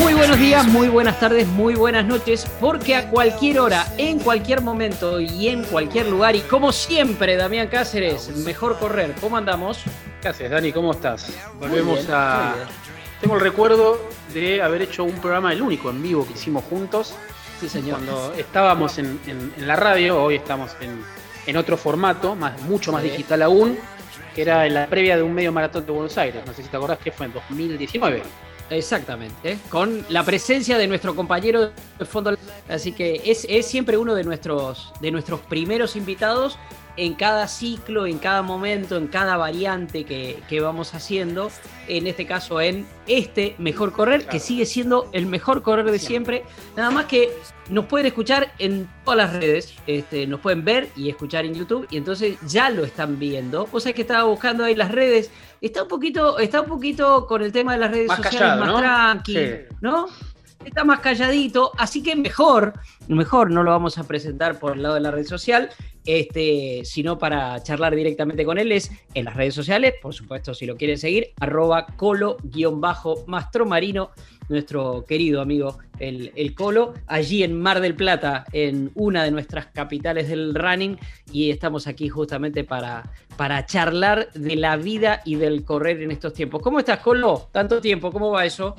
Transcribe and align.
Muy 0.00 0.14
buenos 0.14 0.38
días, 0.38 0.66
muy 0.66 0.88
buenas 0.88 1.20
tardes, 1.20 1.46
muy 1.46 1.74
buenas 1.74 2.04
noches, 2.06 2.46
porque 2.60 2.94
a 2.96 3.08
cualquier 3.10 3.60
hora, 3.60 3.86
en 3.98 4.18
cualquier 4.18 4.60
momento 4.62 5.20
y 5.20 5.48
en 5.48 5.62
cualquier 5.64 6.08
lugar, 6.08 6.34
y 6.36 6.40
como 6.40 6.72
siempre, 6.72 7.36
Damián 7.36 7.68
Cáceres, 7.68 8.28
mejor 8.44 8.78
correr. 8.78 9.14
¿Cómo 9.20 9.36
andamos? 9.36 9.82
¿Qué 10.22 10.28
haces, 10.28 10.50
Dani? 10.50 10.72
¿Cómo 10.72 10.92
estás? 10.92 11.32
Volvemos 11.58 12.06
a. 12.10 12.54
Tengo 13.20 13.34
el 13.34 13.40
recuerdo 13.40 14.00
de 14.32 14.62
haber 14.62 14.82
hecho 14.82 15.04
un 15.04 15.20
programa, 15.20 15.52
el 15.52 15.60
único 15.62 15.90
en 15.90 16.02
vivo 16.02 16.26
que 16.26 16.32
hicimos 16.32 16.64
juntos. 16.64 17.14
Sí, 17.60 17.68
señor. 17.68 17.96
Cuando 17.98 18.32
estábamos 18.38 18.96
en, 18.98 19.20
en- 19.26 19.52
en 19.56 19.66
la 19.68 19.76
radio, 19.76 20.22
hoy 20.22 20.36
estamos 20.36 20.70
en, 20.80 21.02
en 21.46 21.56
otro 21.58 21.76
formato, 21.76 22.34
más, 22.34 22.60
mucho 22.62 22.90
más 22.92 23.02
Sí. 23.02 23.10
digital 23.10 23.42
aún, 23.42 23.78
que 24.34 24.42
era 24.42 24.64
en 24.66 24.72
la 24.74 24.86
previa 24.86 25.16
de 25.16 25.22
un 25.22 25.34
medio 25.34 25.52
maratón 25.52 25.84
de 25.84 25.92
Buenos 25.92 26.16
Aires. 26.16 26.42
No 26.46 26.54
sé 26.54 26.62
si 26.62 26.68
te 26.70 26.76
acordás 26.78 26.98
que 26.98 27.12
fue 27.12 27.26
en 27.26 27.34
2019. 27.34 28.22
Exactamente, 28.70 29.58
con 29.68 30.04
la 30.08 30.24
presencia 30.24 30.78
de 30.78 30.86
nuestro 30.86 31.16
compañero 31.16 31.72
de 31.98 32.04
fondo. 32.04 32.36
Así 32.68 32.92
que 32.92 33.20
es, 33.24 33.44
es 33.48 33.66
siempre 33.66 33.98
uno 33.98 34.14
de 34.14 34.22
nuestros, 34.22 34.92
de 35.00 35.10
nuestros 35.10 35.40
primeros 35.40 35.96
invitados 35.96 36.56
en 36.96 37.14
cada 37.14 37.48
ciclo, 37.48 38.06
en 38.06 38.18
cada 38.18 38.42
momento, 38.42 38.96
en 38.96 39.08
cada 39.08 39.36
variante 39.36 40.04
que, 40.04 40.38
que 40.48 40.60
vamos 40.60 40.94
haciendo. 40.94 41.50
En 41.88 42.06
este 42.06 42.26
caso, 42.26 42.60
en 42.60 42.86
este 43.06 43.54
mejor 43.58 43.92
correr, 43.92 44.26
que 44.26 44.38
sigue 44.38 44.66
siendo 44.66 45.08
el 45.12 45.26
mejor 45.26 45.62
correr 45.62 45.90
de 45.90 45.98
siempre. 45.98 46.44
Nada 46.76 46.90
más 46.90 47.06
que 47.06 47.30
nos 47.70 47.86
pueden 47.86 48.06
escuchar 48.06 48.52
en 48.58 48.88
todas 49.04 49.16
las 49.16 49.32
redes, 49.32 49.74
este, 49.86 50.26
nos 50.26 50.40
pueden 50.40 50.64
ver 50.64 50.88
y 50.96 51.08
escuchar 51.08 51.44
en 51.44 51.54
YouTube, 51.54 51.86
y 51.90 51.96
entonces 51.96 52.36
ya 52.46 52.70
lo 52.70 52.84
están 52.84 53.18
viendo. 53.18 53.66
Vos 53.66 53.84
sabés 53.84 53.96
que 53.96 54.02
estaba 54.02 54.24
buscando 54.24 54.64
ahí 54.64 54.74
las 54.74 54.92
redes. 54.92 55.30
Está 55.60 55.82
un 55.82 55.88
poquito, 55.88 56.38
está 56.38 56.60
un 56.62 56.68
poquito 56.68 57.26
con 57.26 57.42
el 57.42 57.52
tema 57.52 57.72
de 57.74 57.78
las 57.78 57.90
redes 57.90 58.08
Más 58.08 58.16
sociales 58.18 58.40
callado, 58.40 58.60
más 58.60 58.68
¿no? 58.72 58.78
tranqui, 58.78 59.34
Sí. 59.34 59.46
¿no? 59.80 60.06
Está 60.64 60.84
más 60.84 61.00
calladito, 61.00 61.72
así 61.78 62.02
que 62.02 62.14
mejor, 62.16 62.74
mejor 63.08 63.50
no 63.50 63.62
lo 63.62 63.70
vamos 63.70 63.96
a 63.96 64.04
presentar 64.04 64.58
por 64.58 64.76
el 64.76 64.82
lado 64.82 64.94
de 64.96 65.00
la 65.00 65.10
red 65.10 65.24
social, 65.26 65.70
este, 66.04 66.82
sino 66.84 67.18
para 67.18 67.62
charlar 67.62 67.94
directamente 67.94 68.44
con 68.44 68.58
él 68.58 68.70
es 68.72 68.90
en 69.14 69.24
las 69.24 69.36
redes 69.36 69.54
sociales, 69.54 69.94
por 70.02 70.12
supuesto, 70.14 70.52
si 70.52 70.66
lo 70.66 70.76
quieren 70.76 70.98
seguir, 70.98 71.32
arroba 71.40 71.86
colo-mastromarino, 71.96 74.10
nuestro 74.50 75.04
querido 75.06 75.40
amigo 75.40 75.78
el, 75.98 76.32
el 76.36 76.54
Colo, 76.54 76.94
allí 77.06 77.42
en 77.42 77.58
Mar 77.60 77.80
del 77.80 77.94
Plata, 77.94 78.44
en 78.52 78.90
una 78.94 79.24
de 79.24 79.30
nuestras 79.30 79.66
capitales 79.66 80.28
del 80.28 80.54
running, 80.54 80.98
y 81.32 81.50
estamos 81.50 81.86
aquí 81.86 82.08
justamente 82.08 82.64
para, 82.64 83.10
para 83.36 83.64
charlar 83.64 84.30
de 84.32 84.56
la 84.56 84.76
vida 84.76 85.22
y 85.24 85.36
del 85.36 85.64
correr 85.64 86.02
en 86.02 86.10
estos 86.10 86.34
tiempos. 86.34 86.60
¿Cómo 86.62 86.78
estás, 86.80 86.98
Colo? 86.98 87.48
Tanto 87.52 87.80
tiempo, 87.80 88.10
¿cómo 88.10 88.30
va 88.30 88.44
eso? 88.44 88.74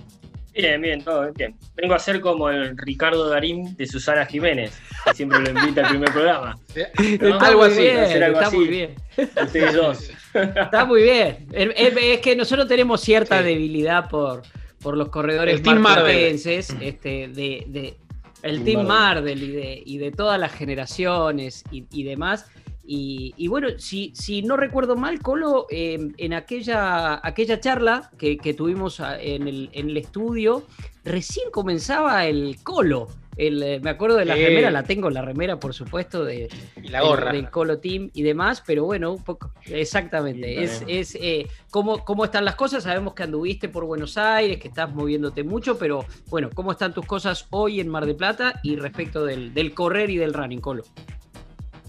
Bien, 0.54 0.82
bien, 0.82 1.02
todo 1.02 1.32
bien. 1.32 1.56
Vengo 1.78 1.94
a 1.94 2.00
ser 2.00 2.20
como 2.20 2.50
el 2.50 2.78
Ricardo 2.78 3.30
Darín 3.30 3.74
de 3.78 3.88
Susana 3.88 4.26
Jiménez, 4.26 4.78
que 5.06 5.14
siempre 5.14 5.40
lo 5.40 5.50
invita 5.50 5.82
al 5.84 5.90
primer 5.92 6.12
programa. 6.12 6.60
¿no? 6.76 6.82
Está 7.02 7.48
Algo 7.48 7.62
muy 7.62 7.70
así, 7.72 7.82
bien, 7.82 8.24
algo 8.24 8.36
está 8.38 8.48
así. 8.48 8.58
muy 8.58 8.68
bien. 8.68 8.96
Ustedes 9.18 9.74
dos. 9.74 10.12
Está 10.34 10.84
muy 10.84 11.04
bien. 11.04 11.48
Es, 11.54 11.70
es- 11.78 11.94
es 11.98 12.20
que 12.20 12.36
nosotros 12.36 12.68
tenemos 12.68 13.00
cierta 13.00 13.40
Sí. 13.40 13.46
debilidad 13.46 14.10
por, 14.10 14.42
por 14.82 14.98
los 14.98 15.10
corredores 15.10 15.64
marplatenses, 15.64 16.76
este, 16.82 17.28
de, 17.30 17.66
de- 17.68 17.98
el 18.44 18.64
Team 18.64 18.88
Marvel. 18.88 19.24
Mardel 19.36 19.44
y 19.44 19.52
de, 19.52 19.84
y 19.86 19.98
de 20.00 20.12
todas 20.12 20.40
las 20.40 20.52
generaciones 20.52 21.64
y, 21.72 21.86
y 21.92 22.04
demás. 22.04 22.48
Y, 22.94 23.34
y 23.38 23.48
bueno, 23.48 23.70
si, 23.78 24.12
si 24.14 24.42
no 24.42 24.58
recuerdo 24.58 24.98
mal, 24.98 25.20
Colo, 25.22 25.66
eh, 25.70 25.98
en 26.18 26.34
aquella, 26.34 27.26
aquella 27.26 27.58
charla 27.62 28.12
que, 28.18 28.36
que 28.38 28.54
tuvimos 28.54 29.00
a- 29.00 29.18
en 29.18 29.48
el, 29.48 29.70
en 29.72 29.92
el 29.92 29.96
estudio, 29.96 30.66
recién 31.06 31.52
comenzaba 31.52 32.26
el 32.26 32.58
Colo. 32.64 33.08
El, 33.38 33.64
eh, 33.64 33.80
me 33.82 33.92
acuerdo 33.92 34.18
de 34.18 34.26
la 34.26 34.36
remera, 34.36 34.70
la 34.72 34.84
tengo 34.84 35.10
la 35.10 35.22
remera, 35.22 35.58
por 35.58 35.74
supuesto, 35.74 36.26
de, 36.26 36.50
Y 36.84 36.90
la 36.90 37.02
gorra. 37.02 37.32
del, 37.32 37.44
del 37.44 37.50
Colo 37.50 37.80
Team 37.80 38.10
y 38.14 38.24
demás, 38.24 38.62
pero 38.68 38.84
bueno, 38.84 39.14
un 39.14 39.24
poco, 39.24 39.54
exactamente. 39.68 40.62
Es, 40.62 40.84
es 40.86 41.16
eh, 41.16 41.48
cómo, 41.70 42.04
cómo 42.04 42.26
están 42.26 42.44
las 42.44 42.56
cosas. 42.56 42.84
Sabemos 42.84 43.14
que 43.14 43.24
anduviste 43.24 43.70
por 43.70 43.86
Buenos 43.86 44.18
Aires, 44.18 44.58
que 44.60 44.68
estás 44.68 44.94
moviéndote 44.94 45.46
mucho, 45.46 45.78
pero 45.80 46.04
bueno, 46.30 46.50
¿cómo 46.54 46.74
están 46.74 46.94
tus 46.94 47.06
cosas 47.06 47.48
hoy 47.52 47.80
en 47.80 47.88
Mar 47.88 48.06
de 48.06 48.16
Plata 48.16 48.60
y 48.64 48.76
respecto 48.76 49.24
del, 49.24 49.54
del 49.54 49.74
correr 49.74 50.10
y 50.10 50.18
del 50.18 50.34
running, 50.34 50.60
Colo? 50.60 50.84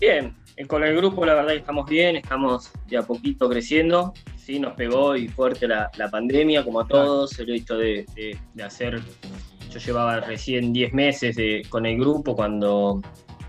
Bien, 0.01 0.35
con 0.69 0.85
el 0.85 0.97
grupo 0.97 1.25
la 1.25 1.35
verdad 1.35 1.51
que 1.53 1.57
estamos 1.59 1.89
bien, 1.89 2.17
estamos 2.17 2.71
de 2.87 2.97
a 2.99 3.03
poquito 3.03 3.49
creciendo. 3.49 4.13
Sí, 4.37 4.59
nos 4.59 4.75
pegó 4.75 5.17
y 5.17 5.29
fuerte 5.29 5.69
la, 5.69 5.91
la 5.97 6.11
pandemia, 6.11 6.65
como 6.65 6.81
a 6.81 6.87
todos, 6.87 7.39
el 7.39 7.51
hecho 7.55 7.77
de, 7.77 8.05
de- 8.15 8.37
de 8.55 8.63
hacer... 8.63 9.01
Yo 9.71 9.79
llevaba 9.79 10.21
recién 10.21 10.73
10 10.73 10.93
meses 10.93 11.37
de- 11.37 11.63
con 11.69 11.87
el 11.87 11.97
grupo 11.99 12.35
cuando, 12.37 13.01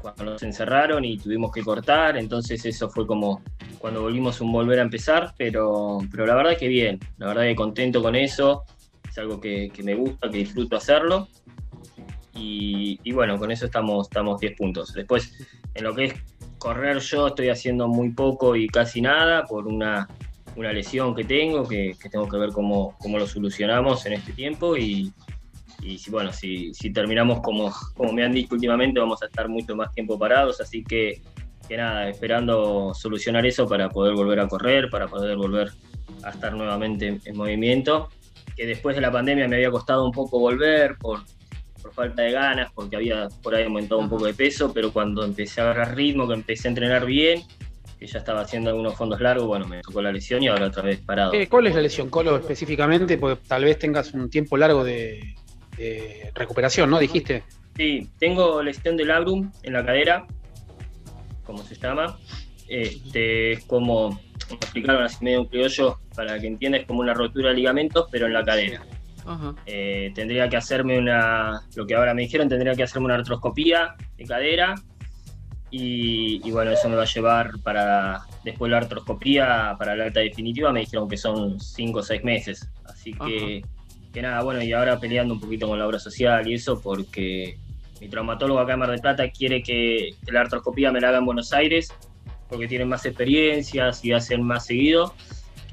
cuando 0.02 0.24
nos 0.26 0.44
encerraron 0.44 1.04
y 1.04 1.18
tuvimos 1.18 1.52
que 1.52 1.62
cortar, 1.62 2.16
entonces 2.18 2.64
eso 2.66 2.90
fue 2.90 3.06
como 3.06 3.42
cuando 3.80 4.02
volvimos 4.04 4.40
un 4.40 4.52
volver 4.54 4.80
a 4.80 4.84
empezar, 4.84 5.34
pero, 5.38 5.98
pero 6.10 6.26
la 6.26 6.36
verdad 6.36 6.58
que 6.58 6.68
bien, 6.70 7.00
la 7.18 7.28
verdad 7.28 7.44
que 7.44 7.56
contento 7.56 8.02
con 8.02 8.16
eso, 8.16 8.64
es 9.10 9.18
algo 9.18 9.42
que, 9.42 9.70
que 9.74 9.84
me 9.84 9.96
gusta, 9.96 10.30
que 10.30 10.38
disfruto 10.38 10.78
hacerlo. 10.78 11.28
Y, 12.36 13.00
y 13.04 13.12
bueno, 13.12 13.38
con 13.38 13.52
eso 13.52 13.66
estamos, 13.66 14.08
estamos 14.08 14.40
10 14.40 14.56
puntos. 14.58 14.94
Después, 14.94 15.38
en 15.76 15.84
lo 15.84 15.94
que 15.94 16.06
es 16.06 16.14
correr 16.64 17.00
yo 17.00 17.28
estoy 17.28 17.50
haciendo 17.50 17.90
muy 17.90 18.12
poco 18.12 18.56
y 18.56 18.68
casi 18.68 19.02
nada 19.02 19.44
por 19.44 19.68
una, 19.68 20.08
una 20.56 20.72
lesión 20.72 21.14
que 21.14 21.26
tengo, 21.26 21.68
que, 21.68 21.94
que 22.02 22.10
tengo 22.10 22.26
que 22.30 22.38
ver 22.38 22.52
cómo, 22.52 22.96
cómo 23.00 23.20
lo 23.20 23.28
solucionamos 23.28 24.06
en 24.06 24.14
este 24.14 24.32
tiempo 24.32 24.78
y, 24.78 25.12
y 25.82 26.00
bueno, 26.10 26.32
si, 26.32 26.74
si 26.74 26.94
terminamos 26.94 27.42
como, 27.42 27.70
como 27.96 28.14
me 28.14 28.24
han 28.24 28.32
dicho 28.32 28.56
últimamente 28.56 28.98
vamos 28.98 29.22
a 29.22 29.26
estar 29.26 29.50
mucho 29.50 29.76
más 29.76 29.92
tiempo 29.92 30.18
parados, 30.18 30.62
así 30.62 30.86
que, 30.86 31.22
que 31.68 31.76
nada, 31.76 32.08
esperando 32.08 32.94
solucionar 32.94 33.46
eso 33.46 33.68
para 33.68 33.90
poder 33.90 34.16
volver 34.16 34.40
a 34.40 34.48
correr, 34.48 34.90
para 34.90 35.10
poder 35.10 35.36
volver 35.36 35.70
a 36.24 36.30
estar 36.30 36.54
nuevamente 36.54 37.08
en, 37.08 37.22
en 37.26 37.36
movimiento, 37.36 38.08
que 38.56 38.66
después 38.66 38.96
de 38.96 39.02
la 39.02 39.12
pandemia 39.12 39.50
me 39.50 39.58
había 39.58 39.70
costado 39.70 40.06
un 40.06 40.14
poco 40.14 40.40
volver 40.40 40.96
por, 40.98 41.24
por 41.84 41.94
falta 41.94 42.22
de 42.24 42.32
ganas, 42.32 42.72
porque 42.74 42.96
había 42.96 43.28
por 43.44 43.54
ahí 43.54 43.66
aumentado 43.66 44.00
un 44.00 44.10
poco 44.10 44.26
de 44.26 44.34
peso, 44.34 44.74
pero 44.74 44.92
cuando 44.92 45.24
empecé 45.24 45.62
a 45.62 45.66
agarrar 45.66 45.96
ritmo, 45.96 46.28
que 46.28 46.34
empecé 46.34 46.68
a 46.68 46.70
entrenar 46.70 47.06
bien, 47.06 47.44
que 48.00 48.08
ya 48.08 48.20
estaba 48.20 48.42
haciendo 48.42 48.70
algunos 48.70 48.96
fondos 48.96 49.20
largos, 49.20 49.46
bueno, 49.46 49.68
me 49.68 49.82
tocó 49.82 50.02
la 50.02 50.12
lesión 50.12 50.42
y 50.42 50.48
ahora 50.48 50.68
otra 50.68 50.84
vez 50.84 51.00
parado. 51.02 51.34
Eh, 51.34 51.48
¿Cuál 51.48 51.68
es 51.68 51.76
la 51.76 51.82
lesión, 51.82 52.10
Colo, 52.10 52.38
específicamente? 52.38 53.18
Porque 53.18 53.42
tal 53.48 53.66
vez 53.66 53.78
tengas 53.78 54.14
un 54.14 54.30
tiempo 54.30 54.56
largo 54.56 54.84
de, 54.84 55.36
de 55.78 56.32
recuperación, 56.34 56.90
¿no? 56.90 57.00
Dijiste. 57.00 57.44
Sí, 57.76 58.10
tengo 58.18 58.64
lesión 58.64 58.96
del 58.96 59.10
labrum 59.10 59.52
en 59.64 59.74
la 59.74 59.86
cadera, 59.86 60.26
como 61.46 61.64
se 61.64 61.76
llama. 61.76 62.18
Este, 62.68 63.52
es 63.54 63.66
como, 63.66 64.12
me 64.50 64.56
explicaron 64.56 65.04
así 65.04 65.24
medio 65.24 65.42
un 65.42 65.48
criollo, 65.48 66.00
para 66.16 66.40
que 66.40 66.48
entiendas, 66.48 66.82
es 66.82 66.88
como 66.88 67.02
una 67.02 67.14
rotura 67.14 67.50
de 67.50 67.56
ligamentos, 67.56 68.08
pero 68.10 68.28
en 68.28 68.34
la 68.34 68.44
cadera. 68.44 68.84
Ajá. 69.26 69.56
Eh, 69.66 70.12
tendría 70.16 70.50
que 70.50 70.58
hacerme 70.58 70.98
una, 70.98 71.62
lo 71.76 71.86
que 71.86 71.96
ahora 71.96 72.14
me 72.14 72.24
dijeron, 72.24 72.50
tendría 72.50 72.76
que 72.76 72.84
hacerme 72.84 73.06
una 73.06 73.16
artroscopía 73.16 73.96
de 74.18 74.26
cadera 74.26 74.76
y, 75.72 76.48
y 76.48 76.52
bueno, 76.52 76.72
eso 76.72 76.88
me 76.88 76.96
va 76.96 77.04
a 77.04 77.08
llevar 77.08 77.52
para 77.64 78.26
después 78.44 78.70
la 78.72 78.78
artroscopía, 78.78 79.76
para 79.80 79.96
la 79.96 80.06
alta 80.06 80.20
definitiva, 80.20 80.72
me 80.72 80.82
dijeron 80.82 81.10
que 81.10 81.18
son 81.18 81.60
5 81.60 82.00
o 82.00 82.04
6 82.04 82.24
meses. 82.24 82.70
Así 82.86 83.14
que, 83.14 83.64
que 84.14 84.22
nada, 84.22 84.44
bueno, 84.44 84.62
y 84.62 84.72
ahora 84.74 85.00
peleando 85.00 85.34
un 85.34 85.40
poquito 85.40 85.68
con 85.68 85.80
la 85.80 85.88
obra 85.88 85.98
social 85.98 86.48
y 86.48 86.54
eso 86.54 86.80
porque 86.80 87.58
mi 88.00 88.08
traumatólogo 88.08 88.60
acá 88.60 88.74
en 88.74 88.80
Mar 88.80 88.92
del 88.92 89.00
Plata 89.00 89.30
quiere 89.32 89.64
que, 89.64 90.12
que 90.24 90.32
la 90.32 90.42
artroscopía 90.42 90.92
me 90.92 91.02
la 91.02 91.10
haga 91.10 91.18
en 91.18 91.26
Buenos 91.26 91.54
Aires 91.54 91.92
porque 92.50 92.68
tienen 92.68 92.88
más 92.88 93.06
experiencias 93.06 94.06
y 94.06 94.12
hacen 94.12 94.44
más 94.44 94.68
seguido 94.68 95.16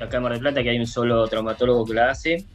acá 0.01 0.17
en 0.17 0.23
Mar 0.23 0.33
del 0.33 0.41
Plata, 0.41 0.63
que 0.63 0.71
hay 0.71 0.79
un 0.79 0.87
solo 0.87 1.29
traumatólogo 1.29 1.85
que 1.85 1.95
la 1.95 2.11
hace 2.11 2.47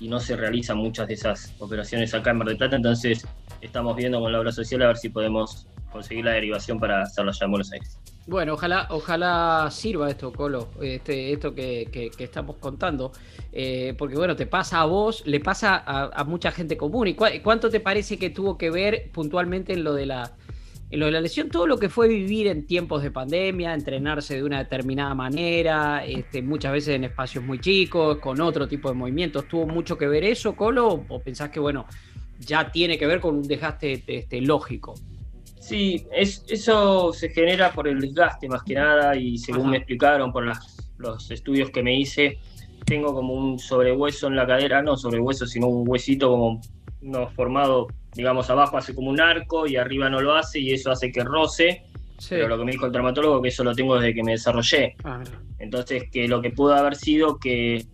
y 0.00 0.08
no 0.08 0.20
se 0.20 0.36
realizan 0.36 0.78
muchas 0.78 1.08
de 1.08 1.14
esas 1.14 1.54
operaciones 1.58 2.12
acá 2.14 2.30
en 2.30 2.38
Mar 2.38 2.48
del 2.48 2.56
Plata, 2.56 2.76
entonces 2.76 3.26
estamos 3.60 3.96
viendo 3.96 4.20
con 4.20 4.32
la 4.32 4.40
obra 4.40 4.52
social 4.52 4.82
a 4.82 4.88
ver 4.88 4.96
si 4.96 5.08
podemos 5.08 5.66
conseguir 5.90 6.24
la 6.24 6.32
derivación 6.32 6.78
para 6.78 7.02
hacerlo 7.02 7.30
allá 7.30 7.44
en 7.44 7.50
Buenos 7.50 7.72
Aires. 7.72 7.98
Bueno, 8.26 8.54
ojalá, 8.54 8.88
ojalá 8.90 9.68
sirva 9.70 10.10
esto, 10.10 10.32
Colo, 10.32 10.68
este, 10.82 11.32
esto 11.32 11.54
que, 11.54 11.88
que- 11.92 12.24
estamos 12.24 12.56
contando, 12.56 13.12
eh, 13.52 13.94
porque 13.96 14.16
bueno, 14.16 14.34
te 14.34 14.46
pasa 14.46 14.80
a 14.80 14.84
vos, 14.84 15.22
le 15.26 15.38
pasa 15.38 15.82
a, 15.86 16.24
mucha 16.24 16.50
gente 16.50 16.76
común. 16.76 17.06
¿Y 17.06 17.14
cuánto 17.14 17.70
te 17.70 17.78
parece 17.78 18.18
que 18.18 18.30
tuvo 18.30 18.58
que 18.58 18.70
ver 18.70 19.10
puntualmente 19.12 19.74
en 19.74 19.84
lo 19.84 19.94
de 19.94 20.06
la 20.06 20.32
en 20.88 21.00
lo 21.00 21.06
de 21.06 21.12
la 21.12 21.20
lesión, 21.20 21.48
todo 21.48 21.66
lo 21.66 21.78
que 21.78 21.88
fue 21.88 22.08
vivir 22.08 22.46
en 22.46 22.66
tiempos 22.66 23.02
de 23.02 23.10
pandemia, 23.10 23.74
entrenarse 23.74 24.36
de 24.36 24.44
una 24.44 24.58
determinada 24.58 25.14
manera, 25.14 26.04
este, 26.04 26.42
muchas 26.42 26.72
veces 26.72 26.94
en 26.94 27.04
espacios 27.04 27.44
muy 27.44 27.58
chicos, 27.58 28.18
con 28.18 28.40
otro 28.40 28.68
tipo 28.68 28.88
de 28.88 28.94
movimientos, 28.94 29.48
¿tuvo 29.48 29.66
mucho 29.66 29.98
que 29.98 30.06
ver 30.06 30.24
eso, 30.24 30.54
Colo? 30.54 31.04
¿O 31.08 31.20
pensás 31.20 31.50
que, 31.50 31.58
bueno, 31.58 31.86
ya 32.38 32.70
tiene 32.70 32.98
que 32.98 33.06
ver 33.06 33.20
con 33.20 33.36
un 33.36 33.42
desgaste 33.42 34.04
este, 34.06 34.40
lógico? 34.40 34.94
Sí, 35.58 36.06
es, 36.12 36.44
eso 36.48 37.12
se 37.12 37.30
genera 37.30 37.72
por 37.72 37.88
el 37.88 38.00
desgaste 38.00 38.48
más 38.48 38.62
que 38.62 38.74
nada 38.74 39.16
y 39.16 39.38
según 39.38 39.70
me 39.70 39.78
explicaron 39.78 40.32
por 40.32 40.46
los 40.98 41.30
estudios 41.32 41.70
que 41.70 41.82
me 41.82 41.98
hice, 41.98 42.38
tengo 42.84 43.12
como 43.12 43.34
un 43.34 43.58
sobrehueso 43.58 44.28
en 44.28 44.36
la 44.36 44.46
cadera, 44.46 44.80
no 44.80 44.96
sobrehueso, 44.96 45.46
sino 45.46 45.66
un 45.66 45.88
huesito 45.88 46.30
como 46.30 46.60
no 47.00 47.28
formado, 47.30 47.88
digamos, 48.14 48.48
abajo 48.50 48.76
hace 48.76 48.94
como 48.94 49.10
un 49.10 49.20
arco 49.20 49.66
y 49.66 49.76
arriba 49.76 50.08
no 50.08 50.20
lo 50.20 50.34
hace 50.34 50.60
y 50.60 50.72
eso 50.72 50.90
hace 50.90 51.12
que 51.12 51.24
roce. 51.24 51.82
Pero 52.28 52.48
lo 52.48 52.58
que 52.58 52.64
me 52.64 52.72
dijo 52.72 52.86
el 52.86 52.92
traumatólogo 52.92 53.42
que 53.42 53.48
eso 53.48 53.62
lo 53.62 53.74
tengo 53.74 53.98
desde 53.98 54.14
que 54.14 54.22
me 54.22 54.32
desarrollé. 54.32 54.96
Ah, 55.04 55.22
Entonces, 55.58 56.04
que 56.10 56.26
lo 56.26 56.40
que 56.40 56.50
pudo 56.50 56.74
haber 56.74 56.96
sido 56.96 57.38
que, 57.38 57.84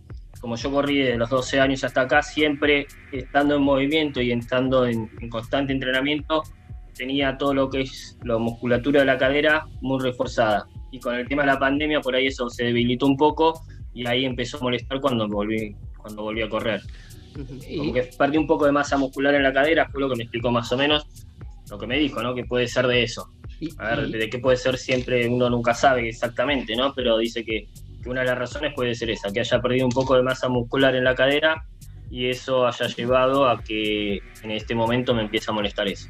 como 0.41 0.57
yo 0.57 0.71
corrí 0.71 0.99
de 0.99 1.17
los 1.17 1.29
12 1.29 1.61
años 1.61 1.85
hasta 1.85 2.03
acá, 2.03 2.23
siempre 2.23 2.87
estando 3.11 3.57
en 3.57 3.63
movimiento 3.63 4.21
y 4.21 4.31
estando 4.33 4.87
en, 4.87 5.09
constante 5.29 5.73
entrenamiento, 5.73 6.43
tenía 6.95 7.37
todo 7.37 7.55
lo 7.55 7.69
que 7.69 7.83
es 7.83 8.19
la 8.23 8.39
musculatura 8.39 9.01
de 9.01 9.07
la 9.07 9.19
cadera 9.19 9.67
muy 9.81 10.01
reforzada. 10.01 10.67
Y 10.93 11.01
con 11.01 11.15
el 11.15 11.27
tema 11.27 11.43
de 11.43 11.49
la 11.49 11.59
pandemia, 11.59 12.01
por 12.01 12.15
ahí 12.15 12.27
eso 12.27 12.49
se 12.49 12.65
debilitó 12.65 13.07
un 13.07 13.17
poco 13.17 13.63
y 13.95 14.07
ahí 14.07 14.25
empezó 14.25 14.59
a 14.59 14.61
molestar 14.61 15.01
cuando 15.01 15.27
volví, 15.27 15.75
cuando 15.97 16.23
volví 16.23 16.43
a 16.43 16.49
correr. 16.49 16.81
Como 17.33 17.93
que 17.93 18.03
perdí 18.19 18.39
un 18.39 18.47
poco 18.47 18.67
de 18.67 18.73
masa 18.73 18.97
muscular 18.97 19.35
en 19.35 19.43
la 19.43 19.53
cadera, 19.53 19.89
fue 19.89 20.01
lo 20.01 20.09
que 20.09 20.17
me 20.17 20.25
explicó 20.25 20.51
más 20.51 20.71
o 20.73 20.77
menos, 20.77 21.07
lo 21.71 21.79
que 21.79 21.87
me 21.87 21.99
dijo, 21.99 22.23
¿no? 22.23 22.35
Que 22.35 22.45
puede 22.45 22.69
ser 22.69 22.87
de 22.87 23.03
eso. 23.03 23.31
A 23.79 23.95
ver, 23.95 24.09
de 24.09 24.29
qué 24.29 24.39
puede 24.39 24.57
ser 24.57 24.77
siempre 24.77 25.29
uno 25.29 25.49
nunca 25.49 25.73
sabe 25.73 26.09
exactamente, 26.09 26.75
¿no? 26.75 26.93
Pero 26.95 27.19
dice 27.19 27.45
que, 27.45 27.69
una 28.05 28.23
de 28.23 28.27
las 28.27 28.39
razones 28.39 28.73
puede 28.75 28.95
ser 28.95 29.11
esa, 29.11 29.33
que 29.33 29.41
haya 29.41 29.61
perdido 29.61 29.87
un 29.87 29.93
poco 29.93 30.17
de 30.17 30.23
masa 30.23 30.49
muscular 30.49 30.95
en 30.97 31.05
la 31.05 31.15
cadera 31.15 31.65
y 32.11 32.29
eso 32.29 32.67
haya 32.67 32.87
llevado 32.89 33.49
a 33.49 33.63
que 33.63 34.21
en 34.43 34.51
este 34.51 34.75
momento 34.75 35.15
me 35.15 35.23
empiece 35.23 35.51
a 35.51 35.55
molestar 35.55 35.87
eso. 35.87 36.09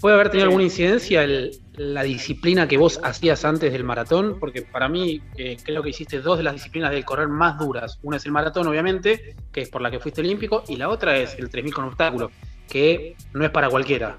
¿Puede 0.00 0.14
haber 0.14 0.30
tenido 0.30 0.46
alguna 0.46 0.64
incidencia 0.64 1.26
la 1.74 2.02
disciplina 2.02 2.66
que 2.66 2.78
vos 2.78 3.00
hacías 3.04 3.44
antes 3.44 3.70
del 3.70 3.84
maratón? 3.84 4.38
Porque 4.40 4.62
para 4.62 4.88
mí 4.88 5.20
eh, 5.36 5.58
creo 5.62 5.82
que 5.82 5.90
hiciste 5.90 6.20
dos 6.20 6.38
de 6.38 6.44
las 6.44 6.54
disciplinas 6.54 6.90
del 6.90 7.04
correr 7.04 7.28
más 7.28 7.58
duras. 7.58 7.98
Una 8.02 8.16
es 8.16 8.24
el 8.24 8.32
maratón, 8.32 8.66
obviamente, 8.66 9.36
que 9.52 9.60
es 9.60 9.68
por 9.68 9.82
la 9.82 9.90
que 9.90 10.00
fuiste 10.00 10.22
olímpico, 10.22 10.64
y 10.68 10.76
la 10.76 10.88
otra 10.88 11.18
es 11.18 11.38
el 11.38 11.50
3000 11.50 11.74
con 11.74 11.84
obstáculos, 11.84 12.32
que 12.66 13.14
no 13.34 13.44
es 13.44 13.50
para 13.50 13.68
cualquiera. 13.68 14.16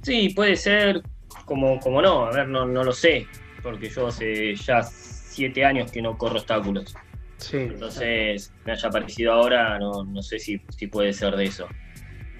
Sí, 0.00 0.30
puede 0.30 0.56
ser, 0.56 1.02
como, 1.44 1.78
como 1.78 2.00
no, 2.00 2.24
a 2.24 2.30
ver, 2.30 2.48
no, 2.48 2.64
no 2.64 2.82
lo 2.82 2.92
sé, 2.92 3.26
porque 3.62 3.90
yo 3.90 4.06
hace 4.06 4.54
ya 4.54 4.82
siete 4.82 5.66
años 5.66 5.92
que 5.92 6.00
no 6.00 6.16
corro 6.16 6.36
obstáculos. 6.36 6.94
Sí. 7.36 7.58
Entonces, 7.58 8.54
me 8.64 8.72
haya 8.72 8.88
parecido 8.88 9.34
ahora, 9.34 9.78
no, 9.78 10.02
no 10.02 10.22
sé 10.22 10.38
si, 10.38 10.62
si 10.70 10.86
puede 10.86 11.12
ser 11.12 11.36
de 11.36 11.44
eso. 11.44 11.68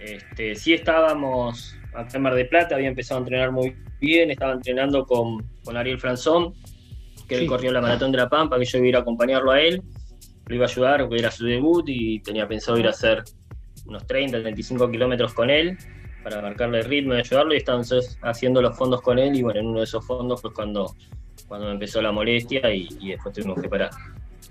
Este, 0.01 0.55
sí 0.55 0.73
estábamos 0.73 1.77
acá 1.97 2.17
en 2.17 2.23
Mar 2.23 2.35
de 2.35 2.45
Plata, 2.45 2.75
había 2.75 2.89
empezado 2.89 3.19
a 3.19 3.23
entrenar 3.23 3.53
muy 3.53 3.75
bien, 4.01 4.31
estaba 4.31 4.53
entrenando 4.53 5.05
con, 5.07 5.45
Ariel 5.75 5.99
Franzón, 5.99 6.55
que 7.29 7.37
él 7.37 7.47
corrió 7.47 7.73
la 7.73 7.81
maratón 7.81 8.13
de 8.13 8.19
la 8.19 8.29
Pampa, 8.29 8.59
que 8.59 8.65
yo 8.65 8.79
iba 8.79 8.87
a 8.87 8.89
ir 8.89 8.97
a 8.97 9.01
acompañarlo 9.01 9.51
a 9.51 9.61
él, 9.61 9.83
lo 10.47 10.55
iba 10.55 10.67
a 10.67 10.69
ayudar, 10.69 11.01
porque 11.01 11.17
era 11.17 11.31
su 11.31 11.45
debut 11.45 11.85
y 11.89 12.21
tenía 12.21 12.47
pensado 12.47 12.79
ir 12.79 12.87
a 12.87 12.91
hacer 12.91 13.25
unos 13.87 14.07
30, 14.07 14.41
35 14.41 14.91
kilómetros 14.91 15.35
con 15.35 15.51
él 15.51 15.77
para 16.23 16.43
marcarle 16.43 16.81
el 16.81 16.85
ritmo 16.85 17.15
y 17.15 17.19
ayudarlo 17.19 17.55
y 17.55 17.59
estaba 17.59 17.83
haciendo 18.23 18.61
los 18.61 18.77
fondos 18.77 19.01
con 19.01 19.19
él 19.19 19.35
y 19.37 19.43
bueno, 19.43 19.61
en 19.61 19.67
uno 19.67 19.79
de 19.79 19.85
esos 19.85 20.05
fondos 20.05 20.41
fue 20.41 20.53
cuando, 20.53 20.95
cuando 21.47 21.67
me 21.67 21.73
empezó 21.73 22.03
la 22.03 22.13
molestia 22.13 22.73
y, 22.73 22.89
y 23.01 23.11
después 23.11 23.35
tuvimos 23.35 23.61
que 23.61 23.69
parar 23.69 23.91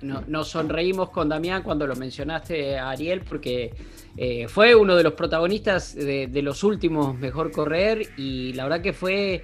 nos 0.02 0.48
sonreímos 0.48 1.10
con 1.10 1.30
Damián 1.30 1.64
cuando 1.64 1.88
lo 1.88 1.96
mencionaste 1.96 2.78
a 2.78 2.90
Ariel 2.90 3.22
porque 3.22 3.74
eh, 4.18 4.48
fue 4.48 4.76
uno 4.76 4.96
de 4.96 5.04
los 5.04 5.14
protagonistas 5.14 5.96
de, 5.96 6.42
los 6.42 6.64
últimos 6.64 7.18
Mejor 7.18 7.52
Correr 7.52 8.08
y 8.18 8.54
la 8.54 8.64
verdad 8.64 8.82
que 8.82 8.94
fue, 8.94 9.44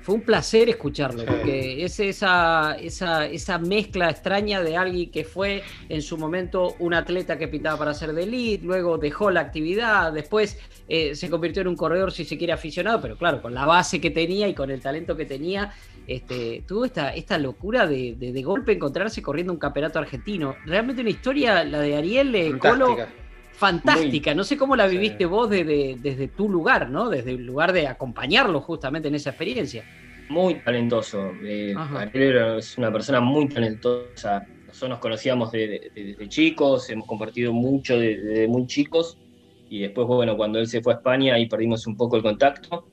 fue 0.00 0.14
un 0.14 0.22
placer 0.22 0.68
escucharlo 0.68 1.24
porque 1.24 1.84
es 1.84 2.00
esa, 2.00 2.76
esa, 2.80 3.26
esa 3.26 3.58
mezcla 3.58 4.10
extraña 4.10 4.62
de 4.62 4.76
alguien 4.76 5.10
que 5.10 5.24
fue 5.24 5.62
en 5.88 6.02
su 6.02 6.16
momento 6.16 6.74
un 6.78 6.94
atleta 6.94 7.38
que 7.38 7.48
pintaba 7.48 7.78
para 7.78 7.94
ser 7.94 8.12
de 8.12 8.22
elite, 8.22 8.64
luego 8.64 8.98
dejó 8.98 9.30
la 9.30 9.40
actividad, 9.40 10.12
después 10.12 10.58
eh, 10.88 11.14
se 11.14 11.28
convirtió 11.28 11.62
en 11.62 11.68
un 11.68 11.76
corredor 11.76 12.12
si 12.12 12.24
se 12.24 12.38
quiere 12.38 12.52
aficionado, 12.52 13.00
pero 13.00 13.16
claro, 13.16 13.42
con 13.42 13.54
la 13.54 13.66
base 13.66 14.00
que 14.00 14.10
tenía 14.10 14.48
y 14.48 14.54
con 14.54 14.70
el 14.70 14.80
talento 14.80 15.16
que 15.16 15.26
tenía 15.26 15.72
este, 16.08 16.64
tuvo 16.66 16.86
esta, 16.86 17.14
esta 17.14 17.36
locura 17.36 17.86
de, 17.86 18.14
de, 18.18 18.42
golpe 18.42 18.72
encontrarse 18.72 19.20
corriendo 19.20 19.52
un 19.52 19.58
campeonato 19.58 19.98
argentino. 19.98 20.56
Realmente 20.64 21.02
una 21.02 21.10
historia, 21.10 21.62
la 21.64 21.80
de 21.80 21.96
Ariel 21.96 22.34
eh, 22.34 22.50
fantástica. 22.52 22.70
Colo, 22.70 22.96
fantástica. 23.52 24.34
no 24.34 24.42
sé 24.42 24.56
cómo 24.56 24.74
la 24.74 24.86
viviste 24.86 25.26
vos 25.26 25.50
desde 25.50 26.28
tu 26.28 26.48
lugar, 26.48 26.88
¿no? 26.88 27.10
Desde 27.10 27.32
el 27.32 27.44
lugar 27.44 27.74
de 27.74 27.86
acompañarlo 27.86 28.62
justamente 28.62 29.08
en 29.08 29.16
esa 29.16 29.30
experiencia. 29.30 29.84
Muy 30.30 30.54
talentoso. 30.54 31.30
Eh, 31.44 31.74
Ariel 31.76 32.56
es 32.56 32.78
una 32.78 32.90
persona 32.90 33.20
muy 33.20 33.46
talentosa. 33.46 34.46
Nosotros 34.66 34.88
nos 34.88 34.98
conocíamos 35.00 35.52
desde 35.52 36.26
chicos, 36.28 36.88
hemos 36.88 37.06
compartido 37.06 37.52
mucho 37.52 37.98
desde 37.98 38.48
muy 38.48 38.66
chicos. 38.66 39.18
Y 39.68 39.80
después, 39.80 40.06
bueno, 40.06 40.38
cuando 40.38 40.58
él 40.58 40.68
se 40.68 40.80
fue 40.80 40.94
a 40.94 40.96
España, 40.96 41.34
ahí 41.34 41.46
perdimos 41.46 41.86
un 41.86 41.98
poco 41.98 42.16
el 42.16 42.22
contacto 42.22 42.86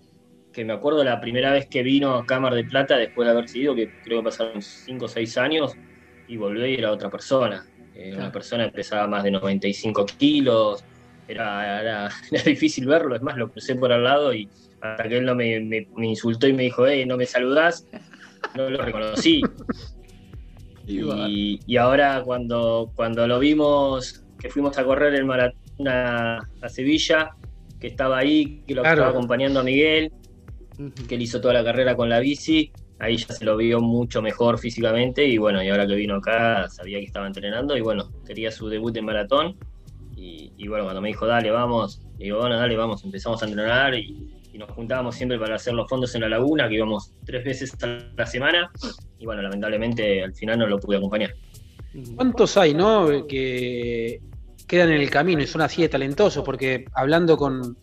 que 0.55 0.63
me 0.63 0.73
acuerdo 0.73 1.03
la 1.03 1.19
primera 1.19 1.51
vez 1.51 1.67
que 1.67 1.83
vino 1.83 2.15
a 2.15 2.25
Cámara 2.25 2.55
de 2.55 2.63
Plata 2.63 2.97
después 2.97 3.27
de 3.27 3.33
haber 3.33 3.49
sido, 3.49 3.75
que 3.75 3.91
creo 4.03 4.19
que 4.19 4.25
pasaron 4.25 4.61
5 4.61 5.03
o 5.03 5.07
6 5.07 5.37
años, 5.37 5.75
y 6.29 6.37
volvió 6.37 6.65
y 6.65 6.75
era 6.75 6.91
otra 6.91 7.09
persona. 7.09 7.65
Eh, 7.93 8.13
una 8.15 8.31
persona 8.31 8.65
que 8.65 8.71
pesaba 8.71 9.05
más 9.05 9.23
de 9.23 9.31
95 9.31 10.05
kilos, 10.17 10.83
era, 11.27 11.81
era, 12.31 12.43
difícil 12.45 12.87
verlo, 12.87 13.15
es 13.15 13.21
más, 13.21 13.37
lo 13.37 13.51
crucé 13.51 13.75
por 13.75 13.91
al 13.91 14.05
lado 14.05 14.33
y 14.33 14.47
hasta 14.79 15.07
que 15.09 15.17
él 15.17 15.25
no 15.25 15.35
me, 15.35 15.87
insultó 15.97 16.47
y 16.47 16.53
me 16.53 16.63
dijo, 16.63 16.87
hey, 16.87 17.05
no 17.05 17.17
me 17.17 17.25
saludás, 17.25 17.85
no 18.55 18.69
lo 18.69 18.81
reconocí. 18.81 19.41
y, 20.87 21.77
ahora 21.77 22.21
cuando, 22.23 22.91
cuando 22.95 23.27
lo 23.27 23.39
vimos, 23.39 24.23
que 24.39 24.49
fuimos 24.49 24.77
a 24.77 24.85
correr 24.85 25.15
el 25.15 25.25
maratón 25.25 25.87
a, 25.87 26.47
Sevilla, 26.67 27.31
que 27.79 27.87
estaba 27.87 28.19
ahí, 28.19 28.63
que 28.65 28.73
lo 28.73 28.83
estaba 28.83 29.09
acompañando 29.09 29.59
a 29.59 29.63
Miguel, 29.63 30.13
que 31.07 31.15
él 31.15 31.21
hizo 31.21 31.41
toda 31.41 31.53
la 31.53 31.63
carrera 31.63 31.95
con 31.95 32.09
la 32.09 32.19
bici, 32.19 32.71
ahí 32.99 33.17
ya 33.17 33.33
se 33.33 33.45
lo 33.45 33.57
vio 33.57 33.79
mucho 33.79 34.21
mejor 34.21 34.57
físicamente 34.57 35.25
y 35.25 35.37
bueno, 35.37 35.63
y 35.63 35.69
ahora 35.69 35.87
que 35.87 35.95
vino 35.95 36.15
acá 36.15 36.69
sabía 36.69 36.99
que 36.99 37.05
estaba 37.05 37.27
entrenando 37.27 37.75
y 37.77 37.81
bueno, 37.81 38.09
quería 38.25 38.51
su 38.51 38.69
debut 38.69 38.95
en 38.97 39.05
maratón 39.05 39.57
y, 40.17 40.67
bueno, 40.67 40.85
cuando 40.85 41.01
me 41.01 41.09
dijo, 41.09 41.27
dale, 41.27 41.51
vamos, 41.51 42.01
digo, 42.17 42.39
bueno, 42.39 42.57
dale, 42.57 42.75
vamos, 42.75 43.03
empezamos 43.03 43.43
a 43.43 43.45
entrenar 43.45 43.93
y, 43.93 44.31
nos 44.55 44.71
juntábamos 44.71 45.15
siempre 45.15 45.37
para 45.37 45.55
hacer 45.55 45.73
los 45.73 45.89
fondos 45.89 46.15
en 46.15 46.21
la 46.21 46.29
laguna, 46.29 46.69
que 46.69 46.75
íbamos 46.75 47.11
tres 47.25 47.43
veces 47.43 47.75
a 47.83 47.99
la 48.15 48.25
semana 48.25 48.71
y 49.19 49.25
bueno, 49.25 49.41
lamentablemente 49.41 50.23
al 50.23 50.33
final 50.33 50.59
no 50.59 50.65
lo 50.65 50.79
pude 50.79 50.95
acompañar. 50.95 51.35
¿Cuántos 52.15 52.55
hay, 52.55 52.73
no? 52.73 53.27
Que 53.27 54.21
quedan 54.65 54.93
en 54.93 55.01
el 55.01 55.09
camino 55.09 55.41
y 55.41 55.47
son 55.47 55.59
así 55.59 55.81
de 55.81 55.89
talentosos, 55.89 56.41
porque 56.45 56.85
hablando 56.93 57.35
con, 57.35 57.77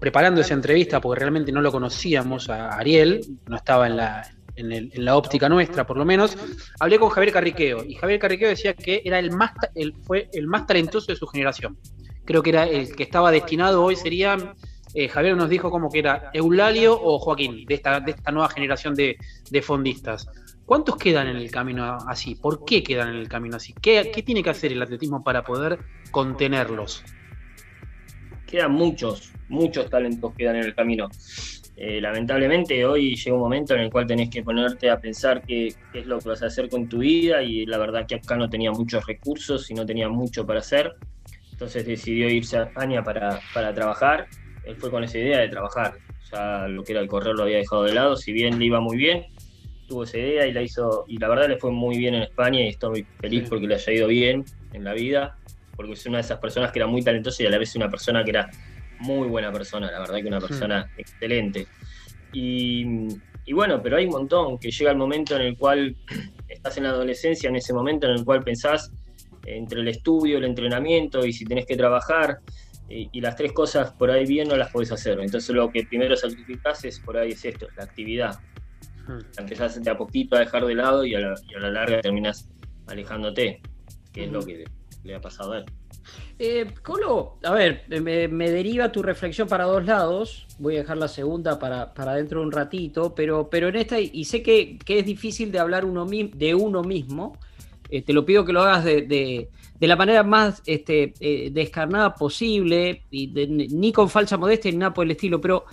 preparando 0.00 0.40
esa 0.40 0.54
entrevista, 0.54 1.00
porque 1.00 1.20
realmente 1.20 1.52
no 1.52 1.60
lo 1.60 1.72
conocíamos 1.72 2.50
a 2.50 2.70
Ariel, 2.70 3.20
no 3.46 3.56
estaba 3.56 3.86
en 3.86 3.96
la, 3.96 4.22
en, 4.58 5.04
la 5.04 5.16
óptica 5.16 5.48
nuestra 5.48 5.86
por 5.86 5.96
lo 5.96 6.04
menos, 6.04 6.36
hablé 6.80 6.98
con 6.98 7.08
Javier 7.10 7.32
Carriqueo 7.32 7.84
y 7.84 7.94
Javier 7.94 8.18
Carriqueo 8.18 8.48
decía 8.48 8.74
que 8.74 9.02
era 9.04 9.18
el 9.18 9.30
más, 9.30 9.52
el, 9.74 9.94
fue 9.94 10.28
el 10.32 10.46
más 10.46 10.66
talentoso 10.66 11.12
de 11.12 11.16
su 11.16 11.26
generación. 11.26 11.78
Creo 12.24 12.42
que 12.42 12.50
era 12.50 12.64
el 12.64 12.94
que 12.94 13.04
estaba 13.04 13.30
destinado 13.30 13.82
hoy 13.82 13.96
sería, 13.96 14.36
eh, 14.94 15.08
Javier 15.08 15.36
nos 15.36 15.48
dijo 15.48 15.70
como 15.70 15.90
que 15.90 16.00
era 16.00 16.30
Eulalio 16.32 16.98
o 17.00 17.18
Joaquín, 17.18 17.64
de 17.64 17.74
esta, 17.74 18.00
de 18.00 18.10
esta 18.12 18.30
nueva 18.32 18.48
generación 18.50 18.94
de, 18.94 19.16
fondistas. 19.62 20.28
¿Cuántos 20.66 20.96
quedan 20.96 21.28
en 21.28 21.36
el 21.36 21.50
camino 21.50 21.96
así? 22.06 22.34
¿Por 22.34 22.66
qué 22.66 22.82
quedan 22.82 23.08
en 23.08 23.16
el 23.16 23.28
camino 23.28 23.56
así? 23.56 23.72
¿Qué, 23.80 24.10
¿Qué, 24.14 24.22
tiene 24.22 24.42
que 24.42 24.50
hacer 24.50 24.72
el 24.72 24.82
atletismo 24.82 25.24
para 25.24 25.42
poder 25.42 25.78
contenerlos? 26.10 27.02
Quedan 28.46 28.72
muchos, 28.72 29.32
muchos 29.48 29.88
talentos 29.90 30.34
quedan 30.34 30.56
en 30.56 30.64
el 30.64 30.74
camino. 30.74 31.08
Eh, 31.80 32.00
lamentablemente 32.00 32.84
hoy 32.84 33.14
llega 33.14 33.36
un 33.36 33.42
momento 33.42 33.72
en 33.74 33.82
el 33.82 33.90
cual 33.90 34.04
tenés 34.04 34.30
que 34.30 34.42
ponerte 34.42 34.90
a 34.90 34.98
pensar 34.98 35.42
qué, 35.46 35.68
es 35.94 36.06
lo 36.06 36.18
que 36.18 36.30
vas 36.30 36.42
a 36.42 36.46
hacer 36.46 36.68
con 36.68 36.88
tu 36.88 36.98
vida 36.98 37.40
y 37.40 37.66
la 37.66 37.78
verdad 37.78 38.04
que 38.04 38.16
acá 38.16 38.36
no 38.36 38.50
tenía 38.50 38.72
muchos 38.72 39.06
recursos 39.06 39.70
y 39.70 39.74
no 39.74 39.86
tenía 39.86 40.08
mucho 40.08 40.44
para 40.44 40.58
hacer. 40.58 40.94
Entonces 41.52 41.86
decidió 41.86 42.28
irse 42.28 42.58
a 42.58 42.64
España 42.64 43.04
para, 43.04 43.38
para 43.54 43.72
trabajar. 43.72 44.26
Él 44.64 44.74
fue 44.76 44.90
con 44.90 45.04
esa 45.04 45.18
idea 45.18 45.38
de 45.38 45.48
trabajar. 45.48 45.94
Ya 46.32 46.66
lo 46.66 46.82
que 46.82 46.92
era 46.92 47.00
el 47.00 47.06
correr 47.06 47.34
lo 47.36 47.44
había 47.44 47.58
dejado 47.58 47.84
de 47.84 47.94
lado, 47.94 48.16
si 48.16 48.32
bien 48.32 48.58
le 48.58 48.64
iba 48.64 48.80
muy 48.80 48.96
bien, 48.96 49.26
tuvo 49.86 50.04
esa 50.04 50.18
idea 50.18 50.46
y 50.46 50.52
la 50.52 50.62
hizo, 50.62 51.04
y 51.08 51.16
la 51.18 51.28
verdad 51.28 51.48
le 51.48 51.58
fue 51.58 51.70
muy 51.70 51.96
bien 51.96 52.14
en 52.14 52.22
España 52.22 52.60
y 52.60 52.68
estoy 52.68 53.06
feliz 53.20 53.48
porque 53.48 53.66
le 53.66 53.76
haya 53.76 53.92
ido 53.92 54.08
bien 54.08 54.44
en 54.72 54.84
la 54.84 54.92
vida, 54.92 55.36
porque 55.74 55.92
es 55.92 56.06
una 56.06 56.18
de 56.18 56.22
esas 56.22 56.38
personas 56.38 56.70
que 56.70 56.80
era 56.80 56.86
muy 56.86 57.02
talentosa 57.02 57.42
y 57.42 57.46
a 57.46 57.50
la 57.50 57.58
vez 57.58 57.74
una 57.74 57.88
persona 57.88 58.22
que 58.22 58.30
era 58.30 58.50
muy 59.00 59.28
buena 59.28 59.52
persona, 59.52 59.90
la 59.90 60.00
verdad 60.00 60.16
que 60.16 60.28
una 60.28 60.40
persona 60.40 60.90
excelente. 60.96 61.66
Y, 62.32 63.08
y, 63.44 63.52
bueno, 63.52 63.82
pero 63.82 63.96
hay 63.96 64.06
un 64.06 64.12
montón 64.12 64.58
que 64.58 64.70
llega 64.70 64.90
el 64.90 64.96
momento 64.96 65.36
en 65.36 65.42
el 65.42 65.56
cual 65.56 65.96
estás 66.48 66.76
en 66.76 66.84
la 66.84 66.90
adolescencia, 66.90 67.48
en 67.48 67.56
ese 67.56 67.72
momento 67.72 68.06
en 68.06 68.14
el 68.14 68.24
cual 68.24 68.42
pensás 68.42 68.92
entre 69.46 69.80
el 69.80 69.88
estudio, 69.88 70.38
el 70.38 70.44
entrenamiento 70.44 71.24
y 71.24 71.32
si 71.32 71.44
tenés 71.44 71.66
que 71.66 71.76
trabajar, 71.76 72.40
y, 72.88 73.20
las 73.20 73.36
tres 73.36 73.52
cosas 73.52 73.92
por 73.92 74.10
ahí 74.10 74.24
bien 74.24 74.48
no 74.48 74.56
las 74.56 74.70
podés 74.70 74.92
hacer. 74.92 75.20
Entonces 75.20 75.54
lo 75.54 75.70
que 75.70 75.84
primero 75.84 76.16
sacrificás 76.16 76.84
es 76.84 77.00
por 77.00 77.16
ahí 77.18 77.32
es 77.32 77.44
esto, 77.44 77.68
la 77.76 77.84
actividad. 77.84 78.40
Hmm. 79.06 79.18
Empezás 79.38 79.82
de 79.82 79.90
a 79.90 79.96
poquito 79.96 80.36
a 80.36 80.40
dejar 80.40 80.64
de 80.64 80.74
lado 80.74 81.04
y 81.04 81.14
a 81.14 81.20
la, 81.20 81.70
larga 81.70 82.00
terminas 82.00 82.48
alejándote, 82.86 83.60
que 84.12 84.24
es 84.24 84.32
lo 84.32 84.44
que 84.44 84.64
le 85.04 85.14
ha 85.14 85.20
pasado 85.20 85.52
a 85.52 85.58
él. 85.58 85.64
Eh, 86.40 86.66
Colo, 86.82 87.38
a 87.42 87.52
ver, 87.52 87.84
me, 87.88 88.50
deriva 88.50 88.92
tu 88.92 89.02
reflexión 89.02 89.48
para 89.48 89.64
dos 89.64 89.84
lados. 89.84 90.46
Voy 90.58 90.76
a 90.76 90.80
dejar 90.80 90.96
la 90.96 91.08
segunda 91.08 91.58
para, 91.58 91.92
para 91.94 92.14
dentro 92.14 92.40
de 92.40 92.46
un 92.46 92.52
ratito, 92.52 93.14
pero, 93.14 93.50
pero 93.50 93.68
en 93.68 93.76
esta, 93.76 93.98
y 93.98 94.24
sé 94.24 94.42
que, 94.42 94.78
es 94.86 95.04
difícil 95.04 95.50
de 95.50 95.58
hablar 95.58 95.84
uno, 95.84 96.06
de 96.06 96.54
uno 96.54 96.82
mismo, 96.82 97.36
eh, 97.90 98.02
te 98.02 98.12
lo 98.12 98.24
pido 98.24 98.44
que 98.44 98.52
lo 98.52 98.62
hagas 98.62 98.84
de, 98.84 99.48
la 99.80 99.96
manera 99.96 100.22
más 100.22 100.62
este, 100.64 101.14
eh, 101.18 101.50
descarnada 101.52 102.14
posible, 102.14 103.02
y 103.10 103.28
ni 103.28 103.92
con 103.92 104.08
falsa 104.08 104.36
modestia 104.36 104.70
ni 104.70 104.78
nada 104.78 104.94
por 104.94 105.06
el 105.06 105.12
estilo, 105.12 105.40
pero 105.40 105.64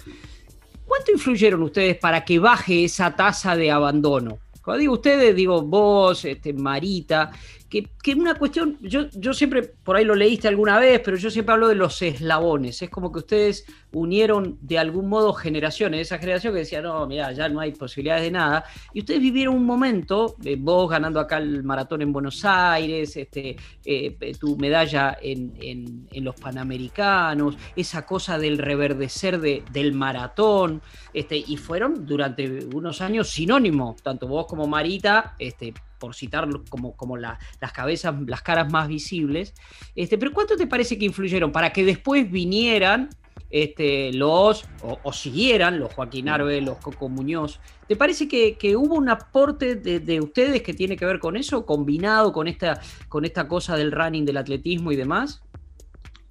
¿cuánto 0.86 1.12
influyeron 1.12 1.62
ustedes 1.62 1.98
para 1.98 2.26
que 2.26 2.40
baje 2.40 2.86
esa 2.86 3.16
tasa 3.16 3.56
de 3.56 3.70
abandono? 3.70 4.40
Cuando 4.64 4.80
digo 4.80 4.94
ustedes, 4.94 5.36
digo 5.36 5.62
vos, 5.62 6.26
este, 6.26 6.52
Marita, 6.52 7.32
que, 7.70 7.90
que, 8.02 8.14
una 8.14 8.36
cuestión, 8.36 8.78
yo, 8.82 9.10
yo 9.10 9.34
siempre, 9.34 9.64
por 9.64 9.96
ahí 9.96 10.06
lo 10.06 10.16
leíste 10.16 10.48
alguna 10.48 10.78
vez, 10.80 11.02
pero 11.04 11.18
yo 11.18 11.30
siempre 11.30 11.54
hablo 11.54 11.68
de 11.68 11.76
los 11.76 12.02
eslabones. 12.02 12.82
Es 12.82 12.90
como 12.90 13.12
que 13.12 13.20
ustedes 13.20 13.66
unieron 13.92 14.58
de 14.62 14.78
algún 14.78 15.10
modo 15.10 15.34
generaciones, 15.34 16.02
esa 16.02 16.18
generación 16.18 16.54
que 16.54 16.60
decía, 16.60 16.82
no, 16.82 17.08
mira, 17.08 17.32
ya 17.32 17.50
no 17.50 17.60
hay 17.60 17.72
posibilidades 17.72 18.24
de 18.24 18.32
nada. 18.32 18.66
Y 18.94 19.00
ustedes 19.00 19.20
vivieron 19.20 19.56
un 19.56 19.66
momento, 19.66 20.36
eh, 20.44 20.58
vos 20.60 20.90
ganando 20.90 21.20
acá 21.20 21.38
el 21.38 21.64
maratón 21.64 22.02
en 22.02 22.14
Buenos 22.14 22.44
Aires, 22.46 23.18
este, 23.18 23.56
eh, 23.84 24.18
tu 24.40 24.58
medalla 24.58 25.18
en, 25.22 26.08
los 26.16 26.36
Panamericanos, 26.36 27.58
esa 27.76 28.06
cosa 28.06 28.38
del 28.38 28.58
reverdecer 28.58 29.40
del 29.40 29.94
maratón, 29.94 30.82
este, 31.14 31.38
y 31.38 31.58
fueron 31.58 32.06
durante 32.06 32.66
unos 32.66 33.02
años 33.02 33.30
sinónimos, 33.30 34.02
tanto 34.02 34.28
vos 34.28 34.46
como 34.48 34.68
Marita, 34.68 35.36
este, 35.38 35.74
por 36.00 36.16
citar 36.16 36.48
como, 36.70 36.96
como 36.96 37.18
las 37.18 37.38
cabezas, 37.74 38.16
las 38.28 38.42
caras 38.42 38.72
más 38.72 38.88
visibles. 38.88 39.54
Este, 39.96 40.18
pero 40.18 40.32
¿cuánto 40.34 40.56
te 40.56 40.68
parece 40.68 40.98
que 40.98 41.06
influyeron 41.06 41.52
para 41.52 41.72
que 41.72 41.84
después 41.84 42.30
vinieran 42.30 43.10
este, 43.50 44.12
los, 44.14 44.66
o, 44.82 45.14
siguieran 45.14 45.80
los 45.80 45.94
Joaquín 45.94 46.30
Arbe, 46.30 46.62
los 46.62 46.78
Coco 46.78 47.10
Muñoz. 47.10 47.60
¿Te 47.88 47.96
parece 47.96 48.28
que, 48.28 48.76
hubo 48.76 48.96
un 48.96 49.10
aporte 49.10 49.76
de, 49.76 50.20
ustedes 50.20 50.62
que 50.62 50.74
tiene 50.74 50.98
que 50.98 51.06
ver 51.06 51.20
con 51.20 51.38
eso, 51.38 51.66
combinado 51.66 52.34
con 52.34 52.48
esta, 52.48 52.82
con 53.08 53.26
esta 53.26 53.48
cosa 53.48 53.78
del 53.78 53.92
running, 53.92 54.26
del 54.26 54.38
atletismo 54.38 54.92
y 54.92 54.96
demás? 54.96 55.42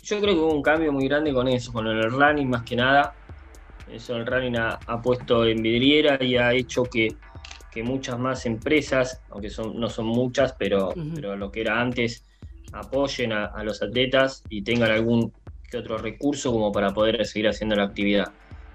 Yo 0.02 0.20
creo 0.20 0.34
que 0.34 0.40
hubo 0.40 0.52
un 0.52 0.62
cambio 0.62 0.92
muy 0.92 1.08
grande 1.08 1.32
con 1.32 1.48
eso, 1.48 1.72
con 1.72 1.86
el 1.86 2.10
running 2.10 2.50
más 2.50 2.62
que 2.62 2.76
nada. 2.76 3.14
Eso 3.90 4.16
el 4.16 4.26
running 4.26 4.56
ha, 4.56 5.02
puesto 5.02 5.46
en 5.46 5.62
vidriera 5.62 6.22
y 6.22 6.36
ha 6.36 6.52
hecho 6.52 6.84
que, 6.84 7.16
muchas 7.82 8.18
más 8.18 8.46
empresas, 8.46 9.22
aunque 9.30 9.50
son, 9.50 9.78
no 9.78 9.88
son 9.88 10.06
muchas, 10.06 10.52
pero, 10.52 10.94
pero 11.14 11.36
lo 11.36 11.50
que 11.50 11.62
era 11.62 11.80
antes, 11.80 12.24
apoyen 12.72 13.32
a 13.32 13.62
los 13.64 13.82
atletas 13.82 14.42
y 14.48 14.62
tengan 14.62 14.90
algún 14.90 15.32
otro 15.76 15.98
recurso 15.98 16.52
como 16.52 16.72
para 16.72 16.92
poder 16.92 17.24
seguir 17.26 17.48
haciendo 17.48 17.76
la 17.76 17.84
actividad. 17.84 18.32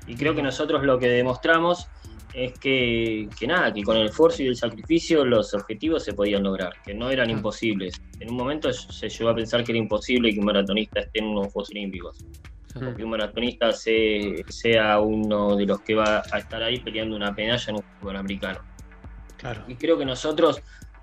Y 0.08 0.16
creo 0.16 0.36
que 0.36 0.42
nosotros 0.42 0.84
lo 0.84 0.98
que 1.00 1.08
demostramos 1.08 1.88
es 2.34 2.58
que, 2.60 3.28
nada, 3.48 3.74
que 3.74 3.84
con 3.84 3.98
el 3.98 4.08
esfuerzo 4.08 4.44
y 4.44 4.48
el 4.48 4.56
sacrificio 4.56 5.26
los 5.26 5.54
objetivos 5.54 6.04
se 6.04 6.14
podían 6.14 6.44
lograr, 6.44 6.74
que 6.86 6.94
no 6.94 7.10
eran 7.10 7.30
imposibles. 7.30 8.00
En 8.20 8.30
un 8.30 8.38
momento 8.38 8.72
se 8.72 9.10
llegó 9.10 9.30
a 9.30 9.36
pensar 9.36 9.64
que 9.64 9.72
era 9.72 9.80
imposible 9.80 10.34
que 10.34 10.40
un 10.40 10.46
maratonista 10.46 11.00
esté 11.02 11.20
en 11.20 11.26
unos 11.26 11.52
Juegos 11.52 11.70
Olímpicos, 11.72 12.18
que 12.74 13.04
un 13.04 13.10
maratonista 13.10 13.72
sea 13.72 15.00
uno 15.00 15.56
de 15.56 15.66
los 15.66 15.82
que 15.82 15.96
va 15.96 16.24
a 16.32 16.38
estar 16.38 16.62
ahí 16.62 16.80
peleando 16.80 17.16
una 17.16 17.32
medalla 17.32 17.66
en 17.68 17.76
un 17.76 17.84
fútbol 17.84 18.18
americano. 18.18 18.60
Claro. 19.40 19.64
Y 19.68 19.76
creo 19.76 19.98
que 19.98 20.06
nosotros 20.06 20.62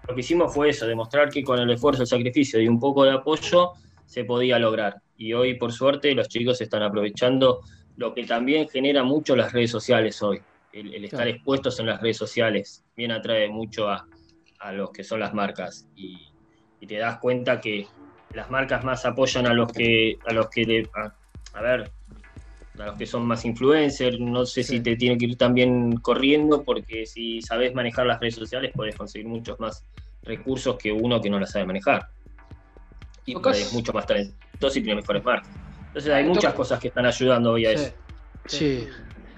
lo 0.09 0.15
que 0.15 0.21
hicimos 0.21 0.55
fue 0.55 0.69
eso, 0.69 0.87
demostrar 0.87 1.31
que 1.31 1.43
con 1.43 1.59
el 1.59 1.71
esfuerzo, 1.71 2.03
el 2.03 2.09
sacrificio 2.09 2.61
y 2.61 2.69
un 2.69 2.79
poco 2.79 3.05
de 3.05 3.13
apoyo 3.13 3.73
se 4.05 4.25
podía 4.25 4.59
lograr. 4.59 5.03
Y 5.17 5.33
hoy, 5.33 5.55
por 5.55 5.73
suerte, 5.73 6.15
los 6.15 6.29
chicos 6.29 6.61
están 6.61 6.83
aprovechando 6.83 7.63
lo 7.97 8.15
que 8.15 8.25
también 8.25 8.69
genera 8.69 9.03
mucho 9.03 9.35
las 9.35 9.53
redes 9.53 9.71
sociales 9.71 10.23
hoy. 10.23 10.41
El, 10.73 11.05
estar 11.05 11.27
expuestos 11.27 11.81
en 11.81 11.87
las 11.87 12.01
redes 12.03 12.19
sociales 12.19 12.85
bien 12.95 13.11
atrae 13.11 13.49
mucho 13.49 13.89
a, 13.89 14.07
los 14.73 14.91
que 14.91 15.03
son 15.03 15.21
las 15.21 15.33
marcas. 15.33 15.89
Y, 15.97 16.33
te 16.87 16.99
das 16.99 17.19
cuenta 17.19 17.61
que 17.61 17.89
las 18.33 18.49
marcas 18.49 18.85
más 18.85 19.05
apoyan 19.05 19.47
a 19.49 19.53
los 19.53 19.73
que, 19.73 20.19
a 20.25 20.33
los 20.33 20.49
que 20.51 20.89
a, 21.53 21.61
ver, 21.61 21.91
a 22.79 22.87
los 22.87 22.97
que 22.97 23.07
son 23.07 23.27
más 23.27 23.45
influencers, 23.45 24.19
no 24.21 24.45
sé 24.47 24.63
si 24.63 24.81
te 24.81 24.97
tiene 24.97 25.17
que 25.19 25.27
ir 25.27 25.37
también 25.37 25.97
corriendo, 25.97 26.63
porque 26.63 27.07
si 27.07 27.41
sabes 27.43 27.75
manejar 27.75 28.07
las 28.07 28.21
redes 28.21 28.35
sociales 28.35 28.73
puedes 28.75 28.97
conseguir 28.97 29.27
muchos 29.27 29.59
más 29.61 29.85
recursos 30.23 30.77
que 30.77 30.93
uno 30.93 31.21
que 31.21 31.31
no 31.31 31.39
las 31.39 31.53
sabe 31.53 31.67
manejar. 31.67 32.09
Y 33.25 33.37
es 33.51 33.73
mucho 33.73 33.93
más 33.93 34.07
talentoso 34.07 34.79
y 34.79 34.83
tiene 34.83 35.01
mejores 35.01 35.25
marcas. 35.25 35.51
Entonces 35.89 36.13
hay 36.13 36.25
muchas 36.25 36.55
cosas 36.55 36.79
que 36.79 36.89
están 36.89 37.07
ayudando 37.07 37.53
hoy 37.53 37.67
a 37.67 37.73
eso. 37.73 37.93
Sí. 38.47 38.87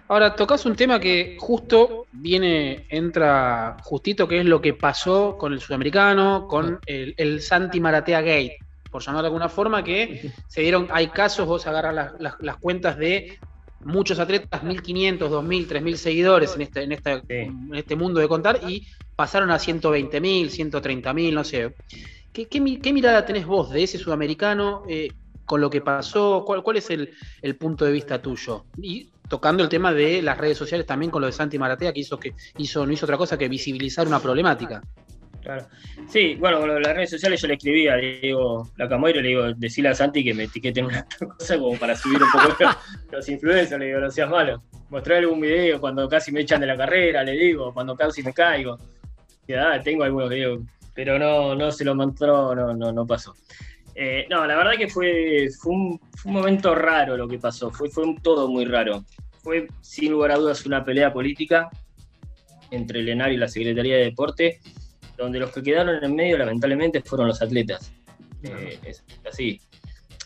Ahora, 0.08 0.34
tocas 0.34 0.64
un 0.64 0.74
tema 0.74 0.98
que 0.98 1.36
justo 1.38 2.06
viene, 2.12 2.86
entra 2.88 3.76
justito, 3.82 4.26
que 4.26 4.40
es 4.40 4.46
lo 4.46 4.60
que 4.60 4.72
pasó 4.72 5.36
con 5.36 5.52
el 5.52 5.60
sudamericano, 5.60 6.48
con 6.48 6.80
el, 6.86 7.42
Santi 7.42 7.78
Maratea 7.78 8.22
Gate, 8.22 8.58
por 8.90 9.02
llamarlo 9.02 9.22
de 9.22 9.28
alguna 9.28 9.48
forma, 9.48 9.84
que 9.84 10.32
se 10.48 10.60
dieron, 10.60 10.88
hay 10.90 11.08
casos, 11.08 11.46
vos 11.46 11.66
agarras 11.66 12.12
las, 12.18 12.56
cuentas 12.56 12.96
de 12.96 13.38
muchos 13.80 14.18
atletas, 14.18 14.62
1.500, 14.62 15.18
2.000, 15.18 15.68
3.000 15.68 15.94
seguidores 15.96 16.54
en 16.54 16.62
este, 16.62 16.82
en, 16.82 16.92
en 16.92 17.74
este 17.74 17.96
mundo 17.96 18.20
de 18.20 18.28
contar, 18.28 18.60
y 18.68 18.86
pasaron 19.16 19.50
a 19.50 19.56
120.000, 19.56 20.50
130.000, 20.50 21.32
no 21.32 21.44
sé. 21.44 21.74
¿Qué, 22.46 22.92
mirada 22.92 23.24
tenés 23.24 23.46
vos 23.46 23.70
de 23.70 23.82
ese 23.82 23.98
sudamericano 23.98 24.84
eh, 24.88 25.08
con 25.44 25.60
lo 25.60 25.70
que 25.70 25.80
pasó? 25.80 26.44
¿Cuál, 26.44 26.76
es 26.76 26.90
el, 26.90 27.56
punto 27.56 27.84
de 27.84 27.92
vista 27.92 28.22
tuyo? 28.22 28.66
Y 28.80 29.10
tocando 29.28 29.62
el 29.62 29.68
tema 29.68 29.92
de 29.92 30.22
las 30.22 30.38
redes 30.38 30.56
sociales 30.56 30.86
también 30.86 31.10
con 31.10 31.20
lo 31.20 31.26
de 31.26 31.32
Santi 31.32 31.58
Maratea, 31.58 31.92
que 31.92 32.00
hizo 32.00 32.18
que 32.18 32.34
hizo, 32.58 32.86
no 32.86 32.92
hizo 32.92 33.06
otra 33.06 33.16
cosa 33.16 33.36
que 33.36 33.48
visibilizar 33.48 34.06
una 34.06 34.20
problemática. 34.20 34.82
Claro. 35.42 35.66
Sí, 36.08 36.34
bueno, 36.34 36.60
con 36.60 36.82
las 36.82 36.94
redes 36.94 37.10
sociales 37.10 37.40
yo 37.40 37.48
le 37.48 37.54
escribía, 37.54 37.96
le 37.96 38.20
digo, 38.20 38.70
la 38.76 38.88
Camoiro, 38.88 39.20
le 39.20 39.28
digo, 39.28 39.52
decirle 39.54 39.90
a 39.90 39.94
Santi 39.94 40.22
que 40.22 40.34
me 40.34 40.44
etiqueten 40.44 40.84
una 40.84 41.06
cosa 41.38 41.58
como 41.58 41.78
para 41.78 41.96
subir 41.96 42.22
un 42.22 42.30
poco 42.30 42.70
los 43.12 43.28
influencers, 43.28 43.78
le 43.78 43.86
digo, 43.86 44.00
no 44.00 44.10
seas 44.10 44.28
malo. 44.28 44.62
Mostrar 44.90 45.18
algún 45.18 45.40
video 45.40 45.80
cuando 45.80 46.08
casi 46.08 46.32
me 46.32 46.40
echan 46.40 46.60
de 46.60 46.66
la 46.66 46.76
carrera, 46.76 47.22
le 47.22 47.32
digo, 47.32 47.72
cuando 47.72 47.96
casi 47.96 48.22
me 48.22 48.32
caigo. 48.32 48.78
Ya, 49.46 49.80
tengo 49.80 50.04
algunos 50.04 50.28
videos 50.28 50.60
pero 50.98 51.16
no, 51.16 51.54
no 51.54 51.70
se 51.70 51.84
lo 51.84 51.94
mostró, 51.94 52.56
no, 52.56 52.74
no, 52.74 52.90
no 52.90 53.06
pasó. 53.06 53.32
Eh, 53.94 54.26
no, 54.28 54.44
la 54.44 54.56
verdad 54.56 54.72
que 54.76 54.88
fue, 54.88 55.48
un, 55.66 56.00
momento 56.24 56.74
raro 56.74 57.16
lo 57.16 57.28
que 57.28 57.38
pasó, 57.38 57.70
fue, 57.70 57.88
fue 57.88 58.16
todo 58.20 58.48
muy 58.48 58.64
raro. 58.64 59.04
Fue 59.40 59.68
sin 59.80 60.10
lugar 60.10 60.32
a 60.32 60.38
dudas 60.38 60.66
una 60.66 60.84
pelea 60.84 61.12
política 61.12 61.70
entre 62.72 62.98
el 62.98 63.10
ENAR 63.10 63.30
y 63.30 63.36
la 63.36 63.46
Secretaría 63.46 63.94
de 63.94 64.06
Deporte, 64.06 64.58
donde 65.18 65.40
los 65.40 65.50
que 65.50 65.62
quedaron 65.62 66.02
en 66.02 66.14
medio 66.14 66.38
lamentablemente 66.38 67.02
fueron 67.02 67.28
los 67.28 67.42
atletas. 67.42 67.92
Eh, 68.42 68.78
es 68.84 69.04
así. 69.28 69.60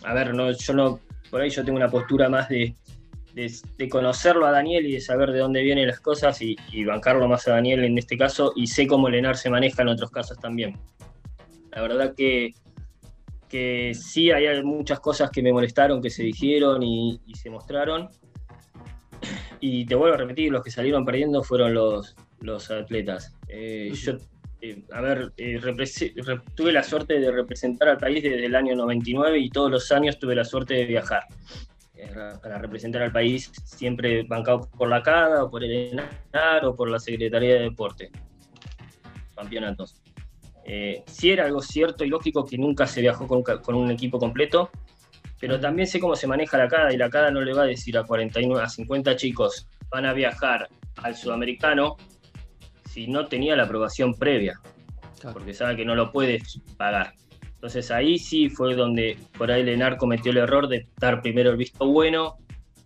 A 0.05 0.15
ver, 0.15 0.35
no, 0.35 0.53
yo 0.53 0.75
no, 0.75 1.01
por 1.31 1.41
ahí 1.41 1.51
yo 1.51 1.65
tengo 1.65 1.79
una 1.79 1.89
postura 1.91 2.29
más 2.29 2.49
de, 2.49 2.77
de, 3.35 3.89
conocerlo 3.89 4.47
a 4.47 4.51
Daniel 4.51 4.87
y 4.87 4.93
de 4.93 5.01
saber 5.01 5.33
de 5.33 5.39
dónde 5.39 5.63
vienen 5.63 5.87
las 5.87 6.01
cosas 6.01 6.41
y, 6.43 6.57
bancarlo 6.85 7.27
más 7.27 7.49
a 7.49 7.53
Daniel 7.53 7.85
en 7.85 7.97
este 7.97 8.17
caso 8.17 8.53
y 8.55 8.67
sé 8.67 8.87
cómo 8.87 9.09
Lenar 9.09 9.37
se 9.37 9.49
maneja 9.49 9.83
en 9.83 9.89
otros 9.89 10.11
casos 10.11 10.39
también. 10.39 10.79
La 11.71 11.81
verdad 11.81 12.15
que, 12.15 12.53
que 13.49 13.93
sí 13.95 14.31
hay 14.31 14.63
muchas 14.63 15.01
cosas 15.01 15.31
que 15.31 15.43
me 15.43 15.53
molestaron, 15.53 16.03
que 16.03 16.11
se 16.11 16.23
dijeron 16.23 16.83
y, 16.83 17.21
se 17.35 17.49
mostraron. 17.49 18.09
Y 19.61 19.87
te 19.87 19.95
vuelvo 19.95 20.17
a 20.17 20.19
repetir, 20.19 20.51
los 20.51 20.63
que 20.63 20.71
salieron 20.73 21.05
perdiendo 21.05 21.43
fueron 21.43 21.73
los, 21.73 22.17
los 22.41 22.71
atletas. 22.71 23.35
Eh, 23.49 23.93
yo, 23.95 24.19
eh, 24.63 24.85
a 24.93 25.01
ver, 25.01 25.33
eh, 25.37 25.61
tuve 26.55 26.73
la 26.73 26.85
suerte 26.85 27.19
de 27.19 27.33
representar 27.33 27.89
al 27.89 27.99
país 27.99 28.23
desde 28.23 28.47
el 28.47 28.55
año 28.55 28.77
99 28.77 29.37
y 29.39 29.51
todos 29.51 29.71
los 29.73 29.91
años 29.91 30.21
tuve 30.21 30.37
la 30.37 30.45
suerte 30.45 30.75
de 30.75 30.87
viajar 30.87 31.25
para 32.43 32.59
representar 32.59 33.03
al 33.03 33.13
país 33.13 33.51
siempre 33.65 34.23
bancado 34.25 34.69
por 34.71 34.89
la 34.89 35.03
CADA 35.03 35.45
o 35.45 35.51
por 35.51 35.65
el 35.65 35.73
ENAR 35.93 36.65
o 36.65 36.75
por 36.75 36.91
la 36.91 36.99
Secretaría 36.99 37.55
de 37.55 37.61
Deporte. 37.61 38.11
Campeonatos. 39.37 40.01
Eh, 40.65 41.03
si 41.07 41.31
era 41.31 41.45
algo 41.45 41.61
cierto 41.61 42.05
y 42.05 42.09
lógico 42.09 42.45
que 42.45 42.57
nunca 42.57 42.87
se 42.87 43.01
viajó 43.01 43.27
con, 43.27 43.75
un 43.75 43.91
equipo 43.91 44.19
completo, 44.19 44.71
pero 45.41 45.59
también 45.59 45.89
sé 45.89 45.99
cómo 45.99 46.15
se 46.15 46.29
maneja 46.29 46.57
la 46.57 46.69
CADA 46.69 46.93
y 46.93 46.97
la 46.97 47.11
CADA 47.11 47.33
no 47.33 47.41
le 47.41 47.53
va 47.53 47.63
a 47.63 47.67
decir 47.67 47.99
a 47.99 48.05
49, 48.05 48.63
a 48.63 48.69
50 48.69 49.17
chicos 49.17 49.69
van 49.91 50.07
a 50.07 50.13
viajar 50.13 50.69
al 50.97 51.17
sudamericano 51.17 51.97
si 52.93 53.07
no 53.07 53.27
tenía 53.27 53.57
la 53.57 53.63
aprobación 53.63 54.15
previa, 54.15 54.61
porque 55.33 55.55
sabe 55.55 55.77
que 55.77 55.85
no 55.85 55.95
lo 55.95 56.13
puedes 56.13 56.61
pagar. 56.77 57.15
Entonces 57.55 57.91
ahí 57.91 58.19
sí 58.19 58.51
fue 58.51 58.75
donde 58.75 59.17
por 59.39 59.51
ahí 59.51 59.63
Lenar 59.63 59.97
cometió 59.97 60.31
el 60.31 60.39
error 60.39 60.69
de 60.69 60.89
dar 60.99 61.23
primero 61.23 61.51
el 61.51 61.57
visto 61.57 61.87
bueno 61.87 62.37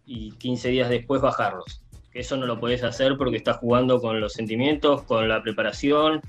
y 0.04 0.30
15 0.32 0.68
días 0.68 0.90
después 0.90 1.20
bajarlos. 1.20 1.82
Eso 2.12 2.36
no 2.36 2.46
lo 2.46 2.60
puedes 2.60 2.84
hacer 2.84 3.16
porque 3.16 3.38
estás 3.38 3.56
jugando 3.56 4.00
con 4.00 4.20
los 4.20 4.34
sentimientos, 4.34 5.02
con 5.02 5.28
la 5.28 5.42
preparación, 5.42 6.20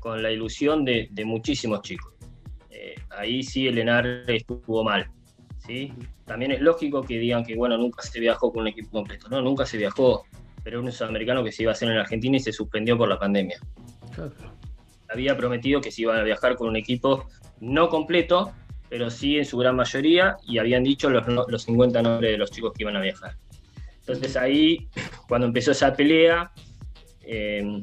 con 0.00 0.22
la 0.22 0.30
ilusión 0.30 0.84
de, 0.84 1.08
muchísimos 1.24 1.80
chicos. 1.80 2.12
Eh, 2.70 2.96
ahí 3.10 3.42
sí 3.42 3.66
el 3.66 3.76
Lenar 3.76 4.06
estuvo 4.26 4.84
mal. 4.84 5.08
¿sí? 5.66 5.92
También 6.26 6.52
es 6.52 6.60
lógico 6.60 7.02
que 7.02 7.18
digan 7.18 7.44
que 7.44 7.56
bueno, 7.56 7.78
nunca 7.78 8.02
se 8.02 8.20
viajó 8.20 8.52
con 8.52 8.62
un 8.62 8.68
equipo 8.68 8.90
completo. 8.90 9.28
No, 9.30 9.40
nunca 9.40 9.64
se 9.64 9.78
viajó, 9.78 10.24
pero 10.64 10.80
un 10.80 10.90
sudamericano 10.90 11.44
que 11.44 11.52
se 11.52 11.62
iba 11.62 11.72
a 11.72 11.74
hacer 11.74 11.90
en 11.90 11.98
Argentina 11.98 12.38
y 12.38 12.40
se 12.40 12.52
suspendió 12.52 12.96
por 12.98 13.08
la 13.08 13.18
pandemia. 13.18 13.60
Había 15.08 15.36
prometido 15.36 15.80
que 15.80 15.92
se 15.92 16.02
iban 16.02 16.18
a 16.18 16.22
viajar 16.22 16.56
con 16.56 16.68
un 16.68 16.76
equipo 16.76 17.28
no 17.60 17.90
completo, 17.90 18.52
pero 18.88 19.10
sí 19.10 19.38
en 19.38 19.44
su 19.44 19.58
gran 19.58 19.76
mayoría, 19.76 20.36
y 20.46 20.58
habían 20.58 20.82
dicho 20.82 21.10
los, 21.10 21.26
los 21.48 21.62
50 21.62 22.02
nombres 22.02 22.32
de 22.32 22.38
los 22.38 22.50
chicos 22.50 22.72
que 22.72 22.82
iban 22.82 22.96
a 22.96 23.00
viajar. 23.00 23.36
Entonces 24.06 24.36
ahí, 24.36 24.88
cuando 25.28 25.46
empezó 25.46 25.72
esa 25.72 25.94
pelea, 25.94 26.50
em, 27.22 27.80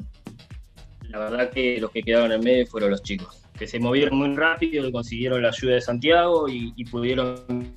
la 1.03 1.19
verdad 1.19 1.49
que 1.49 1.79
los 1.79 1.91
que 1.91 2.01
quedaron 2.03 2.31
en 2.31 2.41
medio 2.41 2.65
fueron 2.65 2.91
los 2.91 3.03
chicos, 3.03 3.43
que 3.57 3.67
se 3.67 3.79
movieron 3.79 4.17
muy 4.17 4.35
rápido, 4.35 4.87
y 4.87 4.91
consiguieron 4.91 5.41
la 5.41 5.49
ayuda 5.49 5.75
de 5.75 5.81
Santiago 5.81 6.47
y, 6.49 6.83
pudieron 6.85 7.75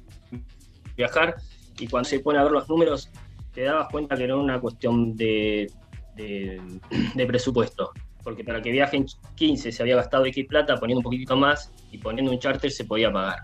viajar. 0.97 1.37
Y 1.79 1.89
cuando 1.89 2.09
se 2.09 2.21
pone 2.21 2.39
a 2.39 2.45
ver 2.45 2.53
los 2.53 2.69
números, 2.69 3.11
te 3.55 3.63
dabas 3.63 3.89
cuenta 3.91 4.17
que 4.17 4.27
no 4.27 4.35
era 4.35 4.43
una 4.43 4.61
cuestión 4.61 5.17
de, 5.17 5.71
de, 6.17 7.27
presupuesto. 7.27 7.93
Porque 8.23 8.43
para 8.43 8.61
que 8.61 8.71
viajen 8.71 9.07
15 9.37 9.71
se 9.71 9.83
había 9.83 9.97
gastado 9.97 10.25
X 10.27 10.47
plata, 10.47 10.77
poniendo 10.77 11.01
un 11.01 11.05
poquitito 11.05 11.37
más 11.37 11.73
y 11.93 11.99
poniendo 11.99 12.33
un 12.33 12.39
charter 12.39 12.71
se 12.71 12.85
podía 12.85 13.13
pagar. 13.13 13.41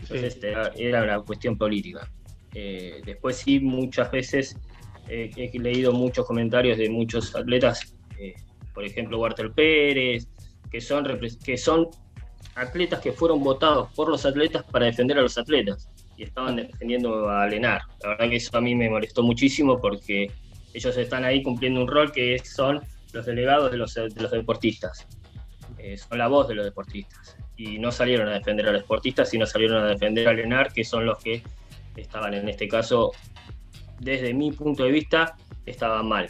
Entonces 0.00 0.38
era 0.76 1.02
una 1.02 1.20
cuestión 1.20 1.56
política. 1.56 2.08
Eh, 2.54 3.00
después 3.04 3.36
sí, 3.36 3.60
muchas 3.60 4.10
veces 4.10 4.56
he 5.08 5.50
leído 5.58 5.92
muchos 5.92 6.26
comentarios 6.26 6.76
de 6.76 6.90
muchos 6.90 7.34
atletas, 7.34 7.94
eh, 8.18 8.34
por 8.74 8.84
ejemplo, 8.84 9.18
Walter 9.18 9.52
Pérez, 9.52 10.28
que 10.70 10.80
son, 10.80 11.06
que 11.44 11.56
son 11.56 11.88
atletas 12.54 13.00
que 13.00 13.12
fueron 13.12 13.42
votados 13.42 13.90
por 13.94 14.08
los 14.08 14.26
atletas 14.26 14.64
para 14.70 14.86
defender 14.86 15.18
a 15.18 15.22
los 15.22 15.38
atletas 15.38 15.88
y 16.18 16.24
estaban 16.24 16.56
defendiendo 16.56 17.30
a 17.30 17.46
Lenar. 17.46 17.82
La 18.02 18.10
verdad 18.10 18.28
que 18.28 18.36
eso 18.36 18.56
a 18.58 18.60
mí 18.60 18.74
me 18.74 18.90
molestó 18.90 19.22
muchísimo 19.22 19.80
porque 19.80 20.30
ellos 20.74 20.96
están 20.96 21.24
ahí 21.24 21.42
cumpliendo 21.44 21.80
un 21.80 21.86
rol 21.86 22.10
que 22.10 22.36
son 22.40 22.82
los 23.12 23.24
delegados 23.24 23.70
de 23.70 23.78
los, 23.78 23.94
deportistas. 23.94 25.06
Eh, 25.78 25.96
son 25.96 26.18
la 26.18 26.26
voz 26.26 26.48
de 26.48 26.56
los 26.56 26.64
deportistas. 26.64 27.36
Y 27.56 27.78
no 27.78 27.92
salieron 27.92 28.28
a 28.28 28.32
defender 28.32 28.68
a 28.68 28.72
los 28.72 28.82
deportistas, 28.82 29.30
sino 29.30 29.46
salieron 29.46 29.84
a 29.84 29.86
defender 29.86 30.26
a 30.26 30.32
Lenar, 30.32 30.72
que 30.72 30.84
son 30.84 31.06
los 31.06 31.18
que 31.18 31.42
estaban 31.96 32.34
en 32.34 32.48
este 32.48 32.66
caso, 32.66 33.12
desde 34.00 34.34
mi 34.34 34.50
punto 34.50 34.84
de 34.84 34.90
vista, 34.90 35.36
estaban 35.66 36.08
mal. 36.08 36.28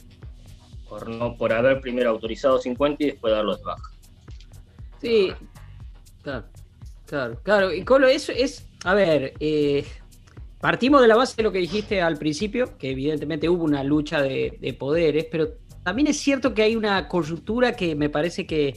Por, 0.86 1.08
no, 1.08 1.34
por 1.34 1.52
haber 1.52 1.80
primero 1.80 2.10
autorizado 2.10 2.58
50 2.58 3.04
y 3.04 3.06
después 3.08 3.32
darlos 3.32 3.58
de 3.58 3.64
baja. 3.64 3.90
Sí, 5.00 5.32
claro, 6.22 6.46
claro, 7.06 7.40
claro. 7.42 7.72
Y 7.72 7.84
Colo, 7.84 8.06
eso 8.06 8.32
es, 8.32 8.67
a 8.84 8.94
ver, 8.94 9.34
eh, 9.40 9.84
partimos 10.60 11.00
de 11.00 11.08
la 11.08 11.16
base 11.16 11.36
de 11.36 11.42
lo 11.42 11.52
que 11.52 11.58
dijiste 11.58 12.00
al 12.00 12.16
principio, 12.16 12.76
que 12.78 12.90
evidentemente 12.90 13.48
hubo 13.48 13.64
una 13.64 13.82
lucha 13.84 14.22
de 14.22 14.76
poderes, 14.78 15.26
pero 15.30 15.48
también 15.88 16.08
es 16.08 16.18
cierto 16.18 16.52
que 16.52 16.62
hay 16.62 16.76
una 16.76 17.08
coyuntura 17.08 17.72
que 17.72 17.94
me 17.94 18.10
parece 18.10 18.46
que 18.46 18.74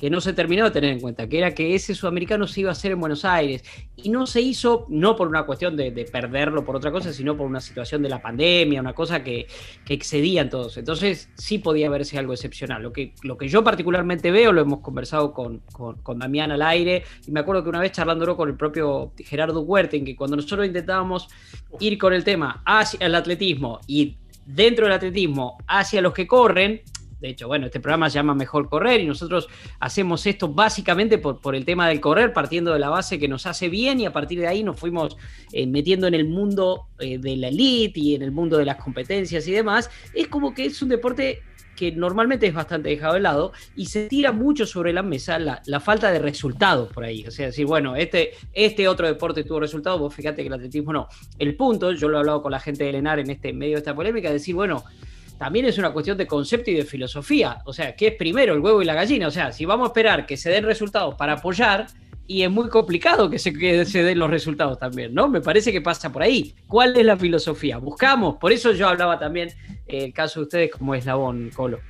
que 0.00 0.08
no 0.08 0.22
se 0.22 0.32
terminó 0.32 0.64
de 0.64 0.70
tener 0.70 0.92
en 0.92 1.00
cuenta, 1.00 1.28
que 1.28 1.36
era 1.36 1.54
que 1.54 1.74
ese 1.74 1.94
sudamericano 1.94 2.46
se 2.46 2.60
iba 2.60 2.70
a 2.70 2.72
hacer 2.72 2.92
en 2.92 3.00
Buenos 3.00 3.26
Aires 3.26 3.62
y 3.96 4.08
no 4.08 4.26
se 4.26 4.40
hizo, 4.40 4.86
no 4.88 5.14
por 5.14 5.28
una 5.28 5.44
cuestión 5.44 5.76
de, 5.76 5.90
perderlo 6.10 6.64
por 6.64 6.74
otra 6.74 6.90
cosa, 6.90 7.12
sino 7.12 7.36
por 7.36 7.46
una 7.46 7.60
situación 7.60 8.02
de 8.02 8.08
la 8.08 8.22
pandemia, 8.22 8.80
una 8.80 8.94
cosa 8.94 9.22
que, 9.22 9.46
que 9.84 9.92
excedían 9.92 10.48
todos. 10.48 10.78
Entonces 10.78 11.28
sí 11.34 11.58
podía 11.58 11.90
verse 11.90 12.18
algo 12.18 12.32
excepcional. 12.32 12.82
Lo 12.82 12.94
que, 12.94 13.12
lo 13.24 13.36
que 13.36 13.48
yo 13.48 13.62
particularmente 13.62 14.30
veo, 14.30 14.54
lo 14.54 14.62
hemos 14.62 14.80
conversado 14.80 15.34
con, 15.34 15.58
con, 15.70 16.18
Damián 16.18 16.50
al 16.50 16.62
aire, 16.62 17.04
y 17.26 17.30
me 17.30 17.40
acuerdo 17.40 17.62
que 17.62 17.68
una 17.68 17.80
vez 17.80 17.92
charlándolo 17.92 18.38
con 18.38 18.48
el 18.48 18.56
propio 18.56 19.12
Gerardo 19.18 19.60
Huerten, 19.60 20.06
que 20.06 20.16
cuando 20.16 20.36
nosotros 20.36 20.66
intentábamos 20.66 21.28
ir 21.78 21.98
con 21.98 22.14
el 22.14 22.24
tema 22.24 22.62
hacia 22.64 23.04
el 23.04 23.14
atletismo 23.14 23.80
y 23.86 24.16
dentro 24.46 24.86
del 24.86 24.94
atletismo 24.94 25.58
hacia 25.66 26.00
los 26.00 26.14
que 26.14 26.26
corren, 26.26 26.80
de 27.20 27.28
hecho, 27.28 27.48
bueno, 27.48 27.66
este 27.66 27.80
programa 27.80 28.08
se 28.08 28.14
llama 28.14 28.34
Mejor 28.34 28.68
Correr 28.68 29.00
y 29.00 29.06
nosotros 29.06 29.48
hacemos 29.78 30.26
esto 30.26 30.48
básicamente 30.48 31.18
por, 31.18 31.54
el 31.54 31.64
tema 31.64 31.88
del 31.88 32.00
correr, 32.00 32.32
partiendo 32.32 32.72
de 32.72 32.78
la 32.78 32.88
base 32.88 33.18
que 33.18 33.28
nos 33.28 33.46
hace 33.46 33.68
bien 33.68 34.00
y 34.00 34.06
a 34.06 34.12
partir 34.12 34.40
de 34.40 34.46
ahí 34.46 34.62
nos 34.62 34.78
fuimos 34.78 35.16
eh, 35.52 35.66
metiendo 35.66 36.06
en 36.06 36.14
el 36.14 36.26
mundo 36.26 36.86
eh, 36.98 37.18
de 37.18 37.36
la 37.36 37.48
elite 37.48 38.00
y 38.00 38.14
en 38.14 38.22
el 38.22 38.32
mundo 38.32 38.56
de 38.56 38.64
las 38.64 38.76
competencias 38.76 39.46
y 39.46 39.52
demás. 39.52 39.90
Es 40.14 40.28
como 40.28 40.54
que 40.54 40.64
es 40.64 40.80
un 40.80 40.88
deporte 40.88 41.42
que 41.76 41.92
normalmente 41.92 42.46
es 42.46 42.52
bastante 42.52 42.90
dejado 42.90 43.14
de 43.14 43.20
lado 43.20 43.52
y 43.74 43.86
se 43.86 44.06
tira 44.06 44.32
mucho 44.32 44.66
sobre 44.66 44.92
la 44.92 45.02
mesa 45.02 45.38
la, 45.38 45.80
falta 45.80 46.10
de 46.10 46.18
resultados 46.18 46.92
por 46.92 47.04
ahí. 47.04 47.26
O 47.26 47.30
sea, 47.30 47.46
decir, 47.46 47.64
bueno, 47.64 47.96
este, 47.96 48.32
este 48.52 48.86
otro 48.86 49.06
deporte 49.06 49.44
tuvo 49.44 49.60
resultados, 49.60 49.98
vos 49.98 50.14
fíjate 50.14 50.42
que 50.42 50.48
el 50.48 50.54
atletismo 50.54 50.92
no. 50.92 51.08
El 51.38 51.56
punto, 51.56 51.92
yo 51.92 52.08
lo 52.08 52.18
he 52.18 52.20
hablado 52.20 52.42
con 52.42 52.52
la 52.52 52.60
gente 52.60 52.84
de 52.84 52.92
Lenar 52.92 53.18
en 53.18 53.30
este 53.30 53.54
medio 53.54 53.76
de 53.76 53.78
esta 53.78 53.94
polémica, 53.94 54.30
decir, 54.30 54.54
bueno, 54.54 54.84
también 55.40 55.64
es 55.64 55.78
una 55.78 55.90
cuestión 55.90 56.18
de 56.18 56.26
concepto 56.26 56.70
y 56.70 56.74
de 56.74 56.84
filosofía. 56.84 57.62
O 57.64 57.72
sea, 57.72 57.96
¿qué 57.96 58.08
es 58.08 58.14
primero, 58.16 58.52
el 58.52 58.60
huevo 58.60 58.82
y 58.82 58.84
la 58.84 58.92
gallina? 58.92 59.26
O 59.26 59.30
sea, 59.30 59.52
si 59.52 59.64
vamos 59.64 59.86
a 59.86 59.88
esperar 59.88 60.26
que 60.26 60.36
se 60.36 60.50
den 60.50 60.64
resultados 60.64 61.14
para 61.14 61.32
apoyar, 61.32 61.86
y 62.26 62.42
es 62.42 62.50
muy 62.50 62.68
complicado 62.68 63.30
que 63.30 63.38
se, 63.38 63.50
den 63.50 64.18
los 64.18 64.28
resultados 64.28 64.78
también, 64.78 65.14
¿no? 65.14 65.30
Me 65.30 65.40
parece 65.40 65.72
que 65.72 65.80
pasa 65.80 66.12
por 66.12 66.22
ahí. 66.22 66.54
¿Cuál 66.66 66.94
es 66.94 67.06
la 67.06 67.16
filosofía? 67.16 67.78
Buscamos, 67.78 68.36
por 68.36 68.52
eso 68.52 68.72
yo 68.72 68.86
hablaba 68.86 69.18
también 69.18 69.48
eh, 69.86 70.04
el 70.04 70.12
caso 70.12 70.40
de 70.40 70.44
ustedes 70.44 70.72
como 70.72 70.94
eslabón, 70.94 71.50
Colo. 71.56 71.80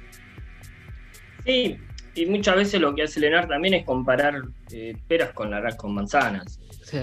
Sí, 1.44 1.76
y 2.14 2.26
muchas 2.26 2.54
veces 2.54 2.80
lo 2.80 2.94
que 2.94 3.02
hace 3.02 3.18
Lenar 3.18 3.48
también 3.48 3.74
es 3.74 3.84
comparar 3.84 4.42
eh, 4.70 4.96
peras 5.08 5.32
con, 5.32 5.50
con 5.76 5.92
manzanas. 5.92 6.60
Sí 6.84 6.98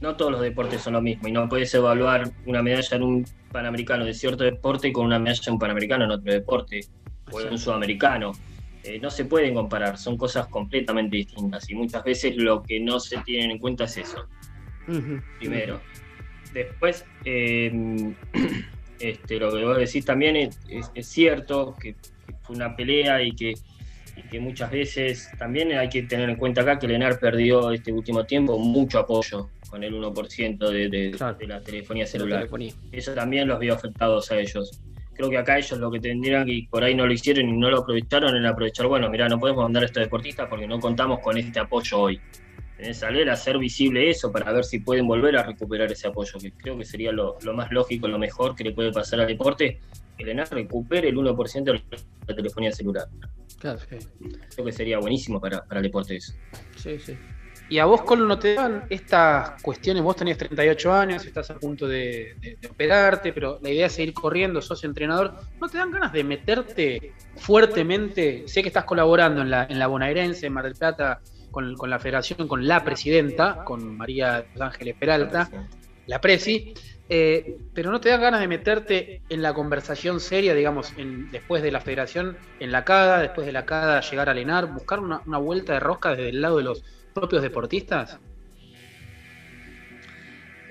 no 0.00 0.16
todos 0.16 0.32
los 0.32 0.40
deportes 0.40 0.82
son 0.82 0.92
lo 0.92 1.02
mismo 1.02 1.28
y 1.28 1.32
no 1.32 1.48
puedes 1.48 1.74
evaluar 1.74 2.30
una 2.46 2.62
medalla 2.62 2.96
en 2.96 3.02
un 3.02 3.26
panamericano 3.50 4.04
de 4.04 4.14
cierto 4.14 4.44
deporte 4.44 4.92
con 4.92 5.06
una 5.06 5.18
medalla 5.18 5.42
en 5.46 5.52
un 5.54 5.58
panamericano 5.58 6.04
en 6.04 6.10
otro 6.12 6.32
deporte 6.32 6.80
o 7.30 7.40
en 7.40 7.52
un 7.52 7.58
sudamericano. 7.58 8.32
Eh, 8.84 9.00
no 9.00 9.10
se 9.10 9.24
pueden 9.24 9.54
comparar, 9.54 9.98
son 9.98 10.16
cosas 10.16 10.46
completamente 10.46 11.16
distintas 11.16 11.68
y 11.68 11.74
muchas 11.74 12.04
veces 12.04 12.36
lo 12.36 12.62
que 12.62 12.78
no 12.78 13.00
se 13.00 13.18
tiene 13.18 13.52
en 13.52 13.58
cuenta 13.58 13.84
es 13.84 13.96
eso. 13.98 14.26
Primero. 15.38 15.80
Después, 16.54 17.04
eh, 17.24 18.14
este, 19.00 19.38
lo 19.38 19.52
que 19.52 19.64
vos 19.64 19.76
decís 19.76 20.04
también 20.04 20.36
es, 20.36 21.06
cierto 21.06 21.76
que, 21.78 21.96
fue 22.42 22.56
una 22.56 22.74
pelea 22.74 23.22
y 23.22 23.32
que, 23.32 23.54
y 24.16 24.22
que 24.30 24.40
muchas 24.40 24.70
veces 24.70 25.28
también 25.38 25.72
hay 25.72 25.88
que 25.88 26.04
tener 26.04 26.30
en 26.30 26.36
cuenta 26.36 26.62
acá 26.62 26.78
que 26.78 26.88
Lenar 26.88 27.18
perdió 27.18 27.70
este 27.72 27.92
último 27.92 28.24
tiempo 28.24 28.58
mucho 28.58 29.00
apoyo 29.00 29.50
con 29.68 29.84
el 29.84 29.94
1% 29.94 30.70
de, 30.70 30.88
de, 30.88 31.46
la 31.46 31.60
telefonía 31.60 32.06
celular. 32.06 32.48
Eso 32.90 33.14
también 33.14 33.48
los 33.48 33.58
vio 33.58 33.74
afectados 33.74 34.30
a 34.30 34.38
ellos. 34.38 34.80
Creo 35.14 35.30
que 35.30 35.38
acá 35.38 35.58
ellos 35.58 35.78
lo 35.78 35.90
que 35.90 35.98
tendrían 35.98 36.48
y 36.48 36.62
por 36.62 36.84
ahí 36.84 36.94
no 36.94 37.06
lo 37.06 37.12
hicieron 37.12 37.48
y 37.48 37.56
no 37.56 37.70
lo 37.70 37.78
aprovecharon 37.78 38.36
era 38.36 38.50
aprovechar, 38.50 38.86
bueno, 38.86 39.10
mira, 39.10 39.28
no 39.28 39.38
podemos 39.38 39.64
mandar 39.64 39.82
a 39.82 39.86
estos 39.86 40.02
deportistas 40.02 40.48
porque 40.48 40.66
no 40.66 40.78
contamos 40.78 41.18
con 41.20 41.36
este 41.36 41.58
apoyo 41.58 41.98
hoy. 41.98 42.20
Tenés 42.76 42.98
salir 42.98 43.28
a 43.28 43.32
hacer 43.32 43.58
visible 43.58 44.08
eso 44.08 44.30
para 44.30 44.52
ver 44.52 44.64
si 44.64 44.78
pueden 44.78 45.08
volver 45.08 45.36
a 45.36 45.42
recuperar 45.42 45.90
ese 45.90 46.06
apoyo, 46.06 46.38
que 46.38 46.52
creo 46.52 46.78
que 46.78 46.84
sería 46.84 47.10
lo, 47.10 47.36
más 47.52 47.72
lógico, 47.72 48.06
lo 48.06 48.20
mejor 48.20 48.54
que 48.54 48.62
le 48.62 48.70
puede 48.70 48.92
pasar 48.92 49.20
al 49.20 49.26
deporte, 49.26 49.80
que 50.16 50.22
el 50.22 50.28
ENAR 50.28 50.48
recupere 50.52 51.08
el 51.08 51.16
1% 51.16 51.64
de 51.64 51.82
la 52.28 52.34
telefonía 52.36 52.70
celular. 52.70 53.08
Claro, 53.58 53.80
Creo 53.88 54.64
que 54.64 54.72
sería 54.72 55.00
buenísimo 55.00 55.40
para, 55.40 55.64
para 55.64 55.80
el 55.80 55.84
deporte 55.84 56.14
eso. 56.14 56.32
Sí, 56.76 56.96
sí. 57.00 57.16
Y 57.70 57.78
a 57.78 57.84
vos, 57.84 58.02
Colo, 58.02 58.24
no 58.24 58.38
te 58.38 58.54
dan 58.54 58.84
estas 58.88 59.60
cuestiones. 59.62 60.02
Vos 60.02 60.16
tenés 60.16 60.38
38 60.38 60.92
años, 60.92 61.26
estás 61.26 61.50
a 61.50 61.58
punto 61.58 61.86
de, 61.86 62.56
operarte, 62.70 63.32
pero 63.32 63.58
la 63.62 63.68
idea 63.68 63.86
es 63.86 63.92
seguir 63.92 64.14
corriendo, 64.14 64.62
sos 64.62 64.84
entrenador. 64.84 65.34
¿No 65.60 65.68
te 65.68 65.76
dan 65.76 65.90
ganas 65.90 66.12
de 66.12 66.24
meterte 66.24 67.12
fuertemente? 67.36 68.44
Sé 68.46 68.62
que 68.62 68.68
estás 68.68 68.84
colaborando 68.84 69.42
en 69.42 69.50
la, 69.50 69.64
en 69.64 69.78
la 69.78 69.86
bonaerense, 69.86 70.46
en 70.46 70.54
Mar 70.54 70.64
del 70.64 70.76
Plata, 70.76 71.20
con, 71.50 71.90
la 71.90 71.98
federación, 71.98 72.48
con 72.48 72.66
la 72.66 72.84
presidenta, 72.84 73.64
con 73.64 73.96
María 73.96 74.46
Ángeles 74.58 74.96
Peralta, 74.98 75.50
la 76.06 76.20
presi. 76.20 76.72
Eh, 77.10 77.56
pero 77.72 77.90
no 77.90 78.00
te 78.00 78.10
dan 78.10 78.20
ganas 78.20 78.40
de 78.40 78.48
meterte 78.48 79.22
en 79.30 79.40
la 79.40 79.54
conversación 79.54 80.20
seria, 80.20 80.54
digamos, 80.54 80.92
en, 80.98 81.30
después 81.30 81.62
de 81.62 81.70
la 81.70 81.80
federación, 81.80 82.36
en 82.60 82.70
la 82.70 82.84
CADA, 82.84 83.20
después 83.20 83.46
de 83.46 83.52
la 83.52 83.64
CADA 83.64 84.02
llegar 84.02 84.28
a 84.28 84.34
Lenar, 84.34 84.66
buscar 84.66 85.00
una, 85.00 85.22
una 85.24 85.38
vuelta 85.38 85.72
de 85.72 85.80
rosca 85.80 86.10
desde 86.10 86.28
el 86.28 86.42
lado 86.42 86.58
de 86.58 86.64
los 86.64 86.84
propios 87.18 87.42
deportistas? 87.42 88.18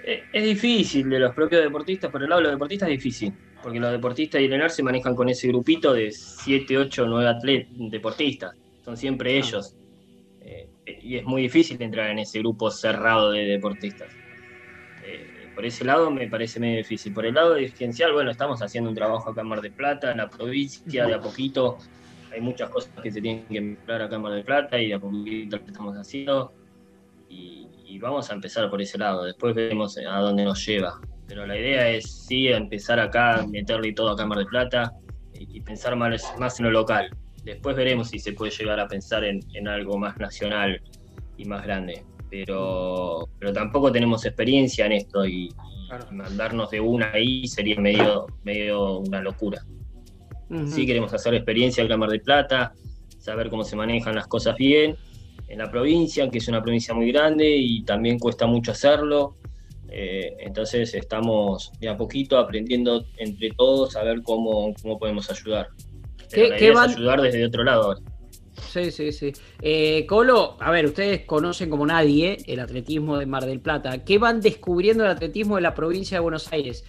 Eh, 0.04 0.24
es 0.32 0.44
difícil 0.44 1.10
de 1.10 1.20
los 1.20 1.34
propios 1.36 1.62
deportistas, 1.64 2.10
por 2.10 2.24
el 2.24 2.30
lado 2.30 2.42
de 2.42 2.44
los 2.48 2.54
deportistas 2.54 2.90
es 2.90 2.96
difícil, 2.96 3.34
porque 3.62 3.80
los 3.80 3.92
deportistas 3.92 4.40
de 4.40 4.46
Ilenar 4.46 4.72
se 4.72 4.84
manejan 4.84 5.16
con 5.16 5.28
ese 5.28 5.48
grupito 5.50 5.94
de 5.94 6.12
7, 6.12 6.78
8, 6.78 7.06
9 7.08 7.28
atletas, 7.30 7.72
deportistas, 7.92 8.56
son 8.86 8.96
siempre 8.96 9.36
ah. 9.36 9.40
ellos. 9.40 9.76
Eh, 10.42 10.70
y 11.02 11.18
es 11.18 11.26
muy 11.26 11.42
difícil 11.42 11.82
entrar 11.82 12.10
en 12.10 12.20
ese 12.20 12.40
grupo 12.40 12.72
cerrado 12.72 13.32
de 13.32 13.44
deportistas. 13.44 14.08
Eh, 15.06 15.50
por 15.54 15.66
ese 15.66 15.84
lado 15.84 16.10
me 16.10 16.28
parece 16.30 16.62
medio 16.62 16.78
difícil. 16.78 17.14
Por 17.14 17.26
el 17.26 17.34
lado 17.34 17.56
dirigencial, 17.56 18.14
bueno, 18.14 18.32
estamos 18.32 18.62
haciendo 18.62 18.90
un 18.90 18.96
trabajo 18.96 19.30
acá 19.30 19.42
en 19.42 19.48
Mar 19.48 19.60
del 19.60 19.74
Plata, 19.74 20.12
en 20.12 20.18
la 20.18 20.30
provincia, 20.30 21.06
de 21.06 21.14
a 21.14 21.20
poquito. 21.20 21.78
Hay 22.38 22.44
muchas 22.44 22.70
cosas 22.70 22.92
que 23.02 23.10
se 23.10 23.20
tienen 23.20 23.48
que 23.48 23.60
mejorar 23.60 24.04
acá 24.04 24.16
en 24.18 24.22
Mar 24.22 24.32
del 24.32 24.44
Plata 24.44 24.80
y 24.80 24.92
a 24.92 25.00
poquito 25.00 25.58
lo 25.58 25.64
que 25.64 25.72
estamos 25.72 25.96
haciendo. 25.96 26.54
Y, 27.28 27.68
y 27.84 27.98
vamos 27.98 28.30
a 28.30 28.36
empezar 28.36 28.70
por 28.70 28.80
ese 28.80 29.00
lado, 29.00 29.24
después 29.24 29.56
vemos 29.56 29.98
a 29.98 30.20
dónde 30.20 30.46
nos 30.46 30.64
lleva. 30.64 31.02
Pero 31.28 31.48
la 31.48 31.58
idea 31.58 31.90
es 31.90 32.28
sí 32.28 32.48
empezar 32.48 33.00
acá, 33.00 33.44
meterle 33.50 33.92
todo 33.94 34.12
acá 34.12 34.22
en 34.22 34.30
Mar 34.30 34.38
del 34.38 34.46
Plata 34.46 34.94
y, 35.34 35.62
pensar 35.62 35.96
más, 35.96 36.36
más 36.38 36.60
en 36.60 36.68
lo 36.68 36.72
local. 36.72 37.10
Después 37.44 37.76
veremos 37.76 38.10
si 38.10 38.20
se 38.20 38.34
puede 38.34 38.52
llegar 38.52 38.80
a 38.80 38.88
pensar 38.88 39.24
en, 39.24 39.42
algo 39.68 39.98
más 39.98 40.16
nacional 40.18 40.80
y 41.38 41.46
más 41.46 41.64
grande. 41.64 42.06
Pero, 42.30 43.30
pero 43.40 43.52
tampoco 43.52 43.92
tenemos 43.92 44.26
experiencia 44.28 44.86
en 44.86 44.92
esto 44.92 45.26
y, 45.26 45.50
mandarnos 46.12 46.70
de 46.70 46.82
una 46.82 47.12
ahí 47.14 47.48
sería 47.48 47.80
medio, 47.80 48.28
medio 48.44 49.00
una 49.00 49.22
locura. 49.22 49.66
Sí 50.68 50.86
queremos 50.86 51.14
hacer 51.14 51.34
experiencia 51.34 51.84
acá 51.84 51.96
en 51.96 52.00
Mar 52.00 52.10
del 52.10 52.22
Plata, 52.22 52.74
saber 53.20 53.50
cómo 53.50 53.64
se 53.64 53.76
manejan 53.76 54.16
las 54.16 54.28
cosas 54.28 54.56
bien 54.56 54.96
en 55.48 55.60
la 55.60 55.70
provincia, 55.70 56.30
que 56.30 56.38
es 56.38 56.48
una 56.48 56.62
provincia 56.62 56.94
muy 56.94 57.12
grande 57.12 57.56
y 57.56 57.84
también 57.84 58.20
cuesta 58.20 58.46
mucho 58.48 58.72
hacerlo. 58.72 59.36
Eh, 59.90 60.36
entonces 60.40 60.94
estamos 60.94 61.72
de 61.80 61.90
a 61.90 61.98
poquito 61.98 62.38
aprendiendo 62.38 63.06
entre 63.18 63.52
todos 63.52 63.96
a 63.96 64.04
ver 64.04 64.22
cómo, 64.22 64.74
cómo 64.82 65.00
podemos 65.00 65.30
ayudar. 65.30 65.68
¿Qué, 66.30 66.74
ayudar 66.78 67.22
desde 67.22 67.46
otro 67.46 67.64
lado 67.64 67.96
Sí, 68.70 68.92
sí, 68.92 69.12
sí. 69.12 69.32
Eh, 69.62 70.06
Colo, 70.08 70.58
a 70.60 70.72
ver, 70.72 70.88
ustedes 70.88 71.26
conocen 71.26 71.70
como 71.70 71.86
nadie 71.86 72.38
el 72.48 72.60
atletismo 72.60 73.18
de 73.18 73.26
Mar 73.26 73.46
del 73.46 73.62
Plata. 73.62 74.04
¿Qué 74.04 74.18
van 74.18 74.42
descubriendo 74.42 75.06
el 75.06 75.12
atletismo 75.12 75.56
de 75.56 75.62
la 75.62 75.74
provincia 75.74 76.18
de 76.18 76.22
Buenos 76.22 76.52
Aires? 76.52 76.84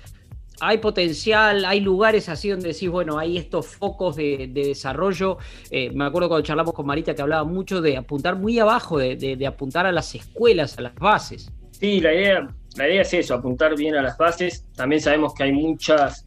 Hay 0.60 0.78
potencial, 0.78 1.64
hay 1.64 1.80
lugares 1.80 2.28
así 2.28 2.48
donde 2.48 2.68
decís, 2.68 2.88
bueno, 2.88 3.18
hay 3.18 3.38
estos 3.38 3.66
focos 3.66 4.16
de, 4.16 4.50
desarrollo. 4.52 5.38
Eh, 5.70 5.90
me 5.90 6.04
acuerdo 6.04 6.28
cuando 6.28 6.44
charlamos 6.44 6.74
con 6.74 6.86
Marita 6.86 7.14
que 7.14 7.22
hablaba 7.22 7.44
mucho 7.44 7.80
de 7.80 7.96
apuntar 7.96 8.36
muy 8.36 8.58
abajo, 8.58 8.98
de, 8.98 9.46
apuntar 9.46 9.86
a 9.86 9.92
las 9.92 10.14
escuelas, 10.14 10.78
a 10.78 10.82
las 10.82 10.94
bases. 10.94 11.50
Sí, 11.72 12.00
la 12.00 12.12
idea, 12.12 12.48
la 12.76 12.88
idea 12.88 13.02
es 13.02 13.14
eso, 13.14 13.34
apuntar 13.34 13.76
bien 13.76 13.94
a 13.94 14.02
las 14.02 14.18
bases. 14.18 14.64
También 14.74 15.00
sabemos 15.00 15.34
que 15.34 15.44
hay 15.44 15.52
muchas, 15.52 16.24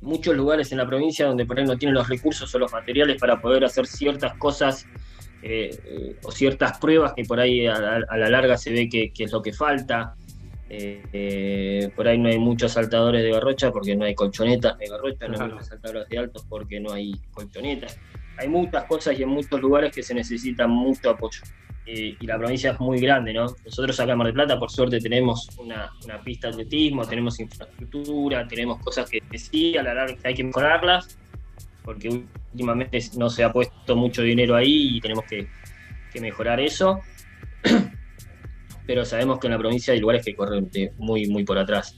muchos 0.00 0.36
lugares 0.36 0.70
en 0.72 0.78
la 0.78 0.86
provincia 0.86 1.26
donde 1.26 1.46
por 1.46 1.58
ahí 1.58 1.64
no 1.64 1.78
tienen 1.78 1.94
los 1.94 2.08
recursos 2.08 2.54
o 2.54 2.58
los 2.58 2.72
materiales 2.72 3.18
para 3.18 3.40
poder 3.40 3.64
hacer 3.64 3.86
ciertas 3.86 4.36
cosas 4.36 4.86
eh, 5.42 5.70
eh, 5.86 6.16
o 6.22 6.30
ciertas 6.30 6.78
pruebas 6.78 7.14
que 7.14 7.24
por 7.24 7.40
ahí 7.40 7.66
a, 7.66 8.00
la 8.00 8.28
larga 8.28 8.58
se 8.58 8.70
ve 8.70 8.90
que, 8.90 9.10
que 9.10 9.24
es 9.24 9.32
lo 9.32 9.40
que 9.40 9.54
falta. 9.54 10.14
Eh, 10.72 11.90
por 11.96 12.06
ahí 12.06 12.16
no 12.16 12.28
hay 12.28 12.38
muchos 12.38 12.72
saltadores 12.72 13.24
de 13.24 13.32
garrocha 13.32 13.72
porque 13.72 13.96
no 13.96 14.04
hay 14.04 14.14
colchonetas 14.14 14.78
de 14.78 14.86
garrocha, 14.86 15.26
no 15.26 15.40
hay 15.40 15.50
muchos 15.50 15.66
saltadores 15.66 16.08
de 16.08 16.18
altos 16.18 16.46
porque 16.48 16.78
no 16.78 16.92
hay 16.92 17.12
colchonetas. 17.32 17.98
Hay 18.38 18.48
muchas 18.48 18.84
cosas 18.84 19.18
y 19.18 19.24
en 19.24 19.30
muchos 19.30 19.60
lugares 19.60 19.92
que 19.92 20.02
se 20.02 20.14
necesita 20.14 20.68
mucho 20.68 21.10
apoyo. 21.10 21.42
Eh, 21.86 22.16
y 22.20 22.26
la 22.26 22.38
provincia 22.38 22.70
es 22.70 22.78
muy 22.78 23.00
grande, 23.00 23.32
¿no? 23.32 23.46
Nosotros 23.64 23.98
acá 23.98 24.12
en 24.12 24.18
Mar 24.18 24.28
del 24.28 24.34
Plata, 24.34 24.58
por 24.60 24.70
suerte, 24.70 25.00
tenemos 25.00 25.48
una, 25.58 25.90
pista 26.22 26.46
de 26.46 26.52
atletismo, 26.52 27.04
tenemos 27.04 27.40
infraestructura, 27.40 28.46
tenemos 28.46 28.78
cosas 28.80 29.10
que, 29.10 29.20
sí, 29.36 29.76
a 29.76 29.82
la 29.82 29.94
larga 29.94 30.16
hay 30.22 30.34
que 30.34 30.44
mejorarlas, 30.44 31.18
porque 31.84 32.08
últimamente 32.52 33.00
no 33.16 33.28
se 33.28 33.42
ha 33.42 33.52
puesto 33.52 33.96
mucho 33.96 34.22
dinero 34.22 34.54
ahí 34.54 34.98
y 34.98 35.00
tenemos 35.00 35.24
que, 35.24 35.48
que 36.12 36.20
mejorar 36.20 36.60
eso. 36.60 37.00
Pero 38.86 39.04
sabemos 39.04 39.38
que 39.38 39.46
en 39.46 39.52
la 39.52 39.58
provincia 39.58 39.92
hay 39.92 40.00
lugares 40.00 40.24
que 40.24 40.34
corren 40.34 40.70
muy, 40.98 41.26
muy 41.26 41.44
por 41.44 41.58
atrás. 41.58 41.96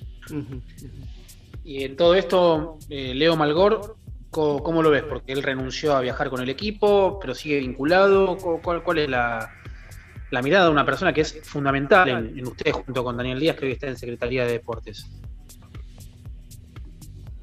Y 1.64 1.84
en 1.84 1.96
todo 1.96 2.14
esto, 2.14 2.78
eh, 2.90 3.14
Leo 3.14 3.36
Malgor, 3.36 3.96
¿cómo, 4.30 4.82
lo 4.82 4.90
ves? 4.90 5.04
Porque 5.04 5.32
él 5.32 5.42
renunció 5.42 5.94
a 5.94 6.00
viajar 6.00 6.30
con 6.30 6.40
el 6.40 6.48
equipo, 6.48 7.18
pero 7.20 7.34
sigue 7.34 7.58
vinculado. 7.58 8.36
¿Cuál, 8.36 8.82
cuál 8.82 8.98
es 8.98 9.08
la, 9.08 9.50
mirada 10.42 10.66
de 10.66 10.70
una 10.70 10.84
persona 10.84 11.12
que 11.12 11.20
es 11.20 11.40
fundamental 11.44 12.08
en, 12.08 12.46
ustedes 12.46 12.74
junto 12.74 13.04
con 13.04 13.16
Daniel 13.16 13.38
Díaz, 13.38 13.56
que 13.56 13.66
hoy 13.66 13.72
está 13.72 13.86
en 13.86 13.96
Secretaría 13.96 14.44
de 14.44 14.52
Deportes? 14.52 15.08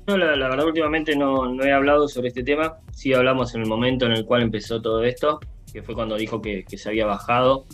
No, 0.07 0.17
la, 0.17 0.49
verdad 0.49 0.65
últimamente 0.65 1.15
no, 1.15 1.63
he 1.63 1.71
hablado 1.71 2.07
sobre 2.07 2.29
este 2.29 2.43
tema. 2.43 2.77
Sí 2.91 3.13
hablamos 3.13 3.53
en 3.53 3.61
el 3.61 3.67
momento 3.67 4.05
en 4.05 4.13
el 4.13 4.25
cual 4.25 4.41
empezó 4.41 4.81
todo 4.81 5.03
esto, 5.03 5.39
que 5.71 5.83
fue 5.83 5.93
cuando 5.93 6.17
dijo 6.17 6.41
que, 6.41 6.65
que 6.65 6.77
se 6.77 6.89
había 6.89 7.05
bajado 7.05 7.65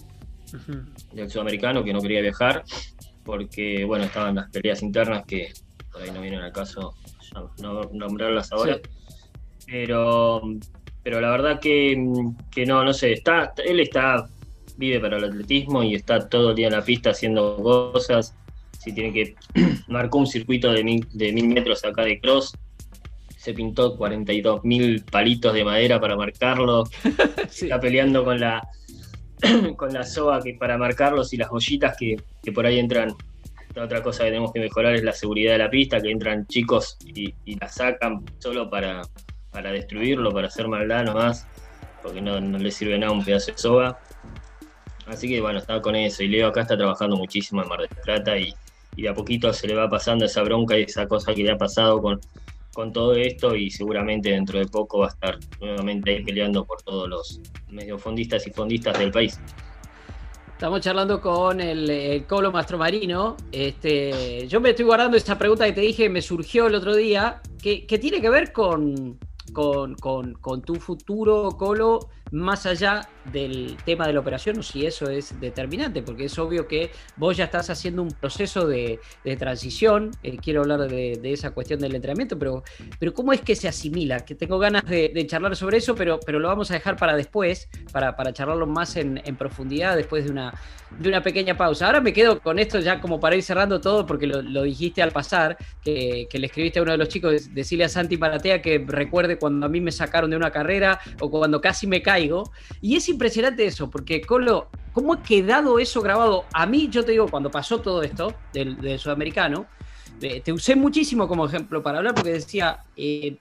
del 1.15 1.29
sudamericano 1.29 1.83
que 1.83 1.93
no 1.93 2.01
quería 2.01 2.21
viajar 2.21 2.63
porque, 3.23 3.83
bueno, 3.83 4.05
estaban 4.05 4.35
las 4.35 4.49
peleas 4.51 4.83
internas 4.83 5.23
que 5.25 5.51
por 5.91 6.03
ahí 6.03 6.11
no 6.11 6.21
vienen 6.21 6.41
al 6.41 6.51
caso 6.51 6.93
no 7.59 7.81
nombrarlas 7.91 8.51
ahora. 8.51 8.79
Pero, 9.65 10.41
pero 11.03 11.19
la 11.19 11.31
verdad 11.31 11.59
que, 11.59 11.95
no, 11.97 12.83
no 12.83 12.93
sé, 12.93 13.13
está, 13.13 13.53
él 13.65 13.79
está, 13.79 14.27
vive 14.77 14.99
para 14.99 15.17
el 15.17 15.25
atletismo 15.25 15.83
y 15.83 15.95
está 15.95 16.29
todo 16.29 16.51
el 16.51 16.55
día 16.55 16.67
en 16.67 16.73
la 16.73 16.83
pista 16.83 17.09
haciendo 17.09 17.57
cosas. 17.57 18.35
Si 18.79 18.93
tiene 18.93 19.11
que 19.11 19.35
marcó 19.87 20.19
un 20.19 20.27
circuito 20.27 20.71
de 20.71 20.83
mil, 20.83 21.07
de 21.13 21.33
mil 21.33 21.47
metros 21.47 21.83
acá 21.83 22.03
de 22.03 22.19
cross, 22.19 22.55
se 23.37 23.53
pintó 23.53 23.95
42 23.97 24.63
mil 24.63 25.03
palitos 25.03 25.53
de 25.53 25.63
madera 25.63 25.99
para 25.99 26.15
marcarlo. 26.15 26.83
Está 27.43 27.79
peleando 27.79 28.23
con 28.23 28.39
la 28.39 28.67
con 29.77 29.93
la 29.93 30.03
soga 30.03 30.41
que 30.41 30.53
para 30.53 30.77
marcarlos 30.77 31.33
y 31.33 31.37
las 31.37 31.49
joyitas 31.49 31.97
que, 31.97 32.17
por 32.53 32.65
ahí 32.65 32.79
entran. 32.79 33.13
otra 33.75 34.01
cosa 34.01 34.23
que 34.23 34.29
tenemos 34.29 34.51
que 34.53 34.59
mejorar 34.59 34.95
es 34.95 35.03
la 35.03 35.11
seguridad 35.11 35.53
de 35.53 35.59
la 35.59 35.69
pista, 35.69 35.99
que 35.99 36.11
entran 36.11 36.47
chicos 36.47 36.97
y, 37.05 37.33
la 37.55 37.67
sacan 37.67 38.23
solo 38.39 38.69
para, 38.69 39.01
para 39.51 39.71
destruirlo, 39.71 40.31
para 40.31 40.47
hacer 40.47 40.67
maldad 40.67 41.03
nomás, 41.03 41.47
porque 42.01 42.21
no, 42.21 42.39
no 42.39 42.57
le 42.57 42.71
sirve 42.71 42.97
nada 42.97 43.11
un 43.11 43.23
pedazo 43.23 43.51
de 43.51 43.57
soga. 43.57 43.99
Así 45.07 45.27
que 45.27 45.39
bueno, 45.39 45.59
estaba 45.59 45.81
con 45.81 45.95
eso. 45.95 46.23
Y 46.23 46.27
Leo 46.27 46.47
acá 46.47 46.61
está 46.61 46.77
trabajando 46.77 47.15
muchísimo 47.15 47.61
en 47.61 47.69
Mar 47.69 47.79
del 47.79 47.89
Plata 48.03 48.37
y, 48.37 48.53
y 48.95 49.03
de 49.03 49.09
a 49.09 49.13
poquito 49.13 49.51
se 49.53 49.67
le 49.67 49.75
va 49.75 49.89
pasando 49.89 50.25
esa 50.25 50.41
bronca 50.41 50.77
y 50.77 50.83
esa 50.83 51.07
cosa 51.07 51.33
que 51.33 51.43
le 51.43 51.51
ha 51.51 51.57
pasado 51.57 52.01
con, 52.01 52.19
con 52.75 52.91
todo 52.91 53.15
esto 53.15 53.55
y 53.55 53.71
seguramente 53.71 54.29
dentro 54.29 54.59
de 54.59 54.67
poco 54.67 54.99
va 54.99 55.07
a 55.07 55.09
estar 55.09 55.39
nuevamente 55.61 56.21
peleando 56.23 56.65
por 56.65 56.81
todos 56.83 57.09
los 57.09 57.41
mediofondistas 57.69 58.45
y 58.45 58.51
fondistas 58.51 58.99
del 58.99 59.11
país. 59.11 59.39
Estamos 60.51 60.81
charlando 60.81 61.19
con 61.19 61.59
el, 61.59 62.25
Colo 62.27 62.51
Mastromarino. 62.51 63.37
Este, 63.51 64.47
yo 64.47 64.61
me 64.61 64.71
estoy 64.71 64.85
guardando 64.85 65.17
esta 65.17 65.37
pregunta 65.37 65.65
que 65.65 65.73
te 65.73 65.81
dije, 65.81 66.09
me 66.09 66.21
surgió 66.21 66.67
el 66.67 66.75
otro 66.75 66.95
día, 66.95 67.41
que 67.61 67.97
tiene 67.99 68.21
que 68.21 68.29
ver 68.29 68.51
con, 68.53 69.17
con, 69.53 69.95
con, 69.95 70.61
tu 70.61 70.75
futuro, 70.75 71.51
Colo, 71.57 72.09
más 72.35 72.65
allá 72.65 73.07
del 73.31 73.77
tema 73.85 74.05
de 74.05 74.13
la 74.13 74.19
operación, 74.19 74.59
o 74.59 74.63
si 74.63 74.85
eso 74.85 75.09
es 75.09 75.39
determinante, 75.39 76.01
porque 76.01 76.25
es 76.25 76.37
obvio 76.37 76.67
que 76.67 76.91
vos 77.15 77.35
ya 77.37 77.45
estás 77.45 77.69
haciendo 77.69 78.03
un 78.03 78.09
proceso 78.09 78.67
de, 78.67 78.99
transición, 79.39 80.11
eh, 80.21 80.37
quiero 80.37 80.61
hablar 80.61 80.87
de, 80.89 81.19
esa 81.23 81.51
cuestión 81.51 81.79
del 81.79 81.95
entrenamiento, 81.95 82.37
pero, 82.37 82.63
pero 82.99 83.13
¿cómo 83.13 83.33
es 83.33 83.41
que 83.41 83.55
se 83.55 83.67
asimila? 83.67 84.19
Que 84.25 84.35
tengo 84.35 84.59
ganas 84.59 84.85
de, 84.85 85.25
charlar 85.27 85.55
sobre 85.55 85.77
eso, 85.77 85.95
pero, 85.95 86.19
pero 86.23 86.39
lo 86.39 86.47
vamos 86.49 86.69
a 86.71 86.75
dejar 86.75 86.97
para 86.97 87.15
después, 87.15 87.67
para, 87.91 88.15
para 88.15 88.33
charlarlo 88.33 88.67
más 88.67 88.95
en, 88.97 89.15
profundidad 89.37 89.95
después 89.95 90.25
de 90.25 90.31
una, 90.31 90.53
de 90.99 91.09
una 91.09 91.21
pequeña 91.21 91.57
pausa. 91.57 91.87
Ahora 91.87 91.99
me 91.99 92.13
quedo 92.13 92.39
con 92.39 92.59
esto 92.59 92.79
ya 92.79 93.01
como 93.01 93.19
para 93.19 93.35
ir 93.35 93.43
cerrando 93.43 93.81
todo, 93.81 94.05
porque 94.05 94.27
lo, 94.27 94.63
dijiste 94.63 95.01
al 95.01 95.11
pasar, 95.11 95.57
que, 95.83 96.27
le 96.31 96.45
escribiste 96.45 96.79
a 96.79 96.83
uno 96.83 96.91
de 96.91 96.97
los 96.97 97.07
chicos, 97.07 97.53
decirle 97.53 97.85
a 97.85 97.89
Santi 97.89 98.17
Maratea 98.17 98.61
que 98.61 98.83
recuerde 98.85 99.37
cuando 99.37 99.65
a 99.65 99.69
mí 99.69 99.81
me 99.81 99.91
sacaron 99.91 100.29
de 100.29 100.37
una 100.37 100.51
carrera 100.51 100.99
o 101.19 101.29
cuando 101.31 101.59
casi 101.61 101.87
me 101.87 102.01
caigo. 102.01 102.24
Y 102.81 102.95
es 102.95 103.09
impresionante 103.09 103.65
eso, 103.65 103.89
porque 103.89 104.21
Colo, 104.21 104.69
¿cómo 104.93 105.13
ha 105.13 105.23
quedado 105.23 105.79
eso 105.79 106.01
grabado? 106.01 106.45
A 106.53 106.65
mí, 106.65 106.89
yo 106.89 107.03
te 107.03 107.11
digo, 107.11 107.27
cuando 107.27 107.51
pasó 107.51 107.79
todo 107.79 108.03
esto 108.03 108.33
del, 108.53 108.99
sudamericano, 108.99 109.67
te 110.19 110.53
usé 110.53 110.75
muchísimo 110.75 111.27
como 111.27 111.45
ejemplo 111.45 111.83
para 111.83 111.97
hablar 111.97 112.15
porque 112.15 112.31
decía, 112.31 112.83
eh, 112.95 113.37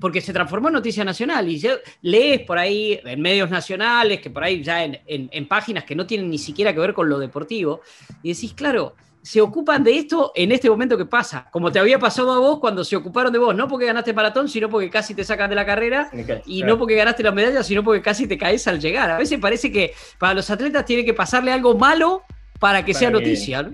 porque 0.00 0.20
se 0.20 0.32
transformó 0.32 0.68
en 0.68 0.74
noticia 0.74 1.04
nacional 1.04 1.48
y 1.48 1.62
lees 2.02 2.40
por 2.42 2.58
ahí 2.58 2.98
en 3.04 3.20
medios 3.20 3.50
nacionales, 3.50 4.20
que 4.20 4.30
por 4.30 4.44
ahí 4.44 4.62
ya 4.62 4.84
en, 4.84 5.00
en, 5.06 5.48
páginas 5.48 5.84
que 5.84 5.94
no 5.94 6.06
tienen 6.06 6.30
ni 6.30 6.38
siquiera 6.38 6.72
que 6.72 6.80
ver 6.80 6.94
con 6.94 7.08
lo 7.08 7.18
deportivo, 7.18 7.82
y 8.22 8.32
decís, 8.32 8.54
claro, 8.54 8.94
se 9.26 9.40
ocupan 9.40 9.82
de 9.82 9.98
esto 9.98 10.30
en 10.36 10.52
este 10.52 10.70
momento 10.70 10.96
que 10.96 11.04
pasa, 11.04 11.48
como 11.50 11.72
te 11.72 11.80
había 11.80 11.98
pasado 11.98 12.30
a 12.32 12.38
vos 12.38 12.60
cuando 12.60 12.84
se 12.84 12.94
ocuparon 12.94 13.32
de 13.32 13.40
vos, 13.40 13.56
no 13.56 13.66
porque 13.66 13.86
ganaste 13.86 14.12
maratón, 14.12 14.48
sino 14.48 14.70
porque 14.70 14.88
casi 14.88 15.14
te 15.14 15.24
sacan 15.24 15.50
de 15.50 15.56
la 15.56 15.66
carrera, 15.66 16.08
y 16.46 16.62
no 16.62 16.78
porque 16.78 16.94
ganaste 16.94 17.24
la 17.24 17.32
medalla, 17.32 17.64
sino 17.64 17.82
porque 17.82 18.00
casi 18.00 18.28
te 18.28 18.38
caes 18.38 18.68
al 18.68 18.78
llegar. 18.78 19.10
A 19.10 19.18
veces 19.18 19.40
parece 19.40 19.72
que 19.72 19.94
para 20.20 20.32
los 20.32 20.48
atletas 20.48 20.84
tiene 20.84 21.04
que 21.04 21.12
pasarle 21.12 21.50
algo 21.50 21.76
malo 21.76 22.22
para 22.60 22.84
que 22.84 22.94
sea 22.94 23.10
noticia. 23.10 23.68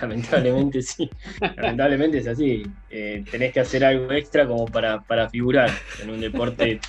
Lamentablemente 0.00 0.82
sí, 0.82 1.08
lamentablemente 1.56 2.18
es 2.18 2.26
así. 2.26 2.66
Eh, 2.90 3.22
tenés 3.30 3.52
que 3.52 3.60
hacer 3.60 3.84
algo 3.84 4.10
extra 4.10 4.48
como 4.48 4.66
para, 4.66 5.00
para 5.02 5.30
figurar 5.30 5.70
en 6.02 6.10
un 6.10 6.20
deporte 6.20 6.80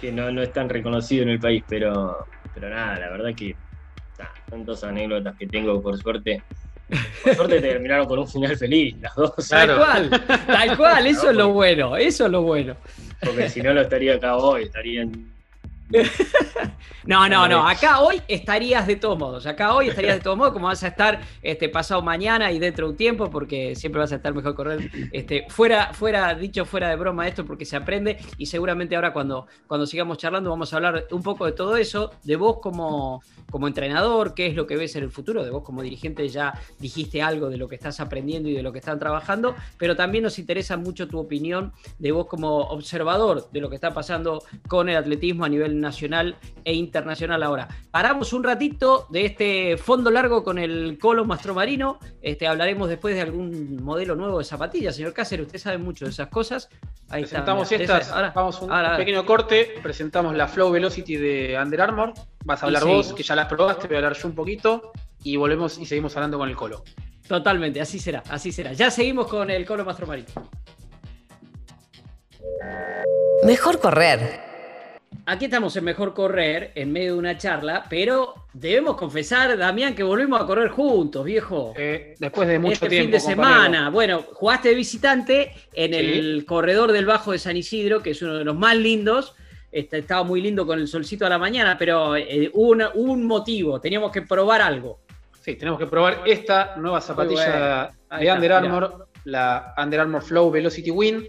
que 0.00 0.12
no, 0.12 0.30
no 0.30 0.40
es 0.40 0.52
tan 0.52 0.68
reconocido 0.68 1.24
en 1.24 1.30
el 1.30 1.40
país, 1.40 1.64
pero, 1.68 2.28
pero 2.54 2.70
nada, 2.70 3.00
la 3.00 3.10
verdad 3.10 3.34
que 3.34 3.56
tantas 4.48 4.84
anécdotas 4.84 5.36
que 5.36 5.46
tengo, 5.46 5.80
por 5.80 5.98
suerte. 5.98 6.42
Por 7.22 7.34
suerte 7.34 7.60
terminaron 7.60 8.06
con 8.06 8.18
un 8.18 8.28
final 8.28 8.56
feliz, 8.56 8.96
las 9.00 9.14
dos. 9.14 9.48
Tal 9.48 9.76
cual, 9.76 10.10
tal 10.46 10.76
cual, 10.76 11.06
eso 11.06 11.30
es 11.30 11.36
lo 11.36 11.48
bueno, 11.52 11.96
eso 11.96 12.26
es 12.26 12.30
lo 12.30 12.42
bueno. 12.42 12.76
Porque 13.20 13.48
si 13.48 13.62
no 13.62 13.72
lo 13.72 13.80
estaría 13.80 14.16
acá 14.16 14.36
hoy, 14.36 14.64
estaría 14.64 15.02
en 15.02 15.32
no, 17.06 17.28
no, 17.28 17.48
no. 17.48 17.68
Acá 17.68 18.00
hoy 18.00 18.20
estarías 18.28 18.86
de 18.86 18.96
todos 18.96 19.18
modos. 19.18 19.46
Acá 19.46 19.74
hoy 19.74 19.88
estarías 19.88 20.16
de 20.16 20.20
todos 20.20 20.36
modos, 20.36 20.52
como 20.52 20.66
vas 20.66 20.82
a 20.84 20.88
estar 20.88 21.20
este, 21.42 21.68
pasado 21.68 22.02
mañana 22.02 22.50
y 22.50 22.58
dentro 22.58 22.86
de 22.86 22.92
un 22.92 22.96
tiempo, 22.96 23.30
porque 23.30 23.74
siempre 23.74 24.00
vas 24.00 24.12
a 24.12 24.16
estar 24.16 24.34
mejor 24.34 24.54
correr. 24.54 24.90
Este, 25.12 25.46
fuera, 25.48 25.92
fuera, 25.92 26.34
dicho 26.34 26.64
fuera 26.64 26.88
de 26.88 26.96
broma 26.96 27.28
esto, 27.28 27.44
porque 27.44 27.64
se 27.64 27.76
aprende. 27.76 28.18
Y 28.38 28.46
seguramente 28.46 28.96
ahora 28.96 29.12
cuando, 29.12 29.46
cuando 29.66 29.86
sigamos 29.86 30.18
charlando 30.18 30.50
vamos 30.50 30.72
a 30.72 30.76
hablar 30.76 31.06
un 31.10 31.22
poco 31.22 31.46
de 31.46 31.52
todo 31.52 31.76
eso, 31.76 32.12
de 32.24 32.36
vos 32.36 32.58
como, 32.60 33.22
como 33.50 33.68
entrenador, 33.68 34.34
qué 34.34 34.46
es 34.46 34.54
lo 34.54 34.66
que 34.66 34.76
ves 34.76 34.96
en 34.96 35.04
el 35.04 35.10
futuro, 35.10 35.44
de 35.44 35.50
vos 35.50 35.62
como 35.62 35.82
dirigente 35.82 36.28
ya 36.28 36.58
dijiste 36.78 37.22
algo 37.22 37.50
de 37.50 37.58
lo 37.58 37.68
que 37.68 37.74
estás 37.74 38.00
aprendiendo 38.00 38.48
y 38.48 38.54
de 38.54 38.62
lo 38.62 38.72
que 38.72 38.78
están 38.78 38.98
trabajando, 38.98 39.54
pero 39.78 39.96
también 39.96 40.24
nos 40.24 40.38
interesa 40.38 40.76
mucho 40.76 41.08
tu 41.08 41.18
opinión 41.18 41.72
de 41.98 42.12
vos 42.12 42.26
como 42.26 42.58
observador 42.58 43.50
de 43.50 43.60
lo 43.60 43.68
que 43.68 43.74
está 43.74 43.92
pasando 43.92 44.42
con 44.68 44.88
el 44.88 44.96
atletismo 44.96 45.44
a 45.44 45.48
nivel 45.48 45.81
nacional 45.82 46.36
e 46.64 46.72
internacional 46.72 47.42
ahora. 47.42 47.68
Paramos 47.90 48.32
un 48.32 48.42
ratito 48.42 49.06
de 49.10 49.26
este 49.26 49.76
fondo 49.76 50.10
largo 50.10 50.42
con 50.42 50.58
el 50.58 50.98
Colo 50.98 51.26
Mastromarino. 51.26 51.98
Este, 52.22 52.46
hablaremos 52.46 52.88
después 52.88 53.14
de 53.14 53.20
algún 53.20 53.82
modelo 53.82 54.16
nuevo 54.16 54.38
de 54.38 54.44
zapatillas. 54.44 54.96
Señor 54.96 55.12
Cáceres, 55.12 55.46
usted 55.46 55.58
sabe 55.58 55.78
mucho 55.78 56.06
de 56.06 56.12
esas 56.12 56.28
cosas. 56.28 56.70
Ahí 57.10 57.22
presentamos 57.24 57.70
estas, 57.70 58.10
ahora, 58.10 58.32
vamos 58.34 58.62
un, 58.62 58.70
pequeño 58.96 59.26
corte, 59.26 59.74
presentamos 59.82 60.34
la 60.34 60.48
Flow 60.48 60.70
Velocity 60.70 61.16
de 61.16 61.58
Under 61.62 61.82
Armour. 61.82 62.14
Vas 62.44 62.62
a 62.62 62.66
hablar 62.66 62.84
vos, 62.86 63.12
que 63.12 63.22
ya 63.22 63.34
las 63.34 63.48
probaste, 63.48 63.86
voy 63.86 63.96
a 63.96 63.98
hablar 63.98 64.16
yo 64.16 64.28
un 64.28 64.34
poquito 64.34 64.92
y 65.22 65.36
volvemos 65.36 65.76
y 65.78 65.84
seguimos 65.84 66.16
hablando 66.16 66.38
con 66.38 66.48
el 66.48 66.56
Colo. 66.56 66.84
Totalmente, 67.28 67.80
así 67.80 67.98
será, 67.98 68.22
así 68.30 68.50
será. 68.50 68.72
Ya 68.72 68.90
seguimos 68.90 69.26
con 69.26 69.50
el 69.50 69.66
Colo 69.66 69.84
Mastromarino. 69.84 70.28
Mejor 73.44 73.80
correr 73.80 74.51
Aquí 75.24 75.44
estamos 75.44 75.76
en 75.76 75.84
Mejor 75.84 76.14
Correr, 76.14 76.72
en 76.74 76.92
medio 76.92 77.12
de 77.12 77.18
una 77.20 77.38
charla, 77.38 77.84
pero 77.88 78.34
debemos 78.52 78.96
confesar, 78.96 79.56
Damián, 79.56 79.94
que 79.94 80.02
volvimos 80.02 80.40
a 80.40 80.46
correr 80.46 80.68
juntos, 80.68 81.24
viejo. 81.24 81.72
Eh, 81.76 82.16
después 82.18 82.48
de 82.48 82.58
mucho 82.58 82.74
este 82.74 82.88
tiempo. 82.88 83.04
fin 83.04 83.10
de 83.12 83.20
semana. 83.20 83.90
Bueno, 83.90 84.24
jugaste 84.32 84.70
de 84.70 84.74
visitante 84.74 85.52
en 85.72 85.94
el 85.94 86.44
corredor 86.44 86.90
del 86.90 87.06
Bajo 87.06 87.30
de 87.30 87.38
San 87.38 87.56
Isidro, 87.56 88.02
que 88.02 88.10
es 88.10 88.22
uno 88.22 88.34
de 88.34 88.44
los 88.44 88.56
más 88.56 88.76
lindos. 88.76 89.34
Este, 89.70 89.98
estaba 89.98 90.24
muy 90.24 90.42
lindo 90.42 90.66
con 90.66 90.80
el 90.80 90.88
solcito 90.88 91.24
a 91.24 91.28
la 91.28 91.38
mañana, 91.38 91.78
pero 91.78 92.16
eh, 92.16 92.50
hubo, 92.52 92.76
un 92.94 93.24
motivo, 93.24 93.80
teníamos 93.80 94.10
que 94.10 94.22
probar 94.22 94.60
algo. 94.60 95.00
Sí, 95.40 95.54
tenemos 95.54 95.78
que 95.78 95.86
probar 95.86 96.22
esta 96.26 96.74
nueva 96.76 97.00
zapatilla 97.00 97.90
de 98.18 98.32
Under 98.32 98.52
Armour, 98.52 99.08
la 99.24 99.72
Under 99.78 100.00
Armour 100.00 100.22
Flow 100.22 100.50
Velocity 100.50 100.90
Win. 100.90 101.28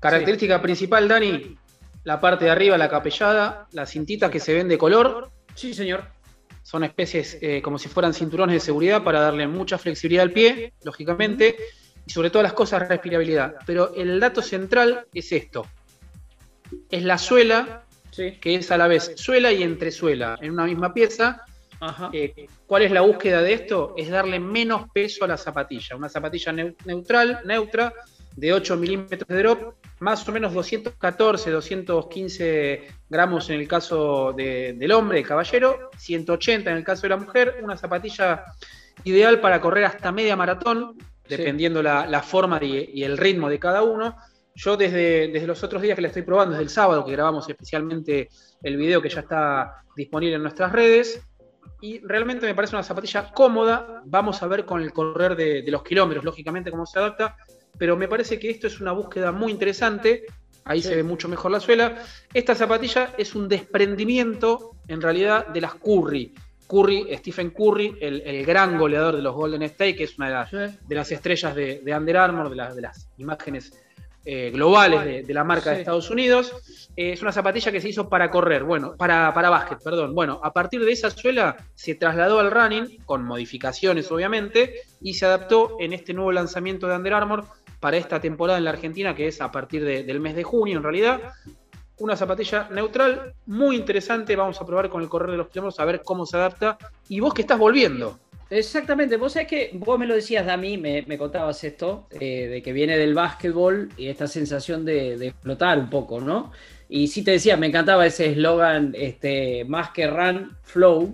Característica 0.00 0.60
principal, 0.60 1.08
Dani, 1.08 1.56
la 2.04 2.20
parte 2.20 2.44
de 2.44 2.50
arriba, 2.50 2.78
la 2.78 2.88
capellada, 2.88 3.66
las 3.72 3.90
cintitas 3.90 4.30
que 4.30 4.40
se 4.40 4.54
ven 4.54 4.68
de 4.68 4.78
color. 4.78 5.30
Sí, 5.54 5.74
señor. 5.74 6.04
Son 6.62 6.84
especies 6.84 7.38
eh, 7.40 7.60
como 7.62 7.78
si 7.78 7.88
fueran 7.88 8.14
cinturones 8.14 8.54
de 8.54 8.60
seguridad 8.60 9.02
para 9.02 9.20
darle 9.20 9.46
mucha 9.46 9.78
flexibilidad 9.78 10.22
al 10.22 10.32
pie, 10.32 10.72
lógicamente, 10.82 11.56
y 12.06 12.10
sobre 12.10 12.30
todo 12.30 12.42
las 12.42 12.52
cosas 12.52 12.88
respirabilidad. 12.88 13.56
Pero 13.66 13.94
el 13.94 14.20
dato 14.20 14.42
central 14.42 15.06
es 15.12 15.32
esto. 15.32 15.66
Es 16.90 17.02
la 17.04 17.18
suela, 17.18 17.84
que 18.14 18.54
es 18.54 18.70
a 18.70 18.78
la 18.78 18.86
vez 18.86 19.12
suela 19.16 19.52
y 19.52 19.62
entresuela 19.62 20.38
en 20.40 20.52
una 20.52 20.64
misma 20.64 20.92
pieza. 20.92 21.44
Eh, 22.12 22.46
¿Cuál 22.66 22.82
es 22.82 22.92
la 22.92 23.02
búsqueda 23.02 23.42
de 23.42 23.52
esto? 23.52 23.94
Es 23.96 24.08
darle 24.08 24.40
menos 24.40 24.86
peso 24.92 25.24
a 25.24 25.28
la 25.28 25.36
zapatilla. 25.36 25.96
Una 25.96 26.08
zapatilla 26.08 26.52
neutral, 26.84 27.40
neutra, 27.44 27.92
de 28.36 28.52
8 28.52 28.76
milímetros 28.76 29.28
de 29.28 29.38
drop, 29.38 29.74
más 30.04 30.28
o 30.28 30.32
menos 30.32 30.52
214, 30.52 31.50
215 31.50 32.88
gramos 33.08 33.48
en 33.48 33.58
el 33.58 33.66
caso 33.66 34.34
del 34.34 34.92
hombre, 34.92 35.20
el 35.20 35.26
caballero, 35.26 35.90
180 35.96 36.70
en 36.70 36.76
el 36.76 36.84
caso 36.84 37.02
de 37.02 37.08
la 37.08 37.16
mujer, 37.16 37.60
una 37.62 37.78
zapatilla 37.78 38.44
ideal 39.04 39.40
para 39.40 39.62
correr 39.62 39.86
hasta 39.86 40.12
media 40.12 40.36
maratón, 40.36 40.98
dependiendo 41.26 41.82
la, 41.82 42.22
forma 42.22 42.62
y, 42.62 43.02
el 43.02 43.16
ritmo 43.16 43.48
de 43.48 43.58
cada 43.58 43.82
uno. 43.82 44.18
Yo 44.54 44.76
desde, 44.76 45.28
desde 45.28 45.46
los 45.46 45.64
otros 45.64 45.80
días 45.80 45.96
que 45.96 46.02
la 46.02 46.08
estoy 46.08 46.22
probando, 46.22 46.52
desde 46.52 46.64
el 46.64 46.70
sábado 46.70 47.02
que 47.06 47.12
grabamos 47.12 47.48
especialmente 47.48 48.28
el 48.62 48.76
video 48.76 49.00
que 49.00 49.08
ya 49.08 49.20
está 49.20 49.84
disponible 49.96 50.36
en 50.36 50.42
nuestras 50.42 50.70
redes, 50.70 51.26
y 51.80 52.00
realmente 52.06 52.44
me 52.44 52.54
parece 52.54 52.76
una 52.76 52.82
zapatilla 52.82 53.32
cómoda. 53.32 54.02
Vamos 54.04 54.42
a 54.42 54.46
ver 54.48 54.66
con 54.66 54.82
el 54.82 54.92
correr 54.92 55.34
de, 55.34 55.62
de 55.62 55.70
los 55.70 55.82
kilómetros, 55.82 56.26
lógicamente, 56.26 56.70
cómo 56.70 56.84
se 56.84 56.98
adapta 56.98 57.36
pero 57.78 57.96
me 57.96 58.08
parece 58.08 58.38
que 58.38 58.50
esto 58.50 58.66
es 58.66 58.80
una 58.80 58.92
búsqueda 58.92 59.32
muy 59.32 59.52
interesante. 59.52 60.24
Ahí 60.64 60.80
se 60.80 60.96
ve 60.96 61.02
mucho 61.02 61.28
mejor 61.28 61.50
la 61.50 61.60
suela. 61.60 62.02
Esta 62.32 62.54
zapatilla 62.54 63.14
es 63.18 63.34
un 63.34 63.48
desprendimiento, 63.48 64.76
en 64.88 65.02
realidad, 65.02 65.48
de 65.48 65.60
las 65.60 65.74
Curry. 65.74 66.32
Curry, 66.66 67.14
Stephen 67.18 67.50
Curry, 67.50 67.98
el, 68.00 68.46
gran 68.46 68.78
goleador 68.78 69.16
de 69.16 69.22
los 69.22 69.34
Golden 69.34 69.62
State, 69.62 69.96
que 69.96 70.04
es 70.04 70.16
una 70.18 70.48
de 70.48 70.94
las, 70.94 71.12
estrellas 71.12 71.54
de, 71.54 71.94
Under 71.94 72.16
Armour, 72.16 72.48
de, 72.48 72.74
de 72.74 72.80
las 72.80 73.10
imágenes 73.18 73.72
eh, 74.26 74.50
globales 74.50 75.26
de, 75.26 75.34
la 75.34 75.44
marca 75.44 75.72
de 75.72 75.80
Estados 75.80 76.08
Unidos. 76.08 76.88
Eh, 76.96 77.12
es 77.12 77.20
una 77.20 77.30
zapatilla 77.30 77.70
que 77.70 77.82
se 77.82 77.90
hizo 77.90 78.08
para 78.08 78.30
correr, 78.30 78.64
bueno, 78.64 78.96
para, 78.96 79.34
para 79.34 79.50
básquet, 79.50 79.82
perdón. 79.84 80.14
Bueno, 80.14 80.40
a 80.42 80.50
partir 80.50 80.82
de 80.82 80.92
esa 80.92 81.10
suela 81.10 81.56
se 81.74 81.94
trasladó 81.94 82.40
al 82.40 82.50
running, 82.50 83.02
con 83.04 83.22
modificaciones 83.22 84.10
obviamente, 84.10 84.80
y 85.02 85.12
se 85.12 85.26
adaptó 85.26 85.76
en 85.78 85.92
este 85.92 86.14
nuevo 86.14 86.32
lanzamiento 86.32 86.88
de 86.88 86.96
Under 86.96 87.12
Armour 87.12 87.44
para 87.84 87.98
esta 87.98 88.18
temporada 88.18 88.56
en 88.56 88.64
la 88.64 88.70
Argentina, 88.70 89.14
que 89.14 89.26
es 89.26 89.42
a 89.42 89.52
partir 89.52 89.84
del 89.84 90.18
mes 90.18 90.34
de 90.34 90.42
junio 90.42 90.78
en 90.78 90.82
realidad. 90.82 91.20
Una 91.98 92.16
zapatilla 92.16 92.66
neutral, 92.70 93.34
muy 93.44 93.76
interesante. 93.76 94.34
Vamos 94.36 94.58
a 94.58 94.64
probar 94.64 94.88
con 94.88 95.02
el 95.02 95.10
correr 95.10 95.32
de 95.32 95.36
los 95.36 95.48
kilómetros 95.48 95.78
a 95.80 95.84
ver 95.84 96.00
cómo 96.02 96.24
se 96.24 96.38
adapta. 96.38 96.78
Y 97.10 97.20
vos 97.20 97.34
que 97.34 97.42
estás 97.42 97.58
volviendo. 97.58 98.18
Exactamente, 98.48 99.18
vos 99.18 99.34
sabés 99.34 99.48
que 99.48 99.70
vos 99.74 99.98
me 99.98 100.06
lo 100.06 100.14
decías, 100.14 100.46
Dami, 100.46 100.78
me, 100.78 101.02
me 101.02 101.18
contabas 101.18 101.62
esto, 101.62 102.06
eh, 102.18 102.46
de 102.46 102.62
que 102.62 102.72
viene 102.72 102.96
del 102.96 103.12
básquetbol 103.12 103.90
y 103.98 104.08
esta 104.08 104.28
sensación 104.28 104.86
de, 104.86 105.26
explotar 105.26 105.78
un 105.78 105.90
poco, 105.90 106.22
¿no? 106.22 106.52
Y 106.88 107.08
sí 107.08 107.22
te 107.22 107.32
decía, 107.32 107.58
me 107.58 107.66
encantaba 107.66 108.06
ese 108.06 108.30
eslogan, 108.30 108.94
este, 108.96 109.66
más 109.66 109.90
que 109.90 110.06
run, 110.06 110.56
flow. 110.62 111.12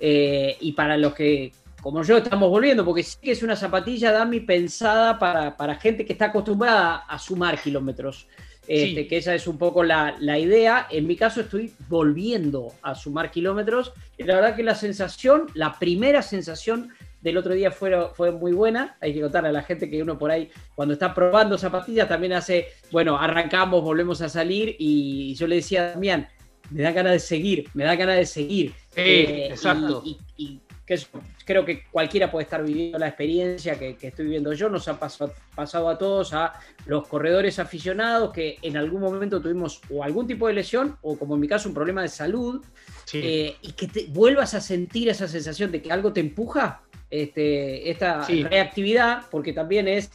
Eh, 0.00 0.56
y 0.60 0.72
para 0.72 0.96
los 0.96 1.12
que 1.12 1.52
como 1.80 2.02
yo 2.02 2.18
estamos 2.18 2.50
volviendo, 2.50 2.84
porque 2.84 3.02
sí 3.02 3.18
que 3.22 3.32
es 3.32 3.42
una 3.42 3.56
zapatilla 3.56 4.12
Dami 4.12 4.40
pensada 4.40 5.18
para, 5.18 5.74
gente 5.76 6.04
que 6.04 6.12
está 6.12 6.26
acostumbrada 6.26 6.96
a 6.96 7.18
sumar 7.18 7.60
kilómetros. 7.60 8.26
Este, 8.66 9.06
que 9.06 9.16
esa 9.16 9.34
es 9.34 9.46
un 9.46 9.56
poco 9.56 9.82
la, 9.82 10.38
idea. 10.38 10.88
En 10.90 11.06
mi 11.06 11.16
caso 11.16 11.40
estoy 11.40 11.72
volviendo 11.88 12.74
a 12.82 12.94
sumar 12.94 13.30
kilómetros. 13.30 13.92
Y 14.18 14.24
la 14.24 14.34
verdad 14.34 14.56
que 14.56 14.62
la 14.62 14.74
sensación, 14.74 15.46
la 15.54 15.78
primera 15.78 16.20
sensación 16.20 16.90
del 17.22 17.38
otro 17.38 17.54
día 17.54 17.70
fue, 17.70 18.10
fue 18.14 18.30
muy 18.32 18.52
buena. 18.52 18.98
Hay 19.00 19.14
que 19.14 19.20
contarle 19.22 19.48
a 19.48 19.52
la 19.52 19.62
gente 19.62 19.88
que 19.88 20.02
uno 20.02 20.18
por 20.18 20.30
ahí, 20.30 20.50
cuando 20.74 20.92
está 20.92 21.14
probando 21.14 21.56
zapatillas, 21.56 22.08
también 22.08 22.34
hace, 22.34 22.66
bueno, 22.90 23.16
arrancamos, 23.18 23.82
volvemos 23.82 24.20
a 24.20 24.28
salir. 24.28 24.76
Y 24.78 25.34
yo 25.36 25.46
le 25.46 25.56
decía 25.56 25.84
a 25.84 25.90
Damián, 25.92 26.28
me 26.70 26.82
da 26.82 26.92
ganas 26.92 27.12
de 27.12 27.20
seguir, 27.20 27.70
me 27.72 27.84
da 27.84 27.96
ganas 27.96 28.16
de 28.16 28.26
seguir. 28.26 28.74
Eh, 28.96 29.48
exacto. 29.50 30.02
y 30.04 30.60
que 30.88 30.98
creo 31.44 31.66
que 31.66 31.84
cualquiera 31.84 32.30
puede 32.30 32.44
estar 32.44 32.64
viviendo 32.64 32.98
la 32.98 33.08
experiencia 33.08 33.78
que, 33.78 33.94
estoy 34.00 34.24
viviendo 34.24 34.54
yo, 34.54 34.70
nos 34.70 34.88
ha 34.88 34.98
pasado, 34.98 35.88
a 35.90 35.98
todos, 35.98 36.32
a 36.32 36.54
los 36.86 37.06
corredores 37.06 37.58
aficionados 37.58 38.32
que 38.32 38.56
en 38.62 38.78
algún 38.78 39.02
momento 39.02 39.38
tuvimos 39.38 39.82
o 39.90 40.02
algún 40.02 40.26
tipo 40.26 40.46
de 40.46 40.54
lesión 40.54 40.96
o 41.02 41.18
como 41.18 41.34
en 41.34 41.40
mi 41.42 41.46
caso 41.46 41.68
un 41.68 41.74
problema 41.74 42.00
de 42.00 42.08
salud 42.08 42.64
eh, 43.12 43.54
y 43.60 43.72
que 43.72 43.86
te 43.86 44.06
vuelvas 44.06 44.54
a 44.54 44.62
sentir 44.62 45.10
esa 45.10 45.28
sensación 45.28 45.70
de 45.70 45.82
que 45.82 45.92
algo 45.92 46.10
te 46.14 46.20
empuja, 46.20 46.80
este, 47.10 47.90
esta 47.90 48.26
reactividad, 48.26 49.24
porque 49.30 49.52
también 49.52 49.88
es 49.88 50.10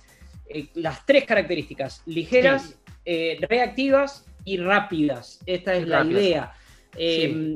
eh, 0.49 0.69
las 0.73 1.05
tres 1.05 1.25
características, 1.25 2.01
ligeras, 2.07 2.79
eh, 3.05 3.37
reactivas 3.47 4.25
y 4.43 4.57
rápidas. 4.57 5.39
Esta 5.45 5.75
es 5.75 5.87
la 5.87 6.03
idea. 6.03 6.53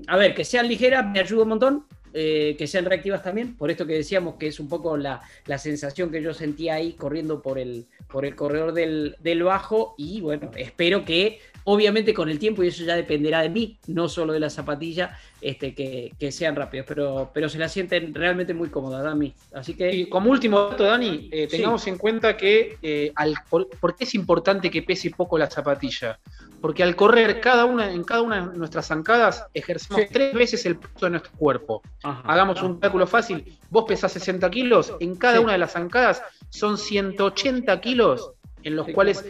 A 0.08 0.17
ver, 0.17 0.36
que 0.36 0.45
sean 0.45 0.67
ligeras 0.67 1.03
me 1.08 1.19
ayuda 1.19 1.41
un 1.41 1.49
montón, 1.49 1.86
eh, 2.19 2.56
que 2.58 2.65
sean 2.65 2.86
reactivas 2.86 3.21
también, 3.21 3.56
por 3.56 3.69
esto 3.69 3.86
que 3.86 3.93
decíamos 3.93 4.38
que 4.39 4.47
es 4.47 4.60
un 4.60 4.67
poco 4.67 4.97
la, 4.97 5.21
sensación 5.60 6.10
que 6.10 6.19
yo 6.19 6.34
sentía 6.34 6.73
ahí 6.73 6.93
corriendo 6.93 7.43
por 7.43 7.60
el, 7.60 7.86
por 8.08 8.25
el 8.25 8.36
corredor 8.36 8.73
del, 8.73 9.43
bajo 9.43 9.93
y 9.99 10.21
bueno, 10.21 10.49
espero 10.56 11.06
que 11.06 11.39
obviamente 11.69 12.13
con 12.13 12.30
el 12.30 12.39
tiempo, 12.39 12.63
y 12.63 12.69
eso 12.69 12.86
ya 12.86 12.95
dependerá 12.95 13.41
de 13.41 13.49
mí, 13.49 13.77
no 13.88 14.08
solo 14.08 14.32
de 14.32 14.39
la 14.39 14.49
zapatilla, 14.49 15.19
este, 15.41 15.75
que, 15.75 16.32
sean 16.32 16.56
rápidos, 16.56 16.86
pero, 16.88 17.30
pero 17.34 17.49
se 17.49 17.58
la 17.58 17.67
sienten 17.67 18.13
realmente 18.13 18.53
muy 18.53 18.69
cómodas, 18.69 19.03
Dani. 19.03 19.34
Así 19.53 19.73
que... 19.73 19.93
Y 19.93 20.08
como 20.08 20.32
último 20.32 20.62
dato, 20.62 20.86
Dani, 20.86 21.27
eh, 21.30 21.45
tengamos 21.47 21.86
en 21.88 21.97
cuenta 21.97 22.38
que, 22.38 22.77
eh, 22.82 23.12
al, 23.15 23.36
por, 23.49 23.67
qué 23.97 24.06
es 24.06 24.15
importante 24.15 24.71
que 24.71 24.82
pese 24.82 25.12
poco 25.12 25.38
la 25.38 25.49
zapatilla? 25.49 26.19
Porque 26.62 26.84
al 26.84 26.95
correr 26.95 27.41
cada 27.41 27.65
una, 27.65 27.91
en 27.91 28.06
cada 28.06 28.21
una 28.21 28.47
de 28.47 28.58
nuestras 28.58 28.88
zancadas 28.88 29.45
ejercemos 29.53 30.03
tres 30.10 30.34
veces 30.34 30.65
el 30.65 30.77
peso 30.77 31.08
de 31.08 31.10
nuestro 31.10 31.34
cuerpo. 31.34 31.82
Hagamos 32.01 32.62
un 32.62 32.80
cálculo 32.80 33.08
fácil, 33.08 33.43
vos 33.69 33.84
pesás 33.86 34.13
60 34.13 34.49
kilos, 34.51 34.93
en 35.01 35.17
cada 35.17 35.41
una 35.41 35.51
de 35.51 35.58
las 35.58 35.73
zancadas 35.73 36.23
son 36.49 36.77
180 36.77 37.82
kilos 37.82 38.32
en 38.63 38.75
los 38.75 38.88
cuales 38.88 39.25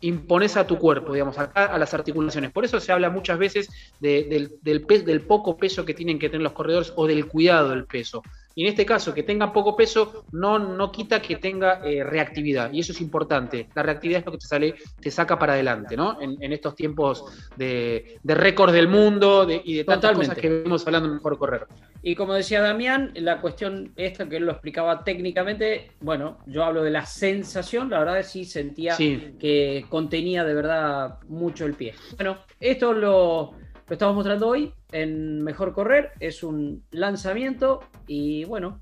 impones 0.00 0.56
a 0.56 0.66
tu 0.66 0.78
cuerpo, 0.78 1.12
digamos, 1.12 1.38
acá 1.38 1.66
a 1.66 1.78
las 1.78 1.94
articulaciones. 1.94 2.52
Por 2.52 2.64
eso 2.64 2.80
se 2.80 2.92
habla 2.92 3.10
muchas 3.10 3.38
veces 3.38 3.68
del, 4.00 4.58
del, 4.62 4.86
del, 4.86 5.20
poco 5.22 5.56
peso 5.56 5.84
que 5.84 5.94
tienen 5.94 6.18
que 6.18 6.28
tener 6.28 6.42
los 6.42 6.52
corredores 6.52 6.92
o 6.96 7.06
del 7.06 7.26
cuidado 7.26 7.70
del 7.70 7.86
peso. 7.86 8.22
Y 8.54 8.62
en 8.62 8.68
este 8.68 8.86
caso, 8.86 9.12
que 9.12 9.22
tenga 9.22 9.52
poco 9.52 9.76
peso 9.76 10.24
no, 10.32 10.58
no 10.58 10.92
quita 10.92 11.20
que 11.20 11.36
tenga 11.36 11.80
eh, 11.84 12.04
reactividad. 12.04 12.72
Y 12.72 12.80
eso 12.80 12.92
es 12.92 13.00
importante. 13.00 13.68
La 13.74 13.82
reactividad 13.82 14.20
es 14.20 14.26
lo 14.26 14.32
que 14.32 14.38
te 14.38 14.46
sale, 14.46 14.74
te 15.00 15.10
saca 15.10 15.38
para 15.38 15.54
adelante, 15.54 15.96
¿no? 15.96 16.18
En, 16.20 16.52
estos 16.52 16.76
tiempos 16.76 17.24
de, 17.56 18.18
de 18.22 18.34
récord 18.34 18.72
del 18.72 18.86
mundo 18.86 19.48
y 19.50 19.74
de 19.74 19.84
tantas 19.84 20.16
cosas 20.16 20.38
que 20.38 20.48
venimos 20.48 20.86
hablando 20.86 21.08
mejor 21.08 21.38
correr. 21.38 21.66
Y 22.02 22.14
como 22.14 22.34
decía 22.34 22.60
Damián, 22.60 23.12
la 23.14 23.40
cuestión 23.40 23.92
esta 23.96 24.28
que 24.28 24.36
él 24.36 24.44
lo 24.44 24.52
explicaba 24.52 25.02
técnicamente, 25.02 25.92
bueno, 26.00 26.38
yo 26.46 26.62
hablo 26.62 26.82
de 26.82 26.90
la 26.90 27.06
sensación, 27.06 27.88
la 27.90 27.98
verdad 27.98 28.18
es 28.18 28.26
que 28.26 28.32
sí 28.32 28.44
sentía 28.44 28.96
que 28.96 29.86
contenía 29.88 30.44
de 30.44 30.54
verdad 30.54 31.18
mucho 31.28 31.64
el 31.64 31.74
pie. 31.74 31.94
Bueno, 32.16 32.38
esto 32.60 32.92
lo, 32.92 33.54
lo 33.86 33.92
estamos 33.92 34.14
mostrando 34.14 34.48
hoy 34.48 34.72
en 34.92 35.42
Mejor 35.42 35.72
Correr. 35.74 36.12
Es 36.20 36.42
un 36.42 36.84
lanzamiento 36.90 37.80
y 38.06 38.44
bueno, 38.44 38.80